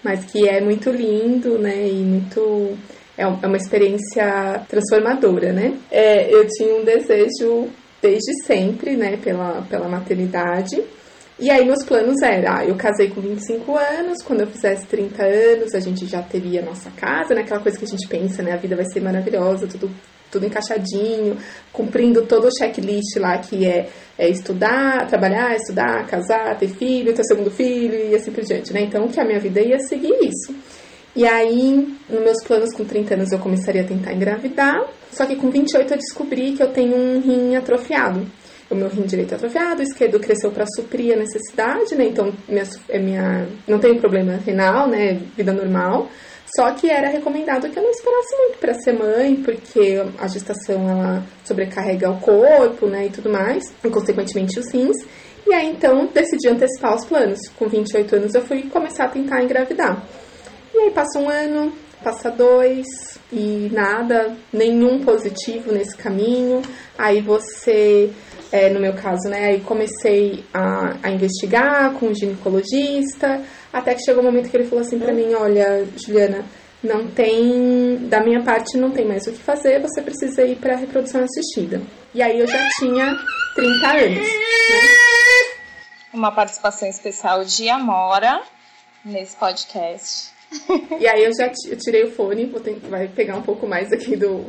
mas 0.03 0.25
que 0.25 0.47
é 0.47 0.61
muito 0.61 0.89
lindo, 0.91 1.57
né, 1.57 1.87
e 1.87 2.03
muito 2.03 2.77
é, 3.21 3.25
é 3.43 3.47
uma 3.47 3.57
experiência 3.57 4.65
transformadora, 4.67 5.53
né? 5.53 5.77
É, 5.91 6.33
eu 6.33 6.47
tinha 6.47 6.75
um 6.75 6.83
desejo 6.83 7.69
desde 8.01 8.43
sempre, 8.43 8.97
né, 8.97 9.17
pela, 9.17 9.61
pela 9.69 9.87
maternidade. 9.87 10.83
E 11.39 11.49
aí 11.49 11.65
meus 11.65 11.83
planos 11.85 12.21
eram, 12.21 12.53
ah, 12.53 12.65
eu 12.65 12.75
casei 12.75 13.09
com 13.09 13.21
25 13.21 13.75
anos, 13.75 14.21
quando 14.23 14.41
eu 14.41 14.47
fizesse 14.47 14.85
30 14.85 15.23
anos, 15.23 15.73
a 15.73 15.79
gente 15.79 16.05
já 16.05 16.21
teria 16.21 16.61
nossa 16.61 16.91
casa, 16.91 17.33
né? 17.33 17.41
Aquela 17.41 17.59
coisa 17.59 17.77
que 17.77 17.85
a 17.85 17.87
gente 17.87 18.07
pensa, 18.07 18.43
né? 18.43 18.53
A 18.53 18.57
vida 18.57 18.75
vai 18.75 18.85
ser 18.85 19.01
maravilhosa, 19.01 19.67
tudo, 19.67 19.89
tudo 20.31 20.45
encaixadinho, 20.45 21.37
cumprindo 21.73 22.27
todo 22.27 22.47
o 22.47 22.55
checklist 22.55 23.17
lá 23.17 23.39
que 23.39 23.65
é, 23.65 23.89
é 24.19 24.29
estudar, 24.29 25.07
trabalhar, 25.07 25.55
estudar, 25.55 26.05
casar, 26.05 26.57
ter 26.59 26.69
filho, 26.69 27.13
ter 27.13 27.23
segundo 27.23 27.49
filho 27.49 28.11
e 28.11 28.15
assim 28.15 28.31
por 28.31 28.43
diante, 28.43 28.71
né? 28.71 28.81
Então 28.81 29.07
que 29.07 29.19
a 29.19 29.25
minha 29.25 29.39
vida 29.39 29.61
ia 29.61 29.79
seguir 29.79 30.13
isso. 30.21 30.53
E 31.15 31.27
aí, 31.27 31.93
nos 32.09 32.21
meus 32.21 32.43
planos 32.45 32.73
com 32.73 32.85
30 32.85 33.15
anos, 33.15 33.31
eu 33.31 33.39
começaria 33.39 33.81
a 33.81 33.85
tentar 33.85 34.13
engravidar. 34.13 34.81
Só 35.11 35.25
que 35.25 35.35
com 35.35 35.49
28 35.49 35.93
eu 35.93 35.97
descobri 35.97 36.53
que 36.53 36.63
eu 36.63 36.71
tenho 36.71 36.95
um 36.95 37.19
rim 37.19 37.55
atrofiado. 37.55 38.25
O 38.69 38.75
meu 38.75 38.87
rim 38.87 39.01
direito 39.01 39.33
é 39.33 39.35
atrofiado, 39.35 39.81
o 39.81 39.83
esquerdo 39.83 40.17
cresceu 40.17 40.49
para 40.49 40.65
suprir 40.73 41.13
a 41.13 41.17
necessidade, 41.17 41.93
né? 41.93 42.05
Então, 42.05 42.33
minha, 42.47 42.63
é 42.87 42.99
minha, 42.99 43.47
não 43.67 43.79
tenho 43.79 43.99
problema 43.99 44.37
renal, 44.37 44.87
né? 44.87 45.19
Vida 45.35 45.51
normal. 45.51 46.07
Só 46.55 46.71
que 46.71 46.89
era 46.89 47.09
recomendado 47.09 47.69
que 47.69 47.77
eu 47.77 47.83
não 47.83 47.91
esperasse 47.91 48.35
muito 48.37 48.57
para 48.59 48.73
ser 48.73 48.93
mãe, 48.93 49.35
porque 49.37 50.01
a 50.17 50.27
gestação 50.27 50.89
ela 50.89 51.23
sobrecarrega 51.45 52.09
o 52.09 52.19
corpo, 52.19 52.87
né, 52.87 53.05
e 53.05 53.09
tudo 53.09 53.29
mais, 53.29 53.63
e 53.83 53.89
consequentemente 53.89 54.59
os 54.59 54.69
rins. 54.69 54.97
E 55.47 55.53
aí 55.53 55.69
então 55.69 56.09
decidi 56.13 56.49
antecipar 56.49 56.95
os 56.95 57.05
planos. 57.05 57.39
Com 57.57 57.67
28 57.67 58.15
anos 58.17 58.35
eu 58.35 58.41
fui 58.41 58.63
começar 58.63 59.05
a 59.05 59.09
tentar 59.09 59.41
engravidar. 59.41 60.05
Aí 60.81 60.89
passa 60.89 61.19
um 61.19 61.29
ano, 61.29 61.71
passa 62.03 62.31
dois 62.31 62.87
e 63.31 63.69
nada, 63.71 64.35
nenhum 64.51 65.05
positivo 65.05 65.71
nesse 65.71 65.95
caminho. 65.95 66.63
Aí 66.97 67.21
você, 67.21 68.11
é, 68.51 68.67
no 68.71 68.79
meu 68.79 68.93
caso, 68.93 69.29
né, 69.29 69.45
aí 69.45 69.61
comecei 69.61 70.43
a, 70.51 70.97
a 71.03 71.11
investigar 71.11 71.93
com 71.93 72.07
o 72.07 72.15
ginecologista, 72.15 73.43
até 73.71 73.93
que 73.93 74.03
chegou 74.03 74.23
o 74.23 74.25
um 74.25 74.31
momento 74.31 74.49
que 74.49 74.57
ele 74.57 74.65
falou 74.65 74.83
assim 74.83 74.97
pra 74.97 75.13
mim, 75.13 75.35
olha, 75.35 75.87
Juliana, 75.95 76.43
não 76.83 77.07
tem, 77.07 78.07
da 78.09 78.23
minha 78.23 78.41
parte 78.41 78.75
não 78.75 78.89
tem 78.89 79.07
mais 79.07 79.27
o 79.27 79.31
que 79.31 79.37
fazer, 79.37 79.79
você 79.83 80.01
precisa 80.01 80.43
ir 80.43 80.55
para 80.55 80.75
reprodução 80.75 81.23
assistida. 81.23 81.79
E 82.11 82.23
aí 82.23 82.39
eu 82.39 82.47
já 82.47 82.67
tinha 82.79 83.05
30 83.53 83.87
anos, 83.87 84.27
né? 84.27 84.81
Uma 86.11 86.31
participação 86.31 86.89
especial 86.89 87.45
de 87.45 87.69
Amora 87.69 88.41
nesse 89.05 89.35
podcast 89.35 90.40
e 90.99 91.07
aí 91.07 91.23
eu 91.23 91.31
já 91.33 91.51
eu 91.69 91.77
tirei 91.77 92.03
o 92.03 92.11
fone, 92.11 92.45
vou 92.45 92.59
ter, 92.59 92.75
vai 92.89 93.07
pegar 93.07 93.37
um 93.37 93.41
pouco 93.41 93.67
mais 93.67 93.91
aqui 93.91 94.15
do. 94.15 94.45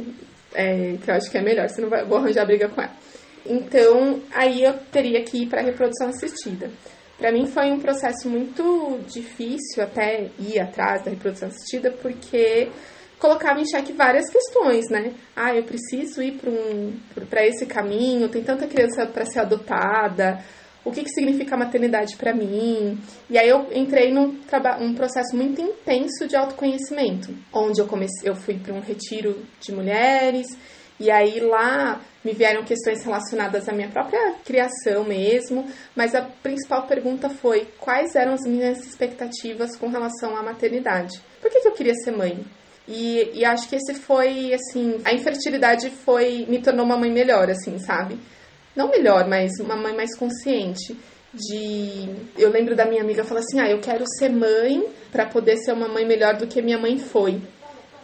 É, 0.54 0.96
que 1.02 1.10
eu 1.10 1.14
acho 1.14 1.30
que 1.30 1.38
é 1.38 1.42
melhor, 1.42 1.68
senão 1.70 1.88
vai, 1.88 2.04
vou 2.04 2.18
arranjar 2.18 2.44
briga 2.44 2.68
com 2.68 2.82
ela. 2.82 2.92
Então, 3.46 4.20
aí 4.32 4.62
eu 4.62 4.74
teria 4.92 5.22
que 5.22 5.42
ir 5.42 5.46
para 5.46 5.62
reprodução 5.62 6.08
assistida. 6.08 6.70
Para 7.18 7.32
mim 7.32 7.46
foi 7.46 7.70
um 7.70 7.78
processo 7.78 8.28
muito 8.28 9.00
difícil 9.08 9.82
até 9.82 10.28
ir 10.38 10.58
atrás 10.58 11.04
da 11.04 11.10
reprodução 11.10 11.48
assistida, 11.48 11.90
porque 11.90 12.68
colocava 13.18 13.60
em 13.60 13.64
xeque 13.64 13.92
várias 13.92 14.28
questões, 14.28 14.90
né? 14.90 15.12
Ah, 15.34 15.54
eu 15.54 15.62
preciso 15.62 16.20
ir 16.20 16.32
para 16.32 16.50
um, 16.50 16.92
esse 17.44 17.64
caminho, 17.66 18.28
tem 18.28 18.42
tanta 18.42 18.66
criança 18.66 19.06
para 19.06 19.24
ser 19.24 19.40
adotada, 19.40 20.42
o 20.84 20.90
que, 20.90 21.04
que 21.04 21.10
significa 21.10 21.56
maternidade 21.56 22.16
para 22.16 22.34
mim? 22.34 22.98
E 23.30 23.38
aí 23.38 23.48
eu 23.48 23.68
entrei 23.72 24.12
num 24.12 24.36
um 24.80 24.94
processo 24.94 25.36
muito 25.36 25.60
intenso 25.60 26.26
de 26.26 26.36
autoconhecimento, 26.36 27.34
onde 27.52 27.80
eu 27.80 27.86
comecei, 27.86 28.28
eu 28.28 28.34
fui 28.34 28.58
para 28.58 28.74
um 28.74 28.80
retiro 28.80 29.42
de 29.60 29.72
mulheres, 29.72 30.46
e 30.98 31.10
aí 31.10 31.40
lá 31.40 32.00
me 32.24 32.32
vieram 32.32 32.64
questões 32.64 33.02
relacionadas 33.04 33.68
à 33.68 33.72
minha 33.72 33.88
própria 33.88 34.34
criação 34.44 35.04
mesmo, 35.04 35.66
mas 35.96 36.14
a 36.14 36.22
principal 36.22 36.86
pergunta 36.86 37.28
foi 37.28 37.66
quais 37.78 38.14
eram 38.14 38.34
as 38.34 38.42
minhas 38.42 38.86
expectativas 38.86 39.76
com 39.76 39.88
relação 39.88 40.36
à 40.36 40.42
maternidade. 40.42 41.20
Por 41.40 41.50
que, 41.50 41.60
que 41.60 41.68
eu 41.68 41.72
queria 41.72 41.94
ser 41.94 42.12
mãe? 42.12 42.44
E, 42.86 43.30
e, 43.34 43.44
acho 43.44 43.68
que 43.68 43.76
esse 43.76 43.94
foi, 43.94 44.52
assim, 44.52 45.00
a 45.04 45.12
infertilidade 45.12 45.88
foi, 45.90 46.44
me 46.48 46.60
tornou 46.60 46.84
uma 46.84 46.96
mãe 46.96 47.10
melhor, 47.10 47.48
assim, 47.48 47.78
sabe? 47.78 48.18
Não 48.74 48.90
melhor, 48.90 49.28
mas 49.28 49.52
uma 49.60 49.76
mãe 49.76 49.94
mais 49.94 50.16
consciente. 50.16 50.96
De. 51.34 52.08
Eu 52.36 52.50
lembro 52.50 52.76
da 52.76 52.84
minha 52.84 53.02
amiga 53.02 53.24
falar 53.24 53.40
assim: 53.40 53.58
ah, 53.60 53.70
eu 53.70 53.80
quero 53.80 54.04
ser 54.18 54.28
mãe 54.28 54.84
para 55.10 55.24
poder 55.26 55.56
ser 55.56 55.72
uma 55.72 55.88
mãe 55.88 56.06
melhor 56.06 56.36
do 56.36 56.46
que 56.46 56.60
minha 56.60 56.78
mãe 56.78 56.98
foi. 56.98 57.40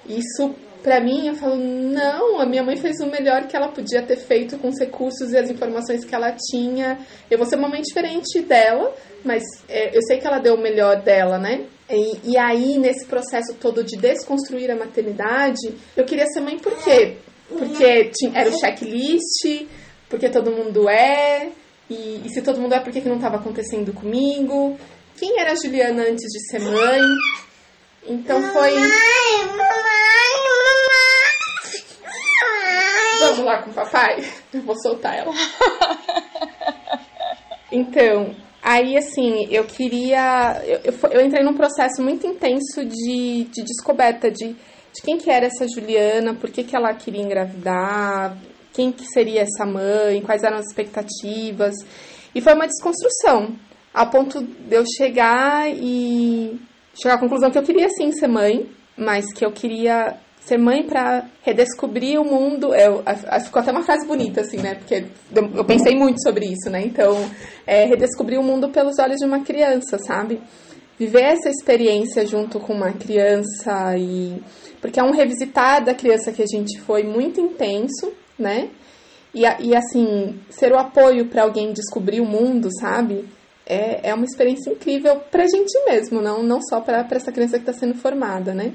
Isso 0.06 0.54
para 0.82 1.00
mim, 1.00 1.26
eu 1.26 1.34
falo, 1.34 1.56
não, 1.56 2.40
a 2.40 2.46
minha 2.46 2.62
mãe 2.62 2.76
fez 2.76 3.00
o 3.00 3.06
melhor 3.06 3.46
que 3.46 3.56
ela 3.56 3.68
podia 3.68 4.02
ter 4.02 4.16
feito 4.16 4.58
com 4.58 4.68
os 4.68 4.78
recursos 4.78 5.32
e 5.32 5.36
as 5.36 5.50
informações 5.50 6.04
que 6.04 6.14
ela 6.14 6.32
tinha. 6.32 6.98
Eu 7.30 7.36
vou 7.38 7.46
ser 7.46 7.56
uma 7.56 7.68
mãe 7.68 7.82
diferente 7.82 8.40
dela, 8.40 8.94
mas 9.24 9.42
é, 9.68 9.96
eu 9.96 10.00
sei 10.02 10.18
que 10.18 10.26
ela 10.26 10.38
deu 10.38 10.54
o 10.54 10.60
melhor 10.60 11.02
dela, 11.02 11.38
né? 11.38 11.66
E, 11.90 12.32
e, 12.32 12.38
aí, 12.38 12.78
nesse 12.78 13.06
processo 13.06 13.54
todo 13.60 13.82
de 13.82 13.96
desconstruir 13.96 14.70
a 14.70 14.76
maternidade, 14.76 15.74
eu 15.96 16.04
queria 16.04 16.26
ser 16.26 16.40
mãe 16.40 16.58
por 16.58 16.76
quê? 16.82 17.16
Porque 17.48 18.10
tinha, 18.14 18.38
era 18.38 18.50
o 18.50 18.58
checklist, 18.58 19.66
porque 20.08 20.28
todo 20.28 20.50
mundo 20.50 20.88
é, 20.88 21.50
e, 21.88 22.22
e 22.24 22.28
se 22.30 22.42
todo 22.42 22.60
mundo 22.60 22.74
é, 22.74 22.80
por 22.80 22.92
que, 22.92 23.00
que 23.00 23.08
não 23.08 23.16
estava 23.16 23.36
acontecendo 23.36 23.92
comigo? 23.92 24.78
Quem 25.16 25.40
era 25.40 25.52
a 25.52 25.54
Juliana 25.54 26.02
antes 26.02 26.26
de 26.30 26.50
ser 26.50 26.60
mãe? 26.60 27.00
Então 28.06 28.40
foi. 28.52 28.70
Mamãe, 28.70 28.90
mamãe, 29.46 30.32
mamãe. 30.44 30.88
Vamos 33.20 33.44
lá 33.44 33.62
com 33.62 33.70
o 33.70 33.74
papai? 33.74 34.24
Eu 34.52 34.62
vou 34.62 34.76
soltar 34.80 35.16
ela. 35.18 35.32
Então, 37.70 38.34
aí 38.62 38.96
assim, 38.96 39.46
eu 39.50 39.64
queria. 39.64 40.62
Eu, 40.64 40.94
eu, 41.10 41.26
entrei 41.26 41.44
num 41.44 41.54
processo 41.54 42.02
muito 42.02 42.26
intenso 42.26 42.84
de, 42.84 43.44
de 43.44 43.62
descoberta 43.62 44.30
de, 44.30 44.54
de 44.54 45.02
quem 45.02 45.18
que 45.18 45.30
era 45.30 45.46
essa 45.46 45.66
Juliana, 45.68 46.34
por 46.34 46.50
que, 46.50 46.64
que 46.64 46.74
ela 46.74 46.94
queria 46.94 47.20
engravidar, 47.20 48.38
quem 48.72 48.92
que 48.92 49.04
seria 49.06 49.42
essa 49.42 49.64
mãe, 49.64 50.20
quais 50.22 50.42
eram 50.42 50.58
as 50.58 50.66
expectativas. 50.66 51.74
E 52.34 52.40
foi 52.40 52.54
uma 52.54 52.66
desconstrução, 52.66 53.56
a 53.92 54.06
ponto 54.06 54.42
de 54.42 54.76
eu 54.76 54.84
chegar 54.96 55.68
e 55.70 56.60
chegar 56.94 57.14
à 57.14 57.18
conclusão 57.18 57.50
que 57.50 57.58
eu 57.58 57.62
queria 57.62 57.88
sim 57.90 58.12
ser 58.12 58.28
mãe, 58.28 58.68
mas 58.96 59.32
que 59.32 59.44
eu 59.44 59.52
queria 59.52 60.18
ser 60.40 60.58
mãe 60.58 60.82
para 60.82 61.28
redescobrir 61.42 62.20
o 62.20 62.24
mundo. 62.24 62.74
Eu, 62.74 63.02
ficou 63.44 63.60
até 63.60 63.70
uma 63.70 63.82
frase 63.82 64.06
bonita, 64.06 64.40
assim, 64.40 64.56
né? 64.58 64.74
Porque 64.74 65.04
eu 65.32 65.64
pensei 65.64 65.94
muito 65.96 66.22
sobre 66.22 66.46
isso, 66.46 66.70
né? 66.70 66.82
Então, 66.82 67.14
é 67.66 67.84
redescobrir 67.84 68.40
o 68.40 68.42
mundo 68.42 68.70
pelos 68.70 68.98
olhos 68.98 69.18
de 69.18 69.26
uma 69.26 69.40
criança, 69.40 69.98
sabe? 69.98 70.40
Viver 70.98 71.22
essa 71.22 71.48
experiência 71.48 72.26
junto 72.26 72.58
com 72.58 72.72
uma 72.72 72.92
criança 72.92 73.96
e. 73.96 74.42
Porque 74.80 74.98
é 74.98 75.02
um 75.02 75.12
revisitar 75.12 75.84
da 75.84 75.94
criança 75.94 76.32
que 76.32 76.42
a 76.42 76.46
gente 76.46 76.80
foi 76.80 77.02
muito 77.02 77.40
intenso, 77.40 78.12
né? 78.38 78.70
E, 79.34 79.42
e 79.42 79.76
assim, 79.76 80.40
ser 80.48 80.72
o 80.72 80.78
apoio 80.78 81.26
para 81.26 81.42
alguém 81.42 81.72
descobrir 81.72 82.20
o 82.20 82.26
mundo, 82.26 82.68
sabe? 82.80 83.26
é, 83.68 84.08
é 84.08 84.14
uma 84.14 84.24
experiência 84.24 84.70
incrível 84.70 85.16
para 85.30 85.44
a 85.44 85.46
gente 85.46 85.78
mesmo, 85.86 86.22
não, 86.22 86.42
não 86.42 86.58
só 86.62 86.80
para 86.80 87.06
essa 87.10 87.30
criança 87.30 87.58
que 87.58 87.68
está 87.68 87.78
sendo 87.78 87.94
formada, 87.94 88.54
né? 88.54 88.72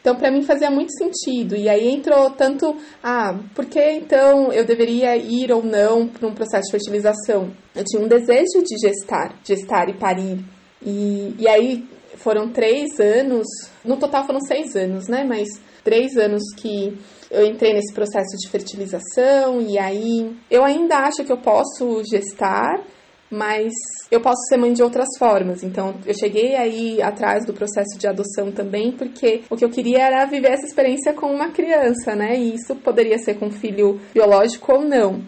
Então, 0.00 0.16
para 0.16 0.32
mim 0.32 0.42
fazia 0.42 0.68
muito 0.68 0.90
sentido. 0.96 1.54
E 1.54 1.68
aí 1.68 1.88
entrou 1.88 2.30
tanto, 2.30 2.74
ah, 3.00 3.38
por 3.54 3.66
que 3.66 3.78
então 3.78 4.52
eu 4.52 4.64
deveria 4.64 5.16
ir 5.16 5.52
ou 5.52 5.62
não 5.62 6.08
para 6.08 6.26
um 6.26 6.34
processo 6.34 6.64
de 6.64 6.72
fertilização? 6.72 7.52
Eu 7.76 7.84
tinha 7.84 8.02
um 8.02 8.08
desejo 8.08 8.64
de 8.64 8.78
gestar, 8.80 9.38
gestar 9.44 9.88
e 9.88 9.94
parir. 9.94 10.44
E, 10.84 11.36
e 11.38 11.46
aí 11.46 11.86
foram 12.16 12.48
três 12.48 12.98
anos, 12.98 13.46
no 13.84 13.96
total 13.96 14.26
foram 14.26 14.40
seis 14.40 14.74
anos, 14.74 15.06
né? 15.06 15.22
Mas 15.22 15.48
três 15.84 16.16
anos 16.16 16.42
que 16.56 16.98
eu 17.32 17.46
entrei 17.46 17.72
nesse 17.72 17.92
processo 17.92 18.36
de 18.36 18.48
fertilização. 18.48 19.62
E 19.62 19.78
aí 19.78 20.36
eu 20.50 20.62
ainda 20.62 20.98
acho 20.98 21.24
que 21.24 21.32
eu 21.32 21.38
posso 21.38 22.02
gestar, 22.04 22.78
mas 23.30 23.72
eu 24.10 24.20
posso 24.20 24.42
ser 24.48 24.58
mãe 24.58 24.74
de 24.74 24.82
outras 24.82 25.08
formas. 25.18 25.64
Então, 25.64 25.94
eu 26.04 26.12
cheguei 26.12 26.54
aí 26.54 27.00
atrás 27.00 27.46
do 27.46 27.54
processo 27.54 27.98
de 27.98 28.06
adoção 28.06 28.52
também, 28.52 28.92
porque 28.92 29.40
o 29.48 29.56
que 29.56 29.64
eu 29.64 29.70
queria 29.70 30.02
era 30.02 30.26
viver 30.26 30.52
essa 30.52 30.66
experiência 30.66 31.14
com 31.14 31.26
uma 31.26 31.48
criança, 31.48 32.14
né? 32.14 32.36
E 32.36 32.54
isso 32.54 32.76
poderia 32.76 33.18
ser 33.18 33.34
com 33.38 33.50
filho 33.50 33.98
biológico 34.12 34.74
ou 34.74 34.82
não. 34.82 35.22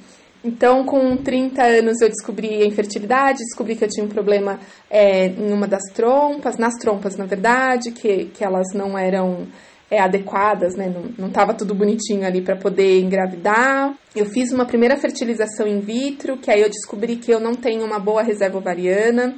Então, 0.45 0.85
com 0.85 1.17
30 1.17 1.63
anos, 1.63 2.03
eu 2.03 2.09
descobri 2.11 2.63
a 2.63 2.67
infertilidade, 2.67 3.39
descobri 3.39 3.75
que 3.75 3.85
eu 3.85 3.89
tinha 3.89 4.05
um 4.05 4.11
problema 4.11 4.61
é, 4.91 5.29
em 5.29 5.51
uma 5.51 5.67
das 5.67 5.85
trompas, 5.95 6.59
nas 6.59 6.75
trompas, 6.75 7.17
na 7.17 7.25
verdade, 7.25 7.93
que, 7.93 8.27
que 8.27 8.45
elas 8.45 8.67
não 8.75 8.99
eram 8.99 9.47
é, 9.91 10.01
adequadas, 10.01 10.75
né? 10.75 10.93
Não 11.19 11.29
estava 11.29 11.55
tudo 11.55 11.75
bonitinho 11.75 12.27
ali 12.27 12.41
para 12.41 12.57
poder 12.57 13.01
engravidar. 13.01 13.95
Eu 14.15 14.27
fiz 14.27 14.53
uma 14.53 14.65
primeira 14.65 14.97
fertilização 14.97 15.67
in 15.67 15.81
vitro, 15.81 16.37
que 16.37 16.51
aí 16.51 16.61
eu 16.61 16.69
descobri 16.69 17.17
que 17.17 17.31
eu 17.31 17.41
não 17.41 17.55
tenho 17.55 17.85
uma 17.85 17.99
boa 17.99 18.23
reserva 18.23 18.59
ovariana. 18.59 19.35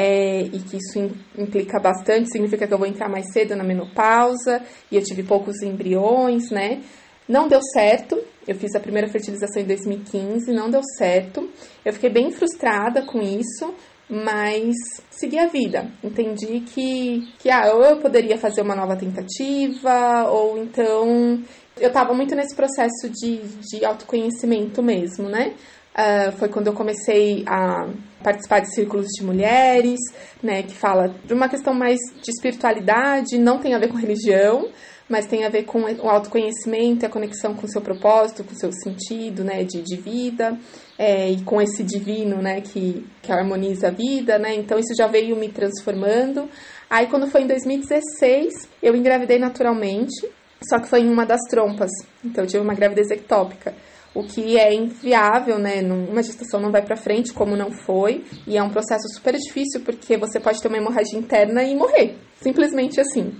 É, 0.00 0.42
e 0.42 0.60
que 0.60 0.76
isso 0.76 1.10
implica 1.36 1.80
bastante, 1.80 2.30
significa 2.30 2.68
que 2.68 2.72
eu 2.72 2.78
vou 2.78 2.86
entrar 2.86 3.08
mais 3.08 3.32
cedo 3.32 3.56
na 3.56 3.64
menopausa, 3.64 4.62
e 4.92 4.94
eu 4.96 5.02
tive 5.02 5.24
poucos 5.24 5.60
embriões, 5.60 6.52
né? 6.52 6.82
Não 7.28 7.48
deu 7.48 7.60
certo, 7.74 8.16
eu 8.46 8.54
fiz 8.54 8.74
a 8.74 8.80
primeira 8.80 9.08
fertilização 9.08 9.60
em 9.60 9.66
2015, 9.66 10.52
não 10.52 10.70
deu 10.70 10.80
certo. 10.96 11.50
Eu 11.84 11.92
fiquei 11.92 12.08
bem 12.08 12.30
frustrada 12.30 13.02
com 13.02 13.20
isso, 13.20 13.74
mas 14.08 14.74
segui 15.10 15.38
a 15.38 15.46
vida. 15.46 15.90
Entendi 16.02 16.60
que, 16.60 17.28
que 17.38 17.50
ah, 17.50 17.72
ou 17.74 17.82
eu 17.84 17.96
poderia 17.98 18.38
fazer 18.38 18.62
uma 18.62 18.74
nova 18.74 18.96
tentativa, 18.96 20.28
ou 20.30 20.58
então 20.58 21.42
eu 21.80 21.88
estava 21.88 22.14
muito 22.14 22.34
nesse 22.34 22.54
processo 22.54 23.08
de, 23.10 23.38
de 23.70 23.84
autoconhecimento 23.84 24.82
mesmo, 24.82 25.28
né? 25.28 25.54
Uh, 25.98 26.30
foi 26.38 26.48
quando 26.48 26.68
eu 26.68 26.72
comecei 26.72 27.44
a 27.46 27.88
participar 28.22 28.60
de 28.60 28.72
círculos 28.72 29.08
de 29.08 29.24
mulheres, 29.24 29.98
né, 30.40 30.62
que 30.62 30.72
fala 30.72 31.12
de 31.24 31.34
uma 31.34 31.48
questão 31.48 31.74
mais 31.74 31.98
de 32.22 32.30
espiritualidade, 32.30 33.36
não 33.36 33.58
tem 33.58 33.74
a 33.74 33.78
ver 33.78 33.88
com 33.88 33.96
religião, 33.96 34.68
mas 35.08 35.26
tem 35.26 35.44
a 35.44 35.48
ver 35.48 35.64
com 35.64 35.80
o 35.80 36.08
autoconhecimento, 36.08 37.04
a 37.04 37.08
conexão 37.08 37.52
com 37.52 37.66
o 37.66 37.68
seu 37.68 37.80
propósito, 37.80 38.44
com 38.44 38.52
o 38.52 38.58
seu 38.58 38.70
sentido, 38.72 39.42
né, 39.42 39.64
de, 39.64 39.82
de 39.82 39.96
vida, 39.96 40.56
é, 40.98 41.30
e 41.30 41.42
com 41.42 41.62
esse 41.62 41.82
divino, 41.84 42.42
né, 42.42 42.60
que, 42.60 43.06
que 43.22 43.30
harmoniza 43.30 43.88
a 43.88 43.90
vida, 43.90 44.38
né, 44.38 44.54
então 44.54 44.78
isso 44.78 44.94
já 44.96 45.06
veio 45.06 45.36
me 45.36 45.48
transformando. 45.48 46.48
Aí 46.90 47.06
quando 47.06 47.28
foi 47.28 47.42
em 47.42 47.46
2016, 47.46 48.68
eu 48.82 48.96
engravidei 48.96 49.38
naturalmente, 49.38 50.28
só 50.68 50.80
que 50.80 50.88
foi 50.88 51.00
em 51.00 51.08
uma 51.08 51.24
das 51.24 51.40
trompas, 51.48 51.90
então 52.24 52.44
eu 52.44 52.48
tive 52.48 52.62
uma 52.62 52.74
gravidez 52.74 53.10
ectópica 53.10 53.74
o 54.14 54.22
que 54.24 54.58
é 54.58 54.74
inviável, 54.74 55.58
né? 55.58 55.80
Uma 55.82 56.22
gestação 56.22 56.60
não 56.60 56.72
vai 56.72 56.82
para 56.82 56.96
frente, 56.96 57.32
como 57.32 57.56
não 57.56 57.70
foi, 57.70 58.24
e 58.46 58.56
é 58.56 58.62
um 58.62 58.70
processo 58.70 59.06
super 59.14 59.34
difícil 59.36 59.80
porque 59.84 60.16
você 60.16 60.40
pode 60.40 60.60
ter 60.60 60.68
uma 60.68 60.76
hemorragia 60.76 61.18
interna 61.18 61.62
e 61.62 61.74
morrer, 61.76 62.16
simplesmente 62.40 63.00
assim. 63.00 63.32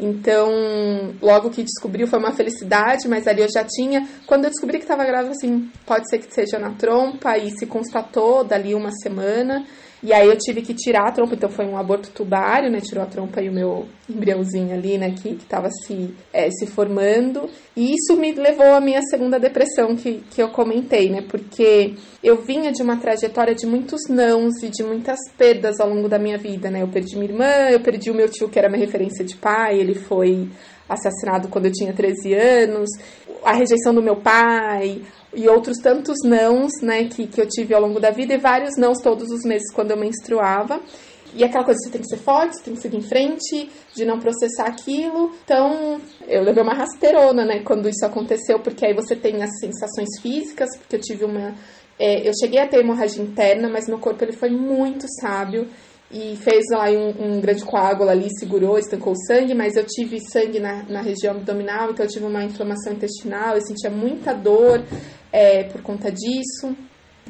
Então, 0.00 1.14
logo 1.20 1.50
que 1.50 1.62
descobriu 1.62 2.06
foi 2.06 2.18
uma 2.18 2.32
felicidade, 2.32 3.06
mas 3.06 3.26
ali 3.26 3.42
eu 3.42 3.48
já 3.52 3.62
tinha. 3.62 4.08
Quando 4.26 4.44
eu 4.44 4.50
descobri 4.50 4.78
que 4.78 4.84
estava 4.84 5.04
grávida, 5.04 5.32
assim, 5.32 5.70
pode 5.84 6.08
ser 6.08 6.18
que 6.18 6.32
seja 6.32 6.58
na 6.58 6.70
trompa, 6.70 7.36
e 7.36 7.50
se 7.50 7.66
constatou 7.66 8.42
dali 8.42 8.74
uma 8.74 8.90
semana. 9.02 9.66
E 10.02 10.14
aí 10.14 10.26
eu 10.26 10.36
tive 10.38 10.62
que 10.62 10.72
tirar 10.72 11.08
a 11.08 11.12
trompa, 11.12 11.34
então 11.34 11.50
foi 11.50 11.66
um 11.66 11.76
aborto 11.76 12.10
tubário, 12.10 12.70
né? 12.70 12.80
Tirou 12.80 13.04
a 13.04 13.06
trompa 13.06 13.42
e 13.42 13.50
o 13.50 13.52
meu 13.52 13.86
embriãozinho 14.08 14.72
ali, 14.72 14.96
né? 14.96 15.10
Que, 15.10 15.34
que 15.34 15.44
tava 15.44 15.68
se, 15.70 16.14
é, 16.32 16.50
se 16.50 16.66
formando. 16.66 17.50
E 17.76 17.94
isso 17.94 18.18
me 18.18 18.32
levou 18.32 18.74
à 18.74 18.80
minha 18.80 19.02
segunda 19.02 19.38
depressão 19.38 19.94
que, 19.94 20.22
que 20.30 20.42
eu 20.42 20.48
comentei, 20.48 21.10
né? 21.10 21.22
Porque 21.28 21.94
eu 22.24 22.36
vinha 22.42 22.72
de 22.72 22.82
uma 22.82 22.96
trajetória 22.96 23.54
de 23.54 23.66
muitos 23.66 24.08
nãos 24.08 24.62
e 24.62 24.70
de 24.70 24.82
muitas 24.82 25.18
perdas 25.36 25.78
ao 25.80 25.88
longo 25.90 26.08
da 26.08 26.18
minha 26.18 26.38
vida, 26.38 26.70
né? 26.70 26.82
Eu 26.82 26.88
perdi 26.88 27.16
minha 27.16 27.30
irmã, 27.30 27.70
eu 27.70 27.80
perdi 27.80 28.10
o 28.10 28.14
meu 28.14 28.28
tio, 28.28 28.48
que 28.48 28.58
era 28.58 28.70
minha 28.70 28.84
referência 28.84 29.22
de 29.22 29.36
pai, 29.36 29.78
ele 29.78 29.94
foi 29.94 30.48
assassinado 30.88 31.48
quando 31.48 31.66
eu 31.66 31.72
tinha 31.72 31.92
13 31.92 32.34
anos, 32.34 32.88
a 33.44 33.52
rejeição 33.52 33.94
do 33.94 34.02
meu 34.02 34.16
pai, 34.16 35.00
e 35.34 35.48
outros 35.48 35.78
tantos 35.78 36.16
nãos, 36.24 36.72
né, 36.82 37.04
que, 37.04 37.26
que 37.26 37.40
eu 37.40 37.46
tive 37.46 37.74
ao 37.74 37.80
longo 37.80 38.00
da 38.00 38.10
vida, 38.10 38.34
e 38.34 38.38
vários 38.38 38.76
nãos 38.76 38.98
todos 39.02 39.30
os 39.30 39.44
meses 39.44 39.72
quando 39.72 39.92
eu 39.92 39.96
menstruava. 39.96 40.80
E 41.34 41.44
aquela 41.44 41.64
coisa, 41.64 41.78
você 41.80 41.90
tem 41.90 42.00
que 42.00 42.08
ser 42.08 42.16
forte, 42.16 42.56
você 42.56 42.64
tem 42.64 42.74
que 42.74 42.80
seguir 42.80 42.96
em 42.96 43.02
frente, 43.02 43.70
de 43.94 44.04
não 44.04 44.18
processar 44.18 44.66
aquilo. 44.66 45.32
Então, 45.44 46.00
eu 46.26 46.42
levei 46.42 46.62
uma 46.62 46.74
rasteirona, 46.74 47.44
né, 47.44 47.60
quando 47.60 47.88
isso 47.88 48.04
aconteceu, 48.04 48.58
porque 48.58 48.84
aí 48.84 48.94
você 48.94 49.14
tem 49.14 49.42
as 49.42 49.50
sensações 49.60 50.08
físicas, 50.20 50.68
porque 50.76 50.96
eu 50.96 51.00
tive 51.00 51.24
uma. 51.24 51.54
É, 51.98 52.28
eu 52.28 52.32
cheguei 52.40 52.60
a 52.60 52.66
ter 52.66 52.80
hemorragia 52.80 53.22
interna, 53.22 53.68
mas 53.68 53.86
meu 53.86 53.98
corpo 53.98 54.24
ele 54.24 54.32
foi 54.32 54.50
muito 54.50 55.06
sábio 55.20 55.68
e 56.10 56.34
fez 56.36 56.64
lá 56.72 56.90
um, 56.90 57.36
um, 57.36 57.40
grande 57.40 57.62
coágulo 57.62 58.10
ali, 58.10 58.26
segurou, 58.38 58.78
estancou 58.78 59.12
o 59.12 59.26
sangue, 59.26 59.54
mas 59.54 59.76
eu 59.76 59.84
tive 59.84 60.18
sangue 60.18 60.58
na, 60.58 60.82
na 60.88 61.02
região 61.02 61.36
abdominal, 61.36 61.90
então 61.90 62.04
eu 62.04 62.10
tive 62.10 62.24
uma 62.24 62.42
inflamação 62.42 62.92
intestinal, 62.92 63.54
eu 63.54 63.60
sentia 63.60 63.90
muita 63.90 64.32
dor 64.32 64.82
é, 65.32 65.64
por 65.64 65.82
conta 65.82 66.10
disso. 66.10 66.76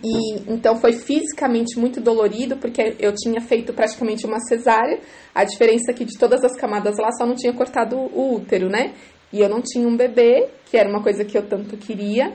E 0.02 0.50
então 0.50 0.76
foi 0.76 0.92
fisicamente 0.92 1.78
muito 1.78 2.00
dolorido, 2.00 2.56
porque 2.56 2.96
eu 2.98 3.14
tinha 3.14 3.40
feito 3.40 3.72
praticamente 3.72 4.24
uma 4.26 4.40
cesárea. 4.40 5.00
A 5.34 5.44
diferença 5.44 5.90
é 5.90 5.94
que 5.94 6.04
de 6.04 6.18
todas 6.18 6.42
as 6.42 6.56
camadas 6.56 6.96
lá 6.96 7.10
só 7.12 7.26
não 7.26 7.34
tinha 7.34 7.52
cortado 7.52 7.96
o 7.96 8.34
útero, 8.34 8.68
né? 8.68 8.94
E 9.32 9.40
eu 9.40 9.48
não 9.48 9.60
tinha 9.60 9.86
um 9.86 9.96
bebê, 9.96 10.48
que 10.66 10.76
era 10.76 10.88
uma 10.88 11.02
coisa 11.02 11.24
que 11.24 11.36
eu 11.36 11.46
tanto 11.46 11.76
queria. 11.76 12.32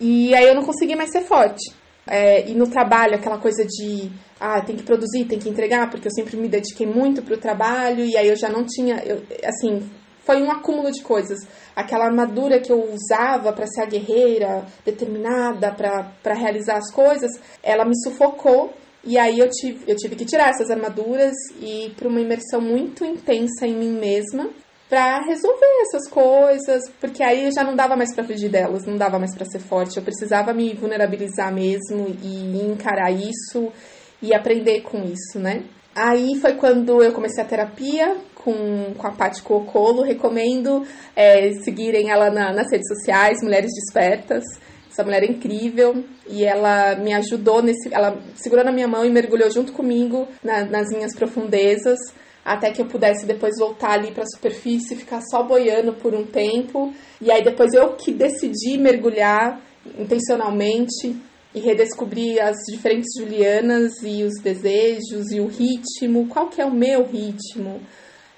E 0.00 0.34
aí 0.34 0.46
eu 0.46 0.54
não 0.54 0.62
conseguia 0.62 0.96
mais 0.96 1.10
ser 1.10 1.22
forte. 1.22 1.72
É, 2.06 2.48
e 2.48 2.54
no 2.54 2.68
trabalho, 2.68 3.14
aquela 3.14 3.38
coisa 3.38 3.64
de 3.64 4.10
ah, 4.40 4.60
tem 4.62 4.76
que 4.76 4.82
produzir, 4.82 5.24
tem 5.24 5.38
que 5.38 5.48
entregar, 5.48 5.90
porque 5.90 6.08
eu 6.08 6.12
sempre 6.12 6.36
me 6.36 6.48
dediquei 6.48 6.86
muito 6.86 7.22
para 7.22 7.34
o 7.34 7.38
trabalho 7.38 8.04
e 8.04 8.16
aí 8.16 8.28
eu 8.28 8.36
já 8.36 8.48
não 8.48 8.64
tinha, 8.64 9.02
eu, 9.04 9.22
assim, 9.44 9.82
foi 10.28 10.42
um 10.42 10.50
acúmulo 10.50 10.92
de 10.92 11.02
coisas. 11.02 11.38
Aquela 11.74 12.04
armadura 12.04 12.60
que 12.60 12.70
eu 12.70 12.92
usava 12.92 13.50
para 13.50 13.66
ser 13.66 13.80
a 13.80 13.86
guerreira, 13.86 14.66
determinada 14.84 15.72
para 15.72 16.34
realizar 16.34 16.76
as 16.76 16.92
coisas, 16.92 17.30
ela 17.62 17.86
me 17.86 17.98
sufocou 18.04 18.74
e 19.02 19.16
aí 19.16 19.38
eu 19.38 19.48
tive, 19.48 19.90
eu 19.90 19.96
tive 19.96 20.16
que 20.16 20.26
tirar 20.26 20.50
essas 20.50 20.70
armaduras 20.70 21.32
e 21.62 21.86
ir 21.86 21.94
para 21.94 22.08
uma 22.08 22.20
imersão 22.20 22.60
muito 22.60 23.06
intensa 23.06 23.66
em 23.66 23.74
mim 23.74 23.98
mesma 23.98 24.50
para 24.86 25.20
resolver 25.20 25.82
essas 25.82 26.10
coisas, 26.10 26.82
porque 27.00 27.22
aí 27.22 27.50
já 27.50 27.64
não 27.64 27.74
dava 27.74 27.96
mais 27.96 28.14
para 28.14 28.24
fugir 28.24 28.50
delas, 28.50 28.84
não 28.84 28.98
dava 28.98 29.18
mais 29.18 29.34
para 29.34 29.46
ser 29.46 29.60
forte, 29.60 29.96
eu 29.96 30.02
precisava 30.02 30.52
me 30.52 30.74
vulnerabilizar 30.74 31.52
mesmo 31.54 32.14
e 32.22 32.70
encarar 32.70 33.10
isso 33.10 33.72
e 34.20 34.34
aprender 34.34 34.82
com 34.82 35.04
isso, 35.04 35.38
né? 35.38 35.62
Aí 35.94 36.36
foi 36.40 36.54
quando 36.54 37.02
eu 37.02 37.12
comecei 37.12 37.42
a 37.42 37.46
terapia 37.46 38.16
com, 38.48 38.94
com 38.94 39.06
a 39.06 39.10
Paty 39.10 39.42
Cocolo. 39.42 40.02
Recomendo 40.02 40.86
é, 41.14 41.52
seguirem 41.62 42.10
ela 42.10 42.30
na, 42.30 42.52
nas 42.52 42.70
redes 42.70 42.88
sociais, 42.88 43.42
Mulheres 43.42 43.70
Despertas. 43.74 44.44
Essa 44.90 45.04
mulher 45.04 45.22
é 45.22 45.26
incrível 45.26 46.02
e 46.26 46.44
ela 46.44 46.96
me 46.96 47.12
ajudou 47.12 47.62
nesse. 47.62 47.92
Ela 47.92 48.18
segurou 48.34 48.64
na 48.64 48.72
minha 48.72 48.88
mão 48.88 49.04
e 49.04 49.10
mergulhou 49.10 49.50
junto 49.50 49.72
comigo 49.72 50.26
na, 50.42 50.64
nas 50.64 50.88
minhas 50.88 51.14
profundezas, 51.14 51.98
até 52.44 52.70
que 52.70 52.80
eu 52.80 52.86
pudesse 52.86 53.26
depois 53.26 53.54
voltar 53.58 53.92
ali 53.92 54.10
para 54.12 54.24
a 54.24 54.26
superfície, 54.34 54.96
ficar 54.96 55.20
só 55.30 55.42
boiando 55.42 55.92
por 55.92 56.14
um 56.14 56.24
tempo. 56.24 56.92
E 57.20 57.30
aí 57.30 57.44
depois 57.44 57.74
eu 57.74 57.90
que 57.90 58.12
decidi 58.12 58.78
mergulhar 58.78 59.60
intencionalmente 59.98 61.14
e 61.54 61.60
redescobrir 61.60 62.42
as 62.42 62.56
diferentes 62.70 63.10
Julianas 63.18 63.92
e 64.02 64.22
os 64.22 64.34
desejos 64.42 65.30
e 65.30 65.40
o 65.40 65.46
ritmo, 65.46 66.26
qual 66.28 66.48
que 66.48 66.60
é 66.60 66.64
o 66.64 66.74
meu 66.74 67.04
ritmo, 67.04 67.80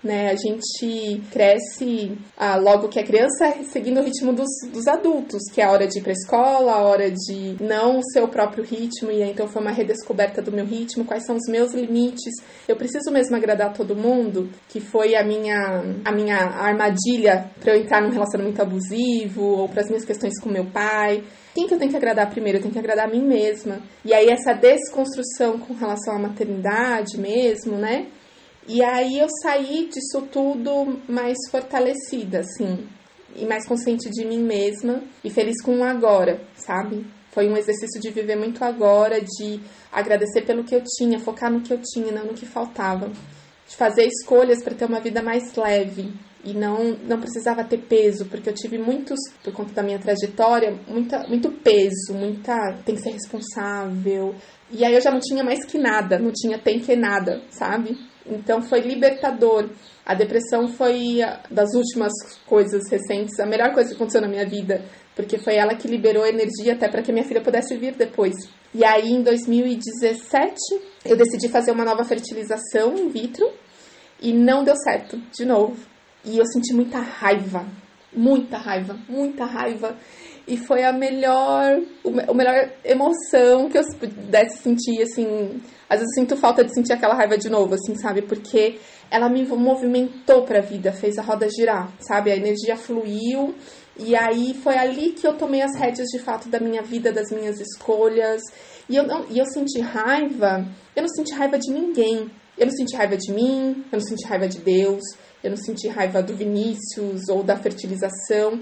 né? 0.02 0.30
A 0.30 0.34
gente 0.34 1.20
cresce 1.30 2.16
ah, 2.36 2.56
logo 2.56 2.88
que 2.88 2.98
é 2.98 3.02
criança 3.02 3.54
seguindo 3.70 4.00
o 4.00 4.02
ritmo 4.02 4.32
dos, 4.32 4.48
dos 4.72 4.86
adultos, 4.86 5.42
que 5.52 5.60
é 5.60 5.64
a 5.64 5.70
hora 5.70 5.86
de 5.86 5.98
ir 5.98 6.02
para 6.02 6.12
escola, 6.12 6.72
a 6.72 6.82
hora 6.82 7.10
de 7.10 7.56
não 7.60 7.98
o 7.98 8.02
seu 8.12 8.26
próprio 8.28 8.64
ritmo, 8.64 9.10
e 9.10 9.22
então 9.22 9.46
foi 9.46 9.60
uma 9.60 9.70
redescoberta 9.70 10.40
do 10.40 10.52
meu 10.52 10.64
ritmo, 10.64 11.04
quais 11.04 11.24
são 11.24 11.36
os 11.36 11.46
meus 11.48 11.72
limites. 11.72 12.32
Eu 12.66 12.76
preciso 12.76 13.10
mesmo 13.10 13.36
agradar 13.36 13.72
todo 13.72 13.94
mundo, 13.94 14.48
que 14.68 14.80
foi 14.80 15.14
a 15.14 15.24
minha, 15.24 15.82
a 16.04 16.12
minha 16.12 16.36
armadilha 16.36 17.50
para 17.60 17.74
eu 17.74 17.82
entrar 17.82 18.00
num 18.00 18.10
relacionamento 18.10 18.62
abusivo 18.62 19.42
ou 19.42 19.68
para 19.68 19.82
as 19.82 19.88
minhas 19.88 20.04
questões 20.04 20.40
com 20.40 20.48
meu 20.48 20.66
pai. 20.66 21.22
Quem 21.54 21.66
que 21.66 21.74
eu 21.74 21.78
tenho 21.78 21.90
que 21.90 21.96
agradar 21.96 22.30
primeiro? 22.30 22.58
Eu 22.58 22.62
tenho 22.62 22.72
que 22.72 22.78
agradar 22.78 23.06
a 23.06 23.10
mim 23.10 23.26
mesma. 23.26 23.80
E 24.04 24.14
aí 24.14 24.28
essa 24.28 24.54
desconstrução 24.54 25.58
com 25.58 25.74
relação 25.74 26.14
à 26.14 26.18
maternidade 26.18 27.18
mesmo, 27.18 27.76
né? 27.76 28.06
E 28.68 28.82
aí 28.82 29.18
eu 29.18 29.26
saí 29.42 29.88
disso 29.88 30.26
tudo 30.30 31.00
mais 31.08 31.36
fortalecida, 31.50 32.40
assim, 32.40 32.86
e 33.34 33.44
mais 33.44 33.66
consciente 33.66 34.10
de 34.10 34.24
mim 34.24 34.42
mesma 34.42 35.02
e 35.24 35.30
feliz 35.30 35.60
com 35.62 35.78
o 35.78 35.84
agora, 35.84 36.40
sabe? 36.54 37.06
Foi 37.32 37.48
um 37.48 37.56
exercício 37.56 38.00
de 38.00 38.10
viver 38.10 38.36
muito 38.36 38.64
agora, 38.64 39.20
de 39.20 39.60
agradecer 39.92 40.42
pelo 40.42 40.64
que 40.64 40.74
eu 40.74 40.82
tinha, 40.98 41.18
focar 41.18 41.50
no 41.50 41.60
que 41.60 41.72
eu 41.72 41.80
tinha, 41.82 42.12
não 42.12 42.26
no 42.26 42.34
que 42.34 42.46
faltava. 42.46 43.10
De 43.68 43.76
fazer 43.76 44.04
escolhas 44.06 44.62
para 44.62 44.74
ter 44.74 44.84
uma 44.84 45.00
vida 45.00 45.22
mais 45.22 45.54
leve, 45.54 46.12
e 46.44 46.54
não, 46.54 46.96
não 47.06 47.20
precisava 47.20 47.64
ter 47.64 47.78
peso, 47.78 48.26
porque 48.26 48.48
eu 48.48 48.54
tive 48.54 48.78
muitos, 48.78 49.18
por 49.44 49.52
conta 49.52 49.72
da 49.74 49.82
minha 49.82 49.98
trajetória, 49.98 50.74
muita, 50.88 51.26
muito 51.28 51.50
peso, 51.50 52.14
muita 52.14 52.54
tem 52.84 52.94
que 52.94 53.02
ser 53.02 53.10
responsável. 53.10 54.34
E 54.70 54.84
aí 54.84 54.94
eu 54.94 55.00
já 55.00 55.10
não 55.10 55.20
tinha 55.20 55.44
mais 55.44 55.64
que 55.64 55.78
nada, 55.78 56.18
não 56.18 56.32
tinha 56.32 56.58
tem 56.58 56.80
que 56.80 56.96
nada, 56.96 57.42
sabe? 57.50 57.96
Então 58.26 58.62
foi 58.62 58.80
libertador. 58.80 59.68
A 60.04 60.14
depressão 60.14 60.68
foi 60.68 61.18
das 61.50 61.74
últimas 61.74 62.12
coisas 62.46 62.88
recentes, 62.90 63.38
a 63.38 63.46
melhor 63.46 63.72
coisa 63.72 63.90
que 63.90 63.96
aconteceu 63.96 64.20
na 64.20 64.28
minha 64.28 64.46
vida, 64.46 64.82
porque 65.14 65.38
foi 65.38 65.56
ela 65.56 65.74
que 65.74 65.88
liberou 65.88 66.26
energia 66.26 66.74
até 66.74 66.88
para 66.88 67.02
que 67.02 67.12
minha 67.12 67.24
filha 67.24 67.40
pudesse 67.40 67.76
vir 67.76 67.94
depois. 67.94 68.34
E 68.74 68.84
aí 68.84 69.12
em 69.12 69.22
2017 69.22 70.56
eu 71.04 71.16
decidi 71.16 71.48
fazer 71.48 71.72
uma 71.72 71.84
nova 71.84 72.04
fertilização 72.04 72.96
in 72.96 73.08
vitro 73.08 73.48
e 74.20 74.32
não 74.32 74.64
deu 74.64 74.76
certo, 74.76 75.20
de 75.32 75.44
novo. 75.44 75.76
E 76.24 76.38
eu 76.38 76.44
senti 76.46 76.74
muita 76.74 76.98
raiva, 76.98 77.66
muita 78.12 78.58
raiva, 78.58 78.96
muita 79.08 79.44
raiva. 79.44 79.96
E 80.46 80.56
foi 80.56 80.82
a 80.82 80.92
melhor, 80.92 81.80
a 82.28 82.34
melhor 82.34 82.72
emoção 82.84 83.68
que 83.68 83.78
eu 83.78 83.82
pudesse 83.98 84.62
sentir, 84.62 85.02
assim. 85.02 85.60
Às 85.88 86.00
vezes 86.00 86.14
sinto 86.14 86.36
falta 86.36 86.64
de 86.64 86.74
sentir 86.74 86.92
aquela 86.92 87.14
raiva 87.14 87.38
de 87.38 87.48
novo, 87.48 87.74
assim, 87.74 87.94
sabe? 87.94 88.22
Porque 88.22 88.78
ela 89.10 89.28
me 89.28 89.44
movimentou 89.44 90.42
pra 90.42 90.60
vida, 90.60 90.92
fez 90.92 91.18
a 91.18 91.22
roda 91.22 91.48
girar, 91.48 91.92
sabe? 92.00 92.30
A 92.30 92.36
energia 92.36 92.76
fluiu. 92.76 93.54
E 93.98 94.16
aí 94.16 94.54
foi 94.54 94.76
ali 94.76 95.12
que 95.12 95.26
eu 95.26 95.36
tomei 95.36 95.62
as 95.62 95.76
rédeas 95.76 96.08
de 96.08 96.18
fato 96.18 96.48
da 96.48 96.58
minha 96.58 96.82
vida, 96.82 97.12
das 97.12 97.30
minhas 97.30 97.60
escolhas. 97.60 98.40
E 98.88 98.96
eu, 98.96 99.06
não, 99.06 99.26
e 99.28 99.38
eu 99.38 99.44
senti 99.46 99.80
raiva, 99.80 100.66
eu 100.96 101.02
não 101.02 101.08
senti 101.08 101.32
raiva 101.32 101.58
de 101.58 101.70
ninguém. 101.70 102.30
Eu 102.58 102.66
não 102.66 102.72
senti 102.72 102.94
raiva 102.94 103.16
de 103.16 103.32
mim, 103.32 103.84
eu 103.90 103.98
não 103.98 104.06
senti 104.06 104.26
raiva 104.26 104.46
de 104.46 104.58
Deus, 104.58 105.00
eu 105.42 105.50
não 105.50 105.56
senti 105.56 105.88
raiva 105.88 106.22
do 106.22 106.34
Vinícius 106.34 107.28
ou 107.28 107.42
da 107.42 107.56
fertilização. 107.56 108.60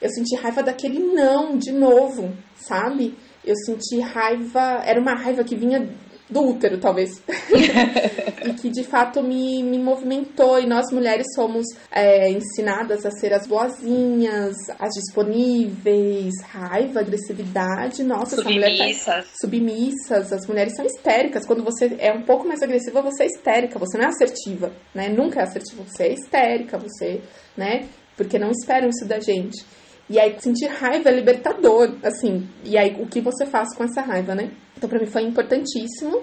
Eu 0.00 0.10
senti 0.10 0.36
raiva 0.36 0.62
daquele 0.62 0.98
não, 0.98 1.56
de 1.56 1.72
novo, 1.72 2.36
sabe? 2.54 3.16
Eu 3.44 3.54
senti 3.64 3.98
raiva, 4.00 4.82
era 4.84 5.00
uma 5.00 5.14
raiva 5.14 5.42
que 5.42 5.56
vinha 5.56 5.88
do 6.30 6.42
útero, 6.42 6.78
talvez. 6.78 7.10
e 8.44 8.52
que 8.54 8.68
de 8.70 8.84
fato 8.84 9.22
me, 9.22 9.62
me 9.62 9.78
movimentou. 9.78 10.58
E 10.58 10.66
nós 10.66 10.92
mulheres 10.92 11.26
somos 11.34 11.66
é, 11.90 12.30
ensinadas 12.30 13.06
a 13.06 13.10
ser 13.10 13.32
as 13.32 13.46
boazinhas, 13.46 14.54
as 14.78 14.94
disponíveis, 14.94 16.34
raiva, 16.44 17.00
agressividade. 17.00 18.02
Nossa, 18.04 18.36
submissas. 18.36 18.78
essa 18.78 19.12
mulher 19.12 19.24
tá, 19.24 19.24
submissas. 19.40 20.32
As 20.32 20.46
mulheres 20.46 20.74
são 20.76 20.84
histéricas. 20.84 21.46
Quando 21.46 21.64
você 21.64 21.96
é 21.98 22.12
um 22.12 22.22
pouco 22.22 22.46
mais 22.46 22.62
agressiva, 22.62 23.00
você 23.00 23.24
é 23.24 23.26
histérica. 23.26 23.78
Você 23.78 23.96
não 23.96 24.04
é 24.04 24.08
assertiva, 24.08 24.72
né? 24.94 25.08
Nunca 25.08 25.40
é 25.40 25.42
assertiva. 25.44 25.82
Você 25.84 26.04
é 26.04 26.12
histérica, 26.12 26.78
você, 26.78 27.20
né? 27.56 27.86
Porque 28.16 28.38
não 28.38 28.50
esperam 28.50 28.88
isso 28.88 29.06
da 29.06 29.20
gente. 29.20 29.64
E 30.10 30.18
aí 30.18 30.34
sentir 30.40 30.66
raiva 30.68 31.10
é 31.10 31.12
libertador, 31.12 31.94
assim. 32.02 32.48
E 32.64 32.78
aí 32.78 32.96
o 32.98 33.06
que 33.06 33.20
você 33.20 33.44
faz 33.44 33.74
com 33.74 33.84
essa 33.84 34.00
raiva, 34.00 34.34
né? 34.34 34.50
Então 34.78 34.88
para 34.88 35.00
mim 35.00 35.06
foi 35.06 35.22
importantíssimo. 35.22 36.22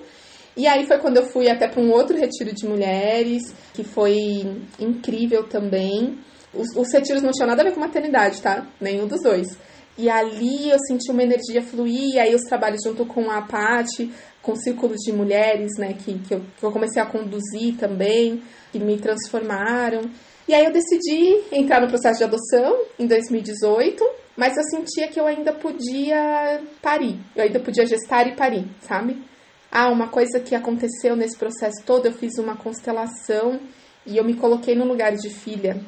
E 0.57 0.65
aí 0.65 0.87
foi 0.87 0.97
quando 0.99 1.17
eu 1.17 1.25
fui 1.25 1.49
até 1.49 1.67
para 1.67 1.81
um 1.81 1.91
outro 1.91 2.17
retiro 2.17 2.55
de 2.55 2.65
mulheres, 2.65 3.53
que 3.73 3.83
foi 3.83 4.15
incrível 4.79 5.43
também. 5.43 6.17
Os, 6.53 6.73
os 6.77 6.91
retiros 6.93 7.21
não 7.21 7.31
tinham 7.31 7.47
nada 7.47 7.61
a 7.61 7.65
ver 7.65 7.73
com 7.73 7.81
maternidade, 7.81 8.41
tá? 8.41 8.65
Nenhum 8.79 9.05
dos 9.05 9.21
dois. 9.21 9.47
E 9.97 10.09
ali 10.09 10.69
eu 10.69 10.77
senti 10.87 11.11
uma 11.11 11.23
energia 11.23 11.61
fluir, 11.61 12.15
e 12.15 12.19
aí 12.19 12.33
os 12.33 12.43
trabalhos 12.43 12.81
junto 12.83 13.05
com 13.05 13.29
a 13.29 13.41
Paty, 13.41 14.11
com 14.41 14.55
círculos 14.55 14.97
de 15.05 15.11
mulheres, 15.11 15.71
né, 15.77 15.93
que, 15.93 16.19
que, 16.19 16.33
eu, 16.33 16.41
que 16.57 16.65
eu 16.65 16.71
comecei 16.71 17.01
a 17.01 17.05
conduzir 17.05 17.77
também, 17.77 18.41
que 18.71 18.79
me 18.79 18.97
transformaram. 18.97 20.01
E 20.47 20.53
aí 20.53 20.65
eu 20.65 20.71
decidi 20.71 21.43
entrar 21.51 21.81
no 21.81 21.87
processo 21.87 22.19
de 22.19 22.23
adoção 22.25 22.77
em 22.99 23.07
2018, 23.07 24.05
mas 24.35 24.57
eu 24.57 24.63
sentia 24.63 25.07
que 25.07 25.19
eu 25.19 25.25
ainda 25.25 25.53
podia 25.53 26.61
parir, 26.81 27.17
eu 27.35 27.43
ainda 27.43 27.59
podia 27.59 27.85
gestar 27.85 28.27
e 28.27 28.35
parir, 28.35 28.65
sabe? 28.81 29.21
Ah, 29.71 29.89
uma 29.89 30.07
coisa 30.07 30.39
que 30.39 30.55
aconteceu 30.55 31.15
nesse 31.15 31.37
processo 31.37 31.83
todo, 31.85 32.05
eu 32.05 32.13
fiz 32.13 32.37
uma 32.37 32.55
constelação 32.55 33.59
e 34.05 34.17
eu 34.17 34.23
me 34.23 34.35
coloquei 34.35 34.75
no 34.75 34.85
lugar 34.85 35.13
de 35.13 35.29
filha. 35.29 35.81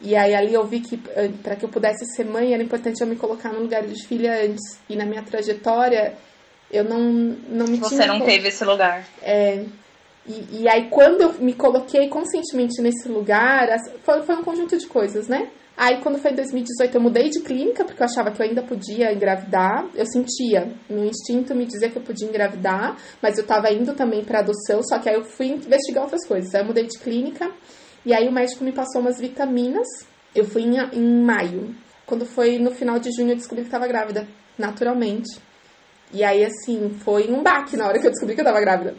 E 0.00 0.14
aí 0.14 0.34
ali 0.34 0.52
eu 0.52 0.64
vi 0.64 0.80
que 0.80 1.00
eh, 1.14 1.30
para 1.42 1.56
que 1.56 1.64
eu 1.64 1.68
pudesse 1.68 2.04
ser 2.14 2.24
mãe 2.24 2.52
era 2.52 2.62
importante 2.62 3.00
eu 3.00 3.06
me 3.06 3.16
colocar 3.16 3.52
no 3.52 3.60
lugar 3.60 3.86
de 3.86 4.06
filha 4.06 4.44
antes. 4.44 4.78
E 4.88 4.96
na 4.96 5.06
minha 5.06 5.22
trajetória 5.22 6.14
eu 6.70 6.84
não, 6.84 7.00
não 7.48 7.66
me 7.66 7.78
Você 7.78 7.96
tinha... 7.96 8.06
não 8.06 8.20
teve 8.20 8.48
esse 8.48 8.64
lugar. 8.64 9.04
É, 9.22 9.64
e, 10.26 10.62
e 10.62 10.68
aí 10.68 10.88
quando 10.90 11.22
eu 11.22 11.32
me 11.34 11.54
coloquei 11.54 12.08
conscientemente 12.08 12.82
nesse 12.82 13.08
lugar, 13.08 13.68
foi, 14.02 14.22
foi 14.22 14.34
um 14.36 14.42
conjunto 14.42 14.76
de 14.76 14.86
coisas, 14.86 15.28
né? 15.28 15.48
Aí, 15.76 16.00
quando 16.00 16.18
foi 16.18 16.30
em 16.30 16.36
2018, 16.36 16.94
eu 16.94 17.00
mudei 17.00 17.28
de 17.28 17.40
clínica, 17.40 17.84
porque 17.84 18.00
eu 18.00 18.06
achava 18.06 18.30
que 18.30 18.40
eu 18.40 18.46
ainda 18.46 18.62
podia 18.62 19.12
engravidar. 19.12 19.88
Eu 19.94 20.06
sentia, 20.06 20.72
meu 20.88 21.04
instinto 21.04 21.52
me 21.54 21.66
dizia 21.66 21.90
que 21.90 21.96
eu 21.96 22.02
podia 22.02 22.28
engravidar, 22.28 22.96
mas 23.20 23.36
eu 23.36 23.42
estava 23.42 23.72
indo 23.72 23.92
também 23.94 24.24
para 24.24 24.38
adoção, 24.38 24.82
só 24.84 24.98
que 25.00 25.08
aí 25.08 25.16
eu 25.16 25.24
fui 25.24 25.46
investigar 25.46 26.04
outras 26.04 26.24
coisas. 26.26 26.54
Aí, 26.54 26.60
eu 26.60 26.66
mudei 26.66 26.86
de 26.86 26.98
clínica, 27.00 27.50
e 28.06 28.14
aí 28.14 28.28
o 28.28 28.32
médico 28.32 28.62
me 28.62 28.70
passou 28.70 29.00
umas 29.00 29.18
vitaminas. 29.18 29.86
Eu 30.32 30.44
fui 30.44 30.62
em, 30.62 30.78
em 30.92 31.24
maio. 31.24 31.74
Quando 32.06 32.24
foi 32.24 32.58
no 32.58 32.70
final 32.70 32.98
de 33.00 33.10
junho, 33.10 33.32
eu 33.32 33.36
descobri 33.36 33.62
que 33.62 33.68
estava 33.68 33.88
grávida, 33.88 34.28
naturalmente. 34.56 35.40
E 36.12 36.22
aí, 36.22 36.44
assim, 36.44 36.90
foi 37.00 37.28
um 37.28 37.42
baque 37.42 37.76
na 37.76 37.88
hora 37.88 37.98
que 37.98 38.06
eu 38.06 38.10
descobri 38.12 38.36
que 38.36 38.40
eu 38.40 38.44
estava 38.44 38.60
grávida 38.60 38.94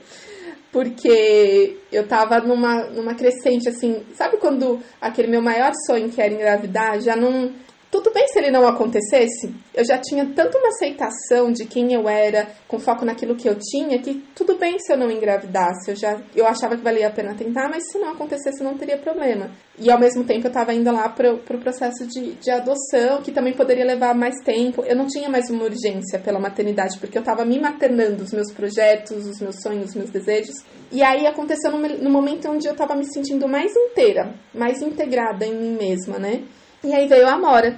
porque 0.76 1.78
eu 1.89 2.05
tava 2.05 2.41
numa, 2.41 2.84
numa 2.88 3.15
crescente, 3.15 3.69
assim, 3.69 4.03
sabe 4.13 4.36
quando 4.36 4.78
aquele 4.99 5.30
meu 5.30 5.41
maior 5.41 5.71
sonho 5.88 6.09
que 6.09 6.21
era 6.21 6.34
engravidar 6.34 6.99
já 6.99 7.15
não 7.15 7.49
tudo 7.95 8.11
bem 8.11 8.27
se 8.27 8.37
ele 8.39 8.51
não 8.51 8.67
acontecesse, 8.67 9.55
eu 9.73 9.85
já 9.85 9.97
tinha 9.97 10.25
tanto 10.35 10.57
uma 10.57 10.67
aceitação 10.67 11.49
de 11.49 11.65
quem 11.65 11.93
eu 11.93 12.09
era, 12.09 12.47
com 12.67 12.77
foco 12.77 13.05
naquilo 13.05 13.35
que 13.35 13.47
eu 13.47 13.55
tinha, 13.57 13.97
que 13.99 14.15
tudo 14.35 14.57
bem 14.57 14.77
se 14.79 14.91
eu 14.91 14.97
não 14.97 15.09
engravidasse. 15.09 15.91
Eu 15.91 15.95
já 15.95 16.19
eu 16.35 16.45
achava 16.45 16.75
que 16.75 16.83
valia 16.83 17.07
a 17.07 17.11
pena 17.11 17.33
tentar, 17.35 17.69
mas 17.69 17.89
se 17.89 17.97
não 17.97 18.09
acontecesse 18.09 18.61
não 18.61 18.77
teria 18.77 18.97
problema. 18.97 19.49
E 19.79 19.89
ao 19.89 19.97
mesmo 19.97 20.25
tempo 20.25 20.45
eu 20.45 20.49
estava 20.49 20.73
indo 20.73 20.91
lá 20.91 21.07
pro, 21.07 21.37
pro 21.37 21.57
processo 21.59 22.05
de, 22.05 22.33
de 22.33 22.51
adoção, 22.51 23.21
que 23.23 23.31
também 23.31 23.53
poderia 23.53 23.85
levar 23.85 24.13
mais 24.13 24.35
tempo. 24.43 24.83
Eu 24.83 24.95
não 24.95 25.07
tinha 25.07 25.29
mais 25.29 25.49
uma 25.49 25.63
urgência 25.63 26.19
pela 26.19 26.39
maternidade, 26.39 26.99
porque 26.99 27.17
eu 27.17 27.21
estava 27.21 27.45
me 27.45 27.59
maternando 27.59 28.23
os 28.23 28.33
meus 28.33 28.51
projetos, 28.51 29.25
os 29.25 29.39
meus 29.39 29.55
sonhos, 29.61 29.89
os 29.89 29.95
meus 29.95 30.09
desejos. 30.09 30.55
E 30.91 31.01
aí 31.01 31.25
aconteceu 31.25 31.71
no, 31.71 31.79
no 31.79 32.09
momento 32.09 32.49
onde 32.49 32.67
eu 32.67 32.73
estava 32.73 32.93
me 32.93 33.05
sentindo 33.05 33.47
mais 33.47 33.73
inteira, 33.73 34.33
mais 34.53 34.81
integrada 34.81 35.45
em 35.45 35.53
mim 35.53 35.77
mesma, 35.77 36.19
né? 36.19 36.43
E 36.84 36.93
aí 36.93 37.07
veio 37.07 37.28
a 37.28 37.34
Amora. 37.34 37.78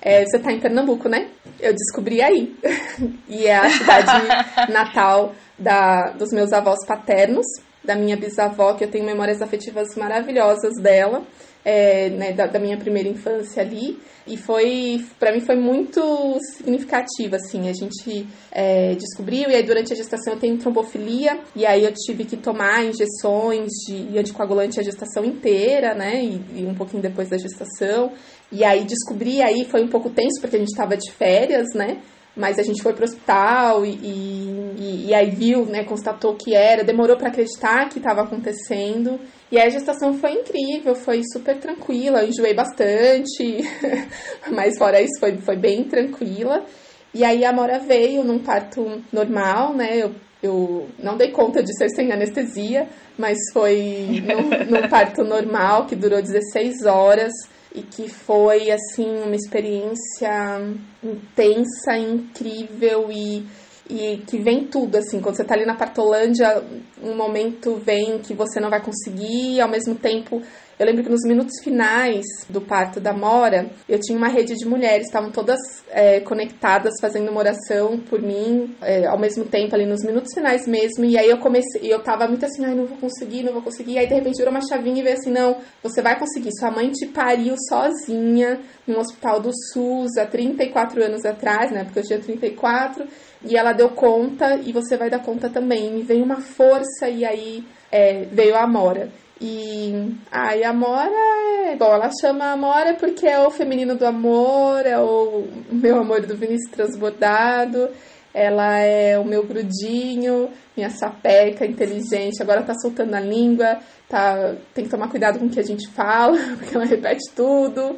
É, 0.00 0.24
você 0.24 0.38
tá 0.38 0.52
em 0.52 0.60
Pernambuco, 0.60 1.08
né? 1.08 1.28
Eu 1.58 1.72
descobri 1.72 2.22
aí. 2.22 2.54
e 3.28 3.46
é 3.46 3.56
a 3.56 3.70
cidade 3.70 4.28
natal 4.72 5.34
da, 5.58 6.10
dos 6.10 6.30
meus 6.30 6.52
avós 6.52 6.84
paternos, 6.86 7.46
da 7.82 7.94
minha 7.94 8.16
bisavó, 8.16 8.74
que 8.74 8.84
eu 8.84 8.90
tenho 8.90 9.04
memórias 9.04 9.40
afetivas 9.40 9.94
maravilhosas 9.96 10.74
dela 10.80 11.22
é, 11.64 12.10
né, 12.10 12.32
da, 12.32 12.46
da, 12.46 12.58
minha 12.58 12.76
primeira 12.76 13.08
infância 13.08 13.62
ali. 13.62 13.98
E 14.26 14.36
foi, 14.36 15.04
para 15.18 15.32
mim, 15.32 15.40
foi 15.40 15.56
muito 15.56 16.38
significativo, 16.56 17.36
assim. 17.36 17.68
A 17.68 17.72
gente 17.72 18.26
é, 18.50 18.94
descobriu, 18.94 19.50
e 19.50 19.54
aí 19.54 19.62
durante 19.62 19.92
a 19.92 19.96
gestação 19.96 20.34
eu 20.34 20.40
tenho 20.40 20.56
trombofilia, 20.58 21.38
e 21.54 21.66
aí 21.66 21.84
eu 21.84 21.92
tive 21.92 22.24
que 22.24 22.36
tomar 22.36 22.84
injeções 22.84 23.70
de 23.86 24.18
anticoagulante 24.18 24.80
a 24.80 24.82
gestação 24.82 25.24
inteira, 25.24 25.94
né? 25.94 26.22
E, 26.22 26.62
e 26.62 26.66
um 26.66 26.74
pouquinho 26.74 27.02
depois 27.02 27.28
da 27.28 27.36
gestação. 27.36 28.12
E 28.50 28.62
aí 28.64 28.84
descobri, 28.84 29.42
aí 29.42 29.64
foi 29.64 29.82
um 29.82 29.88
pouco 29.88 30.10
tenso, 30.10 30.40
porque 30.40 30.56
a 30.56 30.58
gente 30.58 30.70
estava 30.70 30.96
de 30.96 31.10
férias, 31.12 31.68
né? 31.74 31.98
Mas 32.36 32.58
a 32.58 32.62
gente 32.62 32.82
foi 32.82 32.92
pro 32.92 33.04
hospital 33.04 33.84
e, 33.84 33.90
e, 33.90 35.06
e 35.08 35.14
aí 35.14 35.30
viu, 35.30 35.64
né, 35.66 35.84
constatou 35.84 36.34
que 36.34 36.54
era, 36.54 36.82
demorou 36.82 37.16
para 37.16 37.28
acreditar 37.28 37.88
que 37.88 37.98
estava 37.98 38.22
acontecendo. 38.22 39.20
E 39.52 39.58
a 39.58 39.68
gestação 39.68 40.14
foi 40.14 40.32
incrível, 40.32 40.94
foi 40.96 41.22
super 41.32 41.56
tranquila, 41.58 42.24
enjoei 42.24 42.52
bastante, 42.52 43.62
mas 44.52 44.76
fora 44.76 45.00
isso 45.00 45.20
foi, 45.20 45.36
foi 45.38 45.56
bem 45.56 45.84
tranquila. 45.84 46.64
E 47.12 47.22
aí 47.22 47.44
a 47.44 47.52
Mora 47.52 47.78
veio 47.78 48.24
num 48.24 48.40
parto 48.40 49.00
normal, 49.12 49.72
né, 49.72 49.96
eu, 49.96 50.12
eu 50.42 50.88
não 50.98 51.16
dei 51.16 51.30
conta 51.30 51.62
de 51.62 51.72
ser 51.76 51.88
sem 51.90 52.10
anestesia, 52.10 52.88
mas 53.16 53.38
foi 53.52 54.22
num, 54.24 54.80
num 54.80 54.88
parto 54.88 55.22
normal 55.22 55.86
que 55.86 55.94
durou 55.94 56.20
16 56.20 56.84
horas 56.84 57.32
e 57.74 57.82
que 57.82 58.08
foi 58.08 58.70
assim 58.70 59.22
uma 59.24 59.34
experiência 59.34 60.60
intensa, 61.02 61.96
incrível 61.98 63.10
e, 63.10 63.44
e 63.90 64.18
que 64.26 64.38
vem 64.38 64.64
tudo 64.66 64.96
assim, 64.96 65.20
quando 65.20 65.36
você 65.36 65.44
tá 65.44 65.54
ali 65.54 65.66
na 65.66 65.74
Partolândia, 65.74 66.62
um 67.02 67.16
momento 67.16 67.74
vem 67.76 68.20
que 68.20 68.32
você 68.32 68.60
não 68.60 68.70
vai 68.70 68.80
conseguir, 68.80 69.56
e 69.56 69.60
ao 69.60 69.68
mesmo 69.68 69.96
tempo 69.96 70.40
eu 70.78 70.86
lembro 70.86 71.04
que 71.04 71.10
nos 71.10 71.22
minutos 71.24 71.62
finais 71.62 72.24
do 72.48 72.60
parto 72.60 73.00
da 73.00 73.12
Mora, 73.12 73.70
eu 73.88 73.98
tinha 74.00 74.18
uma 74.18 74.28
rede 74.28 74.54
de 74.54 74.66
mulheres, 74.66 75.06
estavam 75.06 75.30
todas 75.30 75.58
é, 75.90 76.20
conectadas, 76.20 76.94
fazendo 77.00 77.30
uma 77.30 77.38
oração 77.38 77.98
por 77.98 78.20
mim, 78.20 78.74
é, 78.82 79.06
ao 79.06 79.18
mesmo 79.18 79.44
tempo, 79.44 79.74
ali 79.74 79.86
nos 79.86 80.04
minutos 80.04 80.34
finais 80.34 80.66
mesmo. 80.66 81.04
E 81.04 81.16
aí 81.16 81.30
eu 81.30 81.38
comecei, 81.38 81.80
eu 81.82 82.02
tava 82.02 82.26
muito 82.26 82.44
assim, 82.44 82.64
ai, 82.64 82.74
não 82.74 82.86
vou 82.86 82.98
conseguir, 82.98 83.44
não 83.44 83.52
vou 83.52 83.62
conseguir. 83.62 83.92
E 83.92 83.98
aí 83.98 84.06
de 84.06 84.14
repente 84.14 84.38
virou 84.38 84.50
uma 84.50 84.66
chavinha 84.66 85.00
e 85.00 85.02
veio 85.02 85.16
assim: 85.16 85.30
não, 85.30 85.58
você 85.82 86.02
vai 86.02 86.18
conseguir. 86.18 86.50
Sua 86.58 86.70
mãe 86.70 86.90
te 86.90 87.06
pariu 87.06 87.54
sozinha 87.68 88.60
no 88.86 88.98
hospital 88.98 89.40
do 89.40 89.50
SUS 89.72 90.16
há 90.18 90.26
34 90.26 91.04
anos 91.04 91.24
atrás, 91.24 91.70
né? 91.70 91.84
Porque 91.84 92.00
eu 92.00 92.04
tinha 92.04 92.18
34. 92.18 93.06
E 93.46 93.56
ela 93.56 93.72
deu 93.72 93.90
conta 93.90 94.56
e 94.56 94.72
você 94.72 94.96
vai 94.96 95.10
dar 95.10 95.20
conta 95.20 95.48
também. 95.48 96.00
E 96.00 96.02
veio 96.02 96.24
uma 96.24 96.40
força 96.40 97.08
e 97.08 97.24
aí 97.24 97.64
é, 97.92 98.24
veio 98.24 98.54
a 98.56 98.62
Amora. 98.62 99.10
E 99.40 100.14
aí 100.30 100.62
a 100.62 100.70
Amora 100.70 101.10
é. 101.10 101.76
Bom, 101.76 101.92
ela 101.92 102.10
chama 102.20 102.52
Amora 102.52 102.94
porque 102.94 103.26
é 103.26 103.38
o 103.38 103.50
feminino 103.50 103.96
do 103.96 104.06
amor, 104.06 104.86
é 104.86 104.98
o 104.98 105.46
meu 105.70 105.98
amor 105.98 106.20
do 106.22 106.36
Vinícius 106.36 106.70
transbordado. 106.70 107.88
Ela 108.32 108.78
é 108.80 109.18
o 109.18 109.24
meu 109.24 109.44
grudinho, 109.46 110.50
minha 110.76 110.90
sapeca 110.90 111.64
inteligente, 111.64 112.42
agora 112.42 112.64
tá 112.64 112.74
soltando 112.74 113.14
a 113.14 113.20
língua, 113.20 113.78
tá, 114.08 114.56
tem 114.74 114.84
que 114.84 114.90
tomar 114.90 115.08
cuidado 115.08 115.38
com 115.38 115.46
o 115.46 115.50
que 115.50 115.60
a 115.60 115.64
gente 115.64 115.88
fala, 115.90 116.36
porque 116.58 116.74
ela 116.74 116.84
repete 116.84 117.30
tudo. 117.34 117.96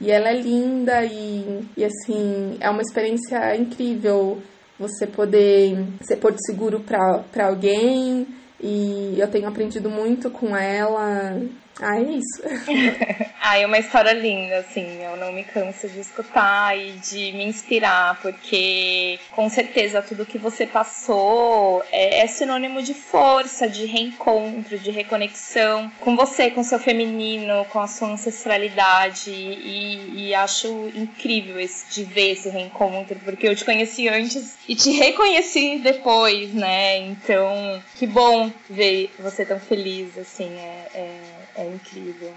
E 0.00 0.10
ela 0.10 0.28
é 0.30 0.40
linda 0.40 1.04
e, 1.04 1.62
e 1.76 1.84
assim, 1.84 2.56
é 2.60 2.68
uma 2.70 2.82
experiência 2.82 3.54
incrível 3.56 4.38
você 4.78 5.06
poder 5.06 5.86
ser 6.02 6.16
porto 6.16 6.38
seguro 6.46 6.80
para 6.80 7.46
alguém 7.46 8.26
e 8.60 9.14
eu 9.18 9.28
tenho 9.28 9.48
aprendido 9.48 9.90
muito 9.90 10.30
com 10.30 10.56
ela. 10.56 11.40
Ah, 11.80 11.98
é 11.98 12.02
isso. 12.02 12.42
ah, 13.40 13.58
é 13.58 13.66
uma 13.66 13.78
história 13.78 14.12
linda, 14.12 14.58
assim. 14.58 15.02
Eu 15.02 15.16
não 15.16 15.32
me 15.32 15.44
canso 15.44 15.88
de 15.88 16.00
escutar 16.00 16.76
e 16.76 16.92
de 16.92 17.32
me 17.32 17.44
inspirar, 17.44 18.18
porque 18.22 19.18
com 19.32 19.48
certeza 19.50 20.00
tudo 20.00 20.24
que 20.24 20.38
você 20.38 20.66
passou 20.66 21.84
é, 21.92 22.20
é 22.20 22.26
sinônimo 22.26 22.82
de 22.82 22.94
força, 22.94 23.68
de 23.68 23.84
reencontro, 23.84 24.78
de 24.78 24.90
reconexão 24.90 25.90
com 26.00 26.16
você, 26.16 26.50
com 26.50 26.62
seu 26.62 26.78
feminino, 26.78 27.66
com 27.66 27.80
a 27.80 27.86
sua 27.86 28.08
ancestralidade. 28.08 29.30
E, 29.30 30.28
e 30.28 30.34
acho 30.34 30.90
incrível 30.94 31.60
esse, 31.60 31.92
de 31.92 32.04
ver 32.04 32.32
esse 32.32 32.48
reencontro, 32.48 33.18
porque 33.22 33.46
eu 33.46 33.54
te 33.54 33.64
conheci 33.64 34.08
antes 34.08 34.56
e 34.66 34.74
te 34.74 34.92
reconheci 34.92 35.78
depois, 35.78 36.54
né? 36.54 36.98
Então, 36.98 37.82
que 37.96 38.06
bom 38.06 38.50
ver 38.68 39.14
você 39.18 39.44
tão 39.44 39.60
feliz, 39.60 40.16
assim. 40.16 40.56
é, 40.56 40.86
é 40.94 41.35
é 41.56 41.66
incrível. 41.66 42.32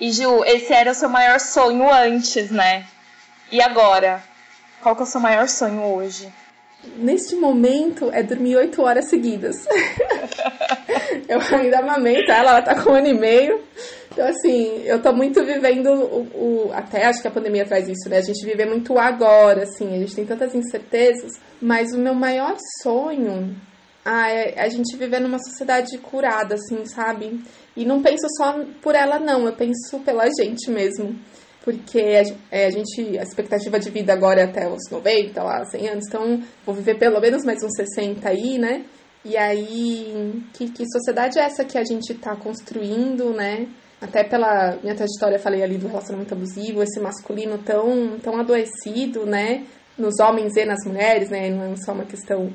E 0.00 0.12
Ju, 0.12 0.44
esse 0.44 0.72
era 0.72 0.92
o 0.92 0.94
seu 0.94 1.08
maior 1.08 1.40
sonho 1.40 1.92
antes, 1.92 2.50
né? 2.50 2.86
E 3.50 3.60
agora? 3.60 4.22
Qual 4.80 4.94
que 4.94 5.02
é 5.02 5.04
o 5.04 5.08
seu 5.08 5.20
maior 5.20 5.48
sonho 5.48 5.82
hoje? 5.82 6.32
Neste 6.96 7.34
momento 7.34 8.10
é 8.12 8.22
dormir 8.22 8.56
oito 8.56 8.82
horas 8.82 9.06
seguidas. 9.06 9.66
eu 11.28 11.40
ainda 11.56 11.80
amamento 11.80 12.30
ela, 12.30 12.50
ela 12.52 12.62
tá 12.62 12.80
com 12.80 12.90
um 12.90 12.94
ano 12.94 13.08
e 13.08 13.14
meio. 13.14 13.60
Então, 14.12 14.26
assim, 14.28 14.82
eu 14.84 15.02
tô 15.02 15.12
muito 15.12 15.44
vivendo 15.44 15.90
o, 15.90 16.66
o, 16.66 16.72
Até 16.72 17.06
acho 17.06 17.20
que 17.20 17.28
a 17.28 17.30
pandemia 17.30 17.66
traz 17.66 17.88
isso, 17.88 18.08
né? 18.08 18.18
A 18.18 18.22
gente 18.22 18.44
vive 18.44 18.64
muito 18.66 18.98
agora, 18.98 19.64
assim, 19.64 19.94
a 19.94 19.98
gente 19.98 20.14
tem 20.14 20.26
tantas 20.26 20.54
incertezas. 20.54 21.32
Mas 21.60 21.92
o 21.92 21.98
meu 21.98 22.14
maior 22.14 22.56
sonho 22.82 23.56
ah, 24.04 24.30
é 24.30 24.58
a 24.58 24.68
gente 24.68 24.96
viver 24.96 25.20
numa 25.20 25.38
sociedade 25.38 25.98
curada, 25.98 26.54
assim, 26.54 26.86
sabe? 26.86 27.40
E 27.78 27.84
não 27.84 28.02
penso 28.02 28.26
só 28.36 28.64
por 28.82 28.96
ela, 28.96 29.20
não, 29.20 29.46
eu 29.46 29.52
penso 29.52 30.00
pela 30.04 30.24
gente 30.26 30.68
mesmo. 30.68 31.16
Porque 31.64 32.00
a, 32.00 32.22
é, 32.50 32.68
gente, 32.72 33.16
a 33.16 33.22
expectativa 33.22 33.78
de 33.78 33.88
vida 33.88 34.12
agora 34.12 34.40
é 34.40 34.44
até 34.44 34.68
os 34.68 34.90
90, 34.90 35.40
lá, 35.40 35.64
100 35.64 35.88
anos, 35.88 36.04
então 36.08 36.42
vou 36.66 36.74
viver 36.74 36.98
pelo 36.98 37.20
menos 37.20 37.44
mais 37.44 37.62
uns 37.62 37.72
60 37.76 38.28
aí, 38.28 38.58
né? 38.58 38.84
E 39.24 39.36
aí, 39.36 40.42
que, 40.54 40.70
que 40.72 40.90
sociedade 40.90 41.38
é 41.38 41.42
essa 41.42 41.64
que 41.64 41.78
a 41.78 41.84
gente 41.84 42.14
tá 42.14 42.34
construindo, 42.34 43.32
né? 43.32 43.68
Até 44.00 44.24
pela 44.24 44.76
minha 44.82 44.96
trajetória, 44.96 45.38
falei 45.38 45.62
ali 45.62 45.78
do 45.78 45.86
relacionamento 45.86 46.34
abusivo, 46.34 46.82
esse 46.82 46.98
masculino 46.98 47.58
tão, 47.58 48.18
tão 48.18 48.40
adoecido, 48.40 49.24
né? 49.24 49.64
Nos 49.96 50.18
homens 50.18 50.56
e 50.56 50.64
nas 50.64 50.84
mulheres, 50.84 51.30
né? 51.30 51.48
Não 51.48 51.74
é 51.74 51.76
só 51.76 51.92
uma 51.92 52.04
questão 52.04 52.50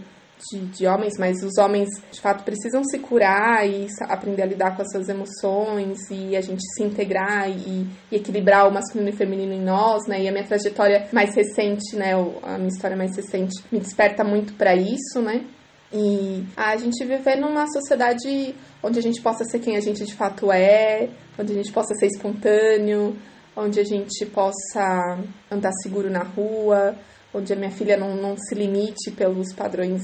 de, 0.52 0.60
de, 0.68 0.88
homens, 0.88 1.14
mas 1.18 1.42
os 1.44 1.58
homens 1.58 1.90
de 2.12 2.20
fato 2.20 2.44
precisam 2.44 2.84
se 2.84 3.00
curar 3.00 3.68
e 3.68 3.88
aprender 4.02 4.42
a 4.42 4.46
lidar 4.46 4.76
com 4.76 4.82
as 4.82 4.92
suas 4.92 5.08
emoções 5.08 5.98
e 6.12 6.36
a 6.36 6.42
gente 6.42 6.62
se 6.76 6.84
integrar 6.84 7.50
e, 7.50 7.88
e, 8.12 8.16
equilibrar 8.16 8.68
o 8.68 8.74
masculino 8.74 9.10
e 9.10 9.14
feminino 9.14 9.54
em 9.54 9.62
nós, 9.62 10.08
né? 10.08 10.22
E 10.22 10.28
a 10.28 10.32
minha 10.32 10.44
trajetória 10.44 11.08
mais 11.14 11.36
recente, 11.36 11.96
né? 11.96 12.14
A 12.42 12.58
minha 12.58 12.70
história 12.70 12.98
mais 12.98 13.16
recente 13.16 13.64
me 13.72 13.80
desperta 13.80 14.24
muito 14.24 14.54
para 14.54 14.76
isso, 14.76 15.22
né? 15.22 15.46
E 15.94 16.44
a 16.58 16.76
gente 16.76 17.06
viver 17.06 17.36
numa 17.36 17.68
sociedade 17.68 18.56
onde 18.82 18.98
a 18.98 19.02
gente 19.02 19.22
possa 19.22 19.44
ser 19.46 19.60
quem 19.60 19.78
a 19.78 19.80
gente 19.80 20.04
de 20.04 20.14
fato 20.14 20.52
é, 20.52 21.10
onde 21.38 21.54
a 21.54 21.56
gente 21.56 21.72
possa 21.72 21.94
ser 21.94 22.08
espontâneo, 22.08 23.16
onde 23.56 23.80
a 23.80 23.84
gente 23.84 24.26
possa 24.26 25.20
andar 25.52 25.72
seguro 25.84 26.10
na 26.10 26.24
rua, 26.24 26.96
onde 27.34 27.52
a 27.54 27.56
minha 27.56 27.72
filha 27.72 27.98
não, 27.98 28.16
não 28.16 28.36
se 28.38 28.54
limite 28.54 29.12
pelos 29.12 29.54
padrões 29.54 30.02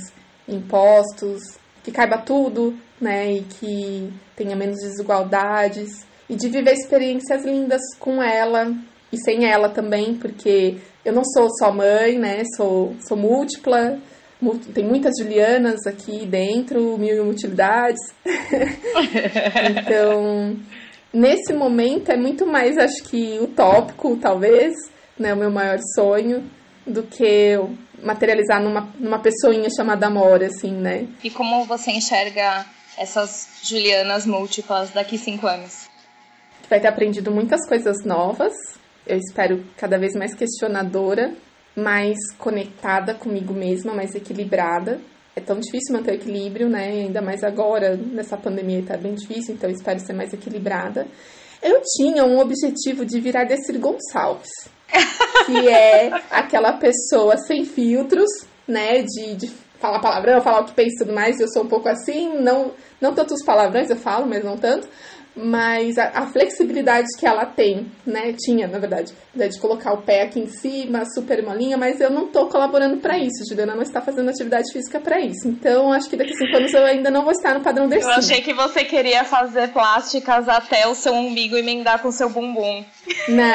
impostos, 0.48 1.42
que 1.84 1.92
caiba 1.92 2.18
tudo, 2.18 2.76
né, 3.00 3.32
e 3.32 3.42
que 3.42 4.12
tenha 4.36 4.56
menos 4.56 4.78
desigualdades, 4.78 6.06
e 6.30 6.36
de 6.36 6.48
viver 6.48 6.74
experiências 6.74 7.44
lindas 7.46 7.82
com 8.00 8.22
ela 8.22 8.74
e 9.12 9.18
sem 9.18 9.46
ela 9.46 9.70
também, 9.70 10.16
porque 10.16 10.78
eu 11.04 11.14
não 11.14 11.24
sou 11.24 11.48
só 11.58 11.72
mãe, 11.72 12.18
né, 12.18 12.44
sou, 12.56 12.96
sou 13.08 13.18
múltipla, 13.18 14.00
tem 14.74 14.86
muitas 14.86 15.18
Julianas 15.20 15.86
aqui 15.86 16.26
dentro, 16.26 16.98
mil 16.98 17.16
e 17.16 17.20
utilidades. 17.20 18.00
então, 19.78 20.56
nesse 21.12 21.54
momento 21.54 22.10
é 22.10 22.18
muito 22.18 22.46
mais, 22.46 22.78
acho 22.78 23.04
que, 23.04 23.38
utópico, 23.42 24.16
talvez, 24.18 24.74
né, 25.18 25.34
o 25.34 25.38
meu 25.38 25.52
maior 25.52 25.80
sonho, 25.94 26.44
do 26.90 27.04
que 27.04 27.58
materializar 28.02 28.62
numa, 28.62 28.90
numa 29.00 29.20
pessoinha 29.20 29.70
chamada 29.70 30.08
amor, 30.08 30.44
assim, 30.44 30.72
né? 30.72 31.08
E 31.24 31.30
como 31.30 31.66
você 31.66 31.92
enxerga 31.92 32.66
essas 32.98 33.48
Julianas 33.64 34.26
múltiplas 34.26 34.92
daqui 34.92 35.18
cinco 35.18 35.48
anos? 35.48 35.88
Vai 36.70 36.80
ter 36.80 36.88
aprendido 36.88 37.32
muitas 37.32 37.68
coisas 37.68 38.04
novas, 38.06 38.54
eu 39.08 39.18
espero 39.18 39.64
cada 39.78 39.98
vez 39.98 40.14
mais 40.14 40.36
questionadora, 40.36 41.34
mais 41.76 42.18
conectada 42.38 43.14
comigo 43.14 43.54
mesma, 43.54 43.94
mais 43.94 44.14
equilibrada. 44.14 45.00
É 45.36 45.42
tão 45.42 45.60
difícil 45.60 45.96
manter 45.96 46.12
o 46.12 46.16
equilíbrio, 46.16 46.70
né? 46.70 46.90
Ainda 46.90 47.22
mais 47.22 47.44
agora, 47.44 47.96
nessa 47.96 48.38
pandemia, 48.38 48.84
tá 48.86 48.98
bem 48.98 49.16
difícil, 49.16 49.56
então 49.56 49.70
eu 49.70 49.76
espero 49.76 50.00
ser 50.00 50.14
mais 50.14 50.34
equilibrada. 50.34 51.08
Eu 51.62 51.82
tinha 51.98 52.24
um 52.26 52.40
objetivo 52.40 53.06
de 53.06 53.20
virar 53.20 53.46
Decir 53.46 53.78
Gonçalves 53.78 54.50
que 55.46 55.68
é 55.68 56.12
aquela 56.30 56.74
pessoa 56.74 57.38
sem 57.38 57.66
filtros, 57.66 58.30
né? 58.68 59.02
De, 59.02 59.36
de 59.36 59.52
falar 59.80 60.00
palavrão, 60.00 60.42
falar 60.42 60.62
o 60.62 60.66
que 60.66 60.74
pensa 60.74 60.96
e 60.96 60.98
tudo 61.00 61.14
mais. 61.14 61.40
Eu 61.40 61.48
sou 61.48 61.64
um 61.64 61.68
pouco 61.68 61.88
assim, 61.88 62.40
não, 62.40 62.72
não 63.00 63.14
tanto 63.14 63.34
os 63.34 63.44
palavrões 63.44 63.90
eu 63.90 63.96
falo, 63.96 64.26
mas 64.28 64.44
não 64.44 64.58
tanto 64.58 64.88
mas 65.42 65.98
a, 65.98 66.10
a, 66.10 66.28
flexibilidade 66.28 67.08
que 67.18 67.26
ela 67.26 67.46
tem, 67.46 67.92
né, 68.06 68.34
tinha, 68.38 68.68
na 68.68 68.80
verdade, 68.80 69.14
né, 69.34 69.48
de 69.48 69.60
colocar 69.60 69.94
o 69.94 70.02
pé 70.02 70.24
aqui 70.24 70.40
em 70.40 70.48
cima, 70.48 71.04
super 71.14 71.44
molinha, 71.44 71.78
mas 71.78 72.00
eu 72.00 72.10
não 72.10 72.28
tô 72.28 72.48
colaborando 72.48 72.98
para 72.98 73.18
isso, 73.18 73.48
Juliana 73.48 73.76
não 73.76 73.82
está 73.82 74.02
fazendo 74.02 74.30
atividade 74.30 74.72
física 74.72 75.00
para 75.00 75.20
isso. 75.20 75.48
Então, 75.48 75.92
acho 75.92 76.10
que 76.10 76.18
daqui 76.18 76.34
a 76.34 76.38
cinco 76.38 76.58
anos 76.58 76.74
eu 76.74 76.86
ainda 76.86 77.10
não 77.10 77.24
vou 77.24 77.32
estar 77.32 77.54
no 77.54 77.62
padrão 77.62 77.88
desse. 77.88 78.08
Eu 78.08 78.14
achei 78.14 78.42
que 78.42 78.54
você 78.54 78.84
queria 78.84 79.24
fazer 79.24 79.70
plásticas 79.70 80.48
até 80.48 80.88
o 80.88 80.96
seu 80.96 81.14
umbigo 81.14 81.56
e 81.56 81.60
emendar 81.60 82.02
com 82.02 82.10
o 82.10 82.12
seu 82.12 82.30
bumbum. 82.30 82.84
Não. 83.28 83.46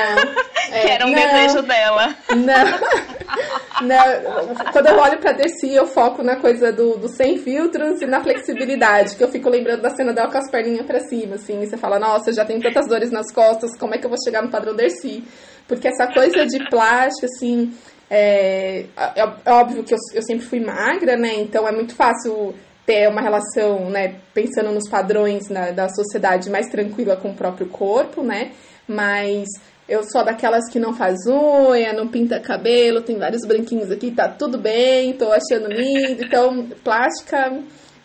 É, 0.71 0.81
que 0.83 0.89
era 0.89 1.07
um 1.07 1.11
não, 1.11 1.19
desejo 1.19 1.63
dela. 1.63 2.15
Não. 2.31 3.87
não. 3.87 4.73
Quando 4.73 4.87
eu 4.87 4.99
olho 4.99 5.19
pra 5.19 5.33
Dercy, 5.33 5.75
eu 5.75 5.87
foco 5.87 6.23
na 6.23 6.37
coisa 6.37 6.73
do, 6.73 6.97
do 6.97 7.09
sem 7.09 7.39
filtros 7.39 8.01
e 8.01 8.07
na 8.07 8.23
flexibilidade, 8.23 9.17
que 9.17 9.25
eu 9.25 9.31
fico 9.31 9.49
lembrando 9.49 9.83
da 9.83 9.91
cena 9.91 10.13
dela 10.13 10.31
com 10.31 10.39
as 10.39 10.51
perninhas 10.51 10.87
pra 10.87 11.01
cima, 11.01 11.37
assim, 11.37 11.63
você 11.75 11.81
fala, 11.81 11.99
nossa, 11.99 12.33
já 12.33 12.45
tenho 12.45 12.61
tantas 12.61 12.87
dores 12.87 13.11
nas 13.11 13.33
costas, 13.33 13.77
como 13.79 13.95
é 13.95 13.99
que 13.99 14.07
eu 14.07 14.11
vou 14.11 14.19
chegar 14.25 14.43
no 14.43 14.51
padrão 14.51 14.75
Dercy? 14.75 15.25
Porque 15.67 15.89
essa 15.89 16.07
coisa 16.13 16.47
de 16.47 16.69
plástico, 16.69 17.27
assim, 17.27 17.73
é, 18.09 18.85
é, 18.97 19.23
é 19.45 19.53
óbvio 19.53 19.83
que 19.83 19.95
eu, 19.95 19.99
eu 20.13 20.23
sempre 20.23 20.47
fui 20.47 20.61
magra, 20.61 21.17
né? 21.17 21.35
Então 21.37 21.67
é 21.67 21.73
muito 21.73 21.95
fácil 21.95 22.55
ter 22.87 23.09
uma 23.09 23.23
relação, 23.23 23.89
né, 23.89 24.17
pensando 24.35 24.71
nos 24.71 24.89
padrões 24.91 25.49
né, 25.49 25.73
da 25.73 25.89
sociedade 25.89 26.51
mais 26.51 26.69
tranquila 26.69 27.17
com 27.17 27.31
o 27.31 27.35
próprio 27.35 27.67
corpo, 27.67 28.23
né? 28.23 28.53
Mas 28.87 29.49
eu 29.89 30.03
sou 30.05 30.23
daquelas 30.23 30.71
que 30.71 30.79
não 30.79 30.95
faz 30.95 31.17
unha, 31.27 31.95
não 31.95 32.09
pinta 32.09 32.39
cabelo, 32.41 33.01
tem 33.01 33.19
vários 33.19 33.47
branquinhos 33.47 33.91
aqui, 33.91 34.11
tá 34.11 34.29
tudo 34.29 34.59
bem, 34.59 35.15
tô 35.15 35.33
achando 35.33 35.69
lindo. 35.69 36.23
Então, 36.23 36.69
plástica 36.85 37.59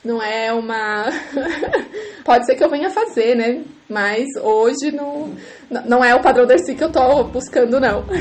não 0.04 0.22
é 0.22 0.54
uma. 0.54 1.06
Pode 2.24 2.46
ser 2.46 2.56
que 2.56 2.64
eu 2.64 2.70
venha 2.70 2.90
fazer, 2.90 3.36
né? 3.36 3.64
Mas 3.90 4.28
hoje 4.42 4.92
não, 4.92 5.36
não 5.86 6.04
é 6.04 6.14
o 6.16 6.22
padrão 6.22 6.46
Dercy 6.46 6.76
que 6.76 6.84
eu 6.84 6.92
tô 6.92 7.24
buscando, 7.26 7.80
não. 7.80 8.06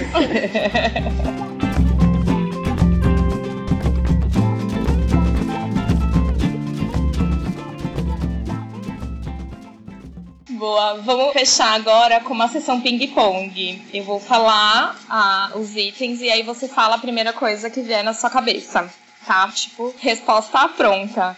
Boa, 10.50 10.94
vamos 10.94 11.32
fechar 11.32 11.74
agora 11.74 12.18
com 12.20 12.34
uma 12.34 12.48
sessão 12.48 12.80
ping-pong. 12.80 13.80
Eu 13.94 14.02
vou 14.02 14.18
falar 14.18 14.98
ah, 15.08 15.52
os 15.54 15.76
itens 15.76 16.20
e 16.20 16.28
aí 16.28 16.42
você 16.42 16.66
fala 16.66 16.96
a 16.96 16.98
primeira 16.98 17.32
coisa 17.32 17.70
que 17.70 17.80
vier 17.80 18.02
na 18.02 18.12
sua 18.12 18.28
cabeça, 18.28 18.90
tá? 19.24 19.46
Tipo, 19.48 19.94
resposta 20.00 20.68
pronta. 20.70 21.36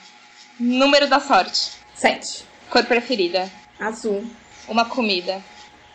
Número 0.60 1.08
da 1.08 1.18
sorte. 1.18 1.72
Sete. 1.94 2.44
Cor 2.68 2.84
preferida. 2.84 3.50
Azul. 3.78 4.22
Uma 4.68 4.84
comida. 4.84 5.42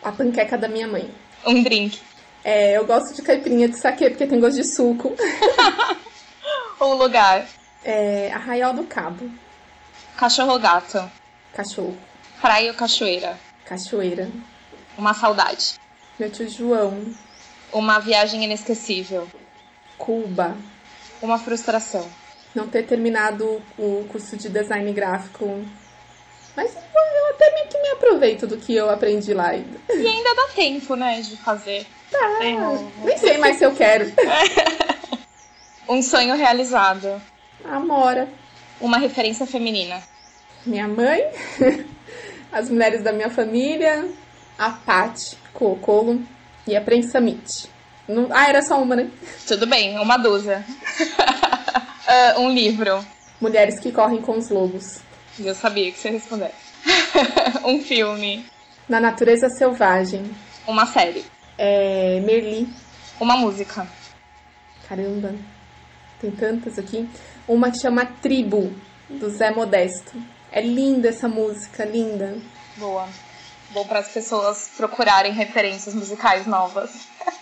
A 0.02 0.12
panqueca 0.12 0.58
da 0.58 0.68
minha 0.68 0.88
mãe. 0.88 1.08
Um 1.46 1.62
drink. 1.62 2.02
É, 2.44 2.76
eu 2.76 2.84
gosto 2.84 3.14
de 3.14 3.22
caipirinha 3.22 3.70
de 3.70 3.78
saquê 3.78 4.10
porque 4.10 4.26
tem 4.26 4.40
gosto 4.40 4.56
de 4.56 4.64
suco. 4.64 5.16
um 6.82 6.96
lugar. 6.96 7.46
É, 7.84 8.32
Arraial 8.34 8.74
do 8.74 8.86
Cabo. 8.86 9.30
Cachorro 10.18 10.58
gato. 10.58 11.12
Cachorro. 11.54 11.96
Praia 12.42 12.72
ou 12.72 12.76
cachoeira? 12.76 13.40
Cachoeira. 13.66 14.32
Uma 14.98 15.14
saudade. 15.14 15.76
Meu 16.18 16.32
tio 16.32 16.50
João. 16.50 17.14
Uma 17.72 18.00
viagem 18.00 18.44
inesquecível. 18.44 19.28
Cuba. 19.96 20.58
Uma 21.22 21.38
frustração. 21.38 22.10
Não 22.56 22.68
ter 22.68 22.84
terminado 22.84 23.62
o 23.78 24.06
curso 24.10 24.38
de 24.38 24.48
design 24.48 24.92
gráfico. 24.94 25.64
Mas 26.56 26.74
eu 26.74 27.30
até 27.32 27.54
meio 27.54 27.68
que 27.68 27.82
me 27.82 27.90
aproveito 27.90 28.48
do 28.48 28.58
que 28.58 28.74
eu 28.74 28.90
aprendi 28.90 29.34
lá 29.34 29.50
ainda. 29.50 29.78
E 29.90 30.08
ainda 30.08 30.34
dá 30.34 30.48
tempo, 30.56 30.96
né, 30.96 31.20
de 31.20 31.36
fazer. 31.36 31.86
Tá. 32.10 32.40
Nem 32.40 33.18
sei 33.18 33.38
mais 33.38 33.58
se 33.58 33.66
eu 33.66 33.76
quero. 33.76 34.12
um 35.90 36.02
sonho 36.02 36.36
realizado. 36.36 37.22
Amora. 37.64 38.30
Uma 38.80 38.98
referência 38.98 39.46
feminina. 39.46 40.02
Minha 40.66 40.88
mãe. 40.88 41.22
as 42.56 42.70
mulheres 42.70 43.04
da 43.04 43.12
minha 43.12 43.30
família, 43.30 44.08
a 44.58 44.72
Paty 44.72 45.38
Cocolo 45.54 46.22
e 46.66 46.74
a 46.74 46.80
Prensa 46.80 47.20
Mitch. 47.20 47.66
Ah, 48.32 48.48
era 48.48 48.62
só 48.62 48.82
uma, 48.82 48.96
né? 48.96 49.10
Tudo 49.46 49.68
bem, 49.68 50.00
uma 50.00 50.16
dúzia. 50.18 50.64
uh, 52.08 52.40
um 52.40 52.50
livro. 52.50 53.06
Mulheres 53.40 53.80
que 53.80 53.92
correm 53.92 54.22
com 54.22 54.38
os 54.38 54.50
lobos. 54.50 55.00
Eu 55.38 55.54
sabia 55.54 55.92
que 55.92 55.98
você 55.98 56.08
ia 56.10 56.14
responder. 56.14 56.52
um 57.66 57.82
filme. 57.82 58.46
Na 58.88 59.00
Natureza 59.00 59.50
Selvagem. 59.50 60.24
Uma 60.68 60.86
série. 60.86 61.26
É... 61.58 62.22
Merli. 62.22 62.68
Uma 63.20 63.38
música. 63.38 63.88
Caramba, 64.88 65.34
tem 66.22 66.30
tantas 66.32 66.78
aqui. 66.78 67.10
Uma 67.48 67.72
que 67.72 67.80
chama 67.80 68.06
Tribo, 68.06 68.74
do 69.10 69.30
Zé 69.30 69.52
Modesto. 69.52 70.12
É 70.52 70.62
linda 70.62 71.10
essa 71.10 71.28
música, 71.28 71.86
linda. 71.86 72.38
Boa. 72.78 73.08
Bom 73.72 73.86
para 73.86 74.00
as 74.00 74.10
pessoas 74.10 74.70
procurarem 74.78 75.34
referências 75.34 75.96
musicais 75.96 76.46
novas. 76.46 76.92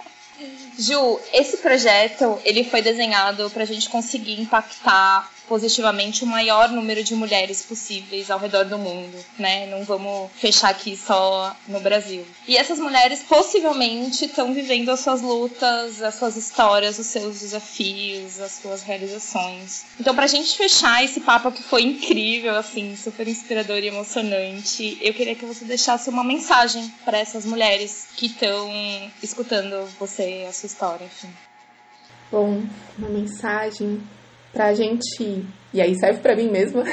Ju, 0.78 1.20
esse 1.32 1.58
projeto 1.58 2.40
ele 2.44 2.64
foi 2.64 2.82
desenhado 2.82 3.50
para 3.52 3.64
a 3.64 3.66
gente 3.66 3.90
conseguir 3.90 4.42
impactar 4.42 5.32
positivamente 5.48 6.24
o 6.24 6.28
maior 6.28 6.70
número 6.70 7.04
de 7.04 7.16
mulheres 7.16 7.64
possíveis 7.64 8.30
ao 8.32 8.40
redor 8.40 8.66
do 8.66 8.78
mundo, 8.78 9.18
né? 9.38 9.68
Não 9.68 9.84
vamos 9.84 10.32
fechar 10.36 10.70
aqui 10.70 10.96
só 10.96 11.56
no 11.68 11.80
Brasil. 11.80 12.26
E 12.48 12.58
essas 12.58 12.80
mulheres 12.80 13.24
possivelmente 13.24 14.26
estão 14.26 14.54
vivendo 14.54 14.90
as 14.90 15.02
suas 15.02 15.22
lutas, 15.22 16.02
as 16.02 16.16
suas 16.16 16.36
histórias, 16.36 16.98
os 17.00 17.08
seus 17.08 17.40
desafios, 17.40 18.40
as 18.40 18.54
suas 18.54 18.84
realizações. 18.84 19.86
Então, 20.00 20.16
pra 20.16 20.28
gente 20.28 20.58
fechar 20.58 21.04
esse 21.04 21.20
papo 21.20 21.52
que 21.52 21.64
foi 21.64 21.84
incrível, 21.84 22.56
assim, 22.56 22.96
super 22.96 23.28
inspirador 23.28 23.78
e 23.78 23.88
emocionante, 23.88 24.98
eu 25.02 25.14
queria 25.14 25.36
que 25.36 25.46
você 25.46 25.66
deixasse 25.66 26.10
uma 26.10 26.24
mensagem 26.24 26.94
para 27.04 27.18
essas 27.18 27.46
mulheres 27.46 28.08
que 28.16 28.28
estão 28.28 28.72
escutando 29.22 29.88
você, 30.00 30.46
a 30.48 30.54
sua 30.54 30.68
história, 30.68 31.06
enfim. 31.06 31.30
Bom, 32.32 32.64
uma 32.98 33.10
mensagem 33.10 34.02
pra 34.54 34.74
gente, 34.74 35.44
e 35.74 35.82
aí 35.82 35.96
serve 35.96 36.22
para 36.22 36.36
mim 36.36 36.50
mesma, 36.50 36.84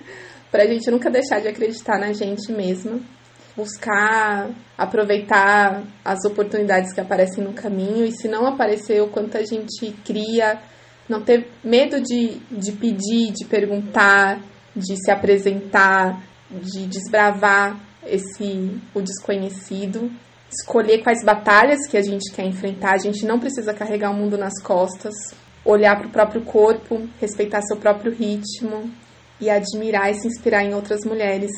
pra 0.52 0.66
gente 0.66 0.90
nunca 0.90 1.10
deixar 1.10 1.40
de 1.40 1.48
acreditar 1.48 1.98
na 1.98 2.12
gente 2.12 2.52
mesma, 2.52 3.00
buscar 3.56 4.50
aproveitar 4.76 5.82
as 6.04 6.24
oportunidades 6.26 6.92
que 6.92 7.00
aparecem 7.00 7.42
no 7.42 7.54
caminho. 7.54 8.04
E 8.04 8.12
se 8.12 8.28
não 8.28 8.46
aparecer 8.46 9.02
o 9.02 9.08
quanto 9.08 9.38
a 9.38 9.42
gente 9.42 9.90
cria, 10.04 10.60
não 11.08 11.22
ter 11.22 11.48
medo 11.64 12.00
de, 12.00 12.38
de 12.50 12.72
pedir, 12.72 13.32
de 13.32 13.46
perguntar, 13.46 14.40
de 14.74 14.96
se 15.02 15.10
apresentar, 15.10 16.22
de 16.50 16.86
desbravar 16.86 17.80
esse 18.04 18.78
o 18.94 19.00
desconhecido, 19.00 20.10
escolher 20.50 21.02
quais 21.02 21.24
batalhas 21.24 21.86
que 21.88 21.96
a 21.96 22.02
gente 22.02 22.30
quer 22.32 22.44
enfrentar. 22.44 22.94
A 22.94 22.98
gente 22.98 23.24
não 23.24 23.40
precisa 23.40 23.72
carregar 23.72 24.10
o 24.10 24.14
mundo 24.14 24.36
nas 24.36 24.60
costas, 24.62 25.14
olhar 25.66 25.98
para 25.98 26.06
o 26.06 26.10
próprio 26.10 26.42
corpo, 26.42 27.08
respeitar 27.20 27.60
seu 27.62 27.76
próprio 27.76 28.12
ritmo 28.12 28.90
e 29.40 29.50
admirar 29.50 30.10
e 30.10 30.14
se 30.14 30.26
inspirar 30.26 30.64
em 30.64 30.74
outras 30.74 31.04
mulheres. 31.04 31.50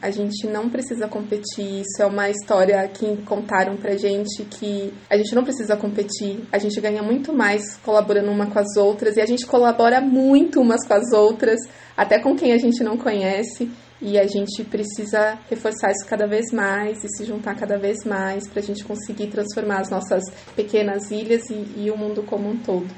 A 0.00 0.10
gente 0.10 0.48
não 0.48 0.68
precisa 0.68 1.06
competir. 1.06 1.82
Isso 1.82 2.02
é 2.02 2.06
uma 2.06 2.28
história 2.28 2.88
que 2.88 3.18
contaram 3.18 3.76
pra 3.76 3.94
gente 3.94 4.42
que 4.44 4.92
a 5.08 5.16
gente 5.16 5.32
não 5.32 5.44
precisa 5.44 5.76
competir. 5.76 6.40
A 6.50 6.58
gente 6.58 6.80
ganha 6.80 7.02
muito 7.04 7.32
mais 7.32 7.76
colaborando 7.76 8.28
uma 8.28 8.46
com 8.46 8.58
as 8.58 8.76
outras 8.76 9.16
e 9.16 9.20
a 9.20 9.26
gente 9.26 9.46
colabora 9.46 10.00
muito 10.00 10.60
umas 10.60 10.84
com 10.84 10.94
as 10.94 11.12
outras, 11.12 11.60
até 11.96 12.18
com 12.18 12.34
quem 12.34 12.52
a 12.52 12.58
gente 12.58 12.82
não 12.82 12.96
conhece. 12.96 13.70
E 14.00 14.18
a 14.18 14.26
gente 14.26 14.64
precisa 14.64 15.38
reforçar 15.48 15.92
isso 15.92 16.04
cada 16.08 16.26
vez 16.26 16.50
mais 16.50 17.04
e 17.04 17.08
se 17.08 17.24
juntar 17.24 17.54
cada 17.54 17.78
vez 17.78 18.04
mais 18.04 18.48
para 18.48 18.58
a 18.58 18.64
gente 18.64 18.82
conseguir 18.82 19.28
transformar 19.28 19.82
as 19.82 19.90
nossas 19.90 20.24
pequenas 20.56 21.12
ilhas 21.12 21.48
e, 21.48 21.64
e 21.76 21.90
o 21.92 21.96
mundo 21.96 22.24
como 22.24 22.50
um 22.50 22.56
todo. 22.56 22.92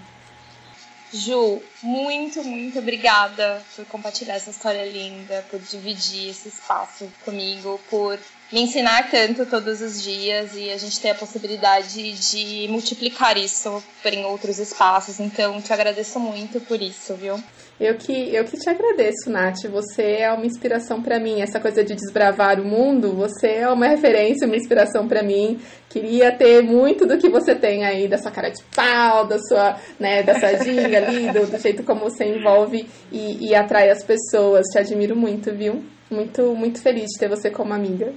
Ju, 1.15 1.63
muito, 1.81 2.43
muito 2.43 2.81
obrigada 2.81 3.65
por 3.77 3.87
compartilhar 3.87 4.35
essa 4.35 4.51
história 4.51 4.85
linda, 4.85 5.47
por 5.49 5.61
dividir 5.61 6.31
esse 6.31 6.49
espaço 6.49 7.09
comigo, 7.25 7.81
por 7.89 8.19
me 8.53 8.61
ensinar 8.63 9.11
tanto 9.11 9.47
todos 9.47 9.81
os 9.81 10.03
dias 10.03 10.55
e 10.55 10.71
a 10.71 10.79
gente 10.79 11.01
ter 11.01 11.11
a 11.11 11.15
possibilidade 11.15 12.13
de 12.13 12.69
multiplicar 12.69 13.37
isso 13.37 13.83
em 14.05 14.25
outros 14.25 14.59
espaços. 14.59 15.19
Então, 15.19 15.61
te 15.61 15.73
agradeço 15.73 16.21
muito 16.21 16.61
por 16.61 16.81
isso, 16.81 17.15
viu? 17.15 17.43
Eu 17.81 17.97
que, 17.97 18.33
eu 18.33 18.45
que 18.45 18.57
te 18.57 18.71
agradeço, 18.71 19.29
Nath. 19.29 19.65
Você 19.69 20.19
é 20.21 20.33
uma 20.33 20.47
inspiração 20.47 21.03
para 21.03 21.19
mim. 21.19 21.41
Essa 21.41 21.59
coisa 21.59 21.83
de 21.83 21.95
desbravar 21.95 22.61
o 22.61 22.65
mundo, 22.65 23.13
você 23.13 23.49
é 23.49 23.69
uma 23.69 23.89
referência, 23.89 24.47
uma 24.47 24.57
inspiração 24.57 25.09
para 25.09 25.25
mim. 25.25 25.59
Queria 25.89 26.31
ter 26.31 26.63
muito 26.63 27.05
do 27.05 27.19
que 27.19 27.29
você 27.29 27.53
tem 27.55 27.85
aí, 27.85 28.07
da 28.07 28.17
sua 28.17 28.31
cara 28.31 28.49
de 28.49 28.63
pau, 28.75 29.27
da 29.27 29.41
sua, 29.41 29.77
né, 29.99 30.23
dessa 30.23 30.63
ginga 30.63 30.99
ali, 30.99 31.33
do, 31.33 31.47
do, 31.47 31.59
jeito 31.59 31.83
como 31.83 32.03
você 32.03 32.25
envolve 32.25 32.89
e, 33.11 33.49
e 33.49 33.55
atrai 33.57 33.91
as 33.91 34.05
pessoas. 34.05 34.67
Te 34.69 34.79
admiro 34.79 35.17
muito, 35.17 35.53
viu? 35.53 35.83
Muito, 36.11 36.55
muito 36.55 36.81
feliz 36.81 37.11
de 37.11 37.19
ter 37.19 37.29
você 37.29 37.51
como 37.51 37.73
amiga. 37.73 38.13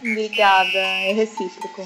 Obrigada, 0.00 0.78
é 0.78 1.12
recíproco. 1.12 1.82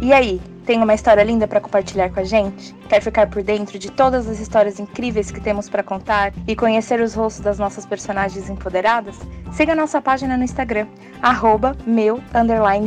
E 0.00 0.12
aí, 0.12 0.40
tem 0.64 0.82
uma 0.82 0.94
história 0.94 1.22
linda 1.22 1.46
para 1.46 1.60
compartilhar 1.60 2.10
com 2.10 2.20
a 2.20 2.24
gente? 2.24 2.74
Quer 2.88 3.00
ficar 3.00 3.28
por 3.28 3.42
dentro 3.42 3.78
de 3.78 3.90
todas 3.90 4.28
as 4.28 4.40
histórias 4.40 4.80
incríveis 4.80 5.30
que 5.30 5.40
temos 5.40 5.68
para 5.68 5.82
contar 5.82 6.32
e 6.46 6.56
conhecer 6.56 7.00
os 7.00 7.14
rostos 7.14 7.42
das 7.42 7.58
nossas 7.58 7.86
personagens 7.86 8.50
empoderadas? 8.50 9.16
Siga 9.52 9.74
nossa 9.74 10.00
página 10.00 10.36
no 10.36 10.44
Instagram, 10.44 10.88
arroba 11.22 11.76
meu 11.86 12.20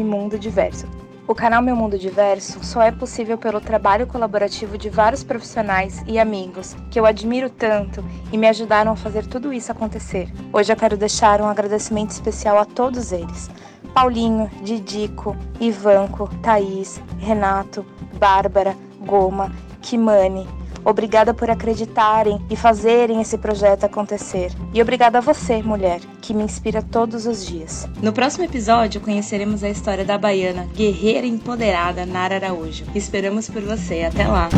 mundo 0.03 0.37
diverso. 0.37 0.98
O 1.30 1.36
canal 1.36 1.61
Meu 1.61 1.75
Mundo 1.75 1.95
Diverso 1.95 2.57
só 2.63 2.82
é 2.82 2.91
possível 2.91 3.38
pelo 3.38 3.61
trabalho 3.61 4.07
colaborativo 4.07 4.80
de 4.80 4.89
vários 4.89 5.23
profissionais 5.23 6.03
e 6.07 6.17
amigos 6.17 6.75
que 6.89 6.99
eu 6.99 7.05
admiro 7.05 7.51
tanto 7.51 8.03
e 8.32 8.38
me 8.38 8.47
ajudaram 8.47 8.93
a 8.93 8.95
fazer 8.95 9.27
tudo 9.27 9.53
isso 9.53 9.71
acontecer. 9.71 10.27
Hoje 10.51 10.73
eu 10.73 10.75
quero 10.75 10.97
deixar 10.97 11.39
um 11.39 11.47
agradecimento 11.47 12.09
especial 12.09 12.57
a 12.57 12.65
todos 12.65 13.11
eles 13.11 13.47
Paulinho, 13.93 14.49
Didico, 14.63 15.38
Ivanco, 15.59 16.27
Thaís, 16.41 16.99
Renato, 17.19 17.86
Bárbara, 18.17 18.75
Goma, 18.99 19.51
Kimani. 19.84 20.47
Obrigada 20.89 21.35
por 21.35 21.51
acreditarem 21.51 22.41
e 22.49 22.55
fazerem 22.55 23.21
esse 23.21 23.37
projeto 23.37 23.83
acontecer. 23.83 24.51
E 24.73 24.81
obrigada 24.81 25.19
a 25.19 25.21
você, 25.21 25.61
mulher, 25.61 25.99
que 26.19 26.33
me 26.33 26.43
inspira 26.43 26.81
todos 26.81 27.27
os 27.27 27.45
dias. 27.45 27.87
No 28.01 28.11
próximo 28.11 28.43
episódio, 28.45 28.99
conheceremos 28.99 29.63
a 29.63 29.69
história 29.69 30.03
da 30.03 30.17
baiana, 30.17 30.67
guerreira 30.75 31.27
empoderada 31.27 32.07
Nara 32.07 32.37
Araújo. 32.37 32.85
Esperamos 32.95 33.47
por 33.47 33.61
você. 33.61 34.01
Até 34.01 34.27
lá! 34.27 34.49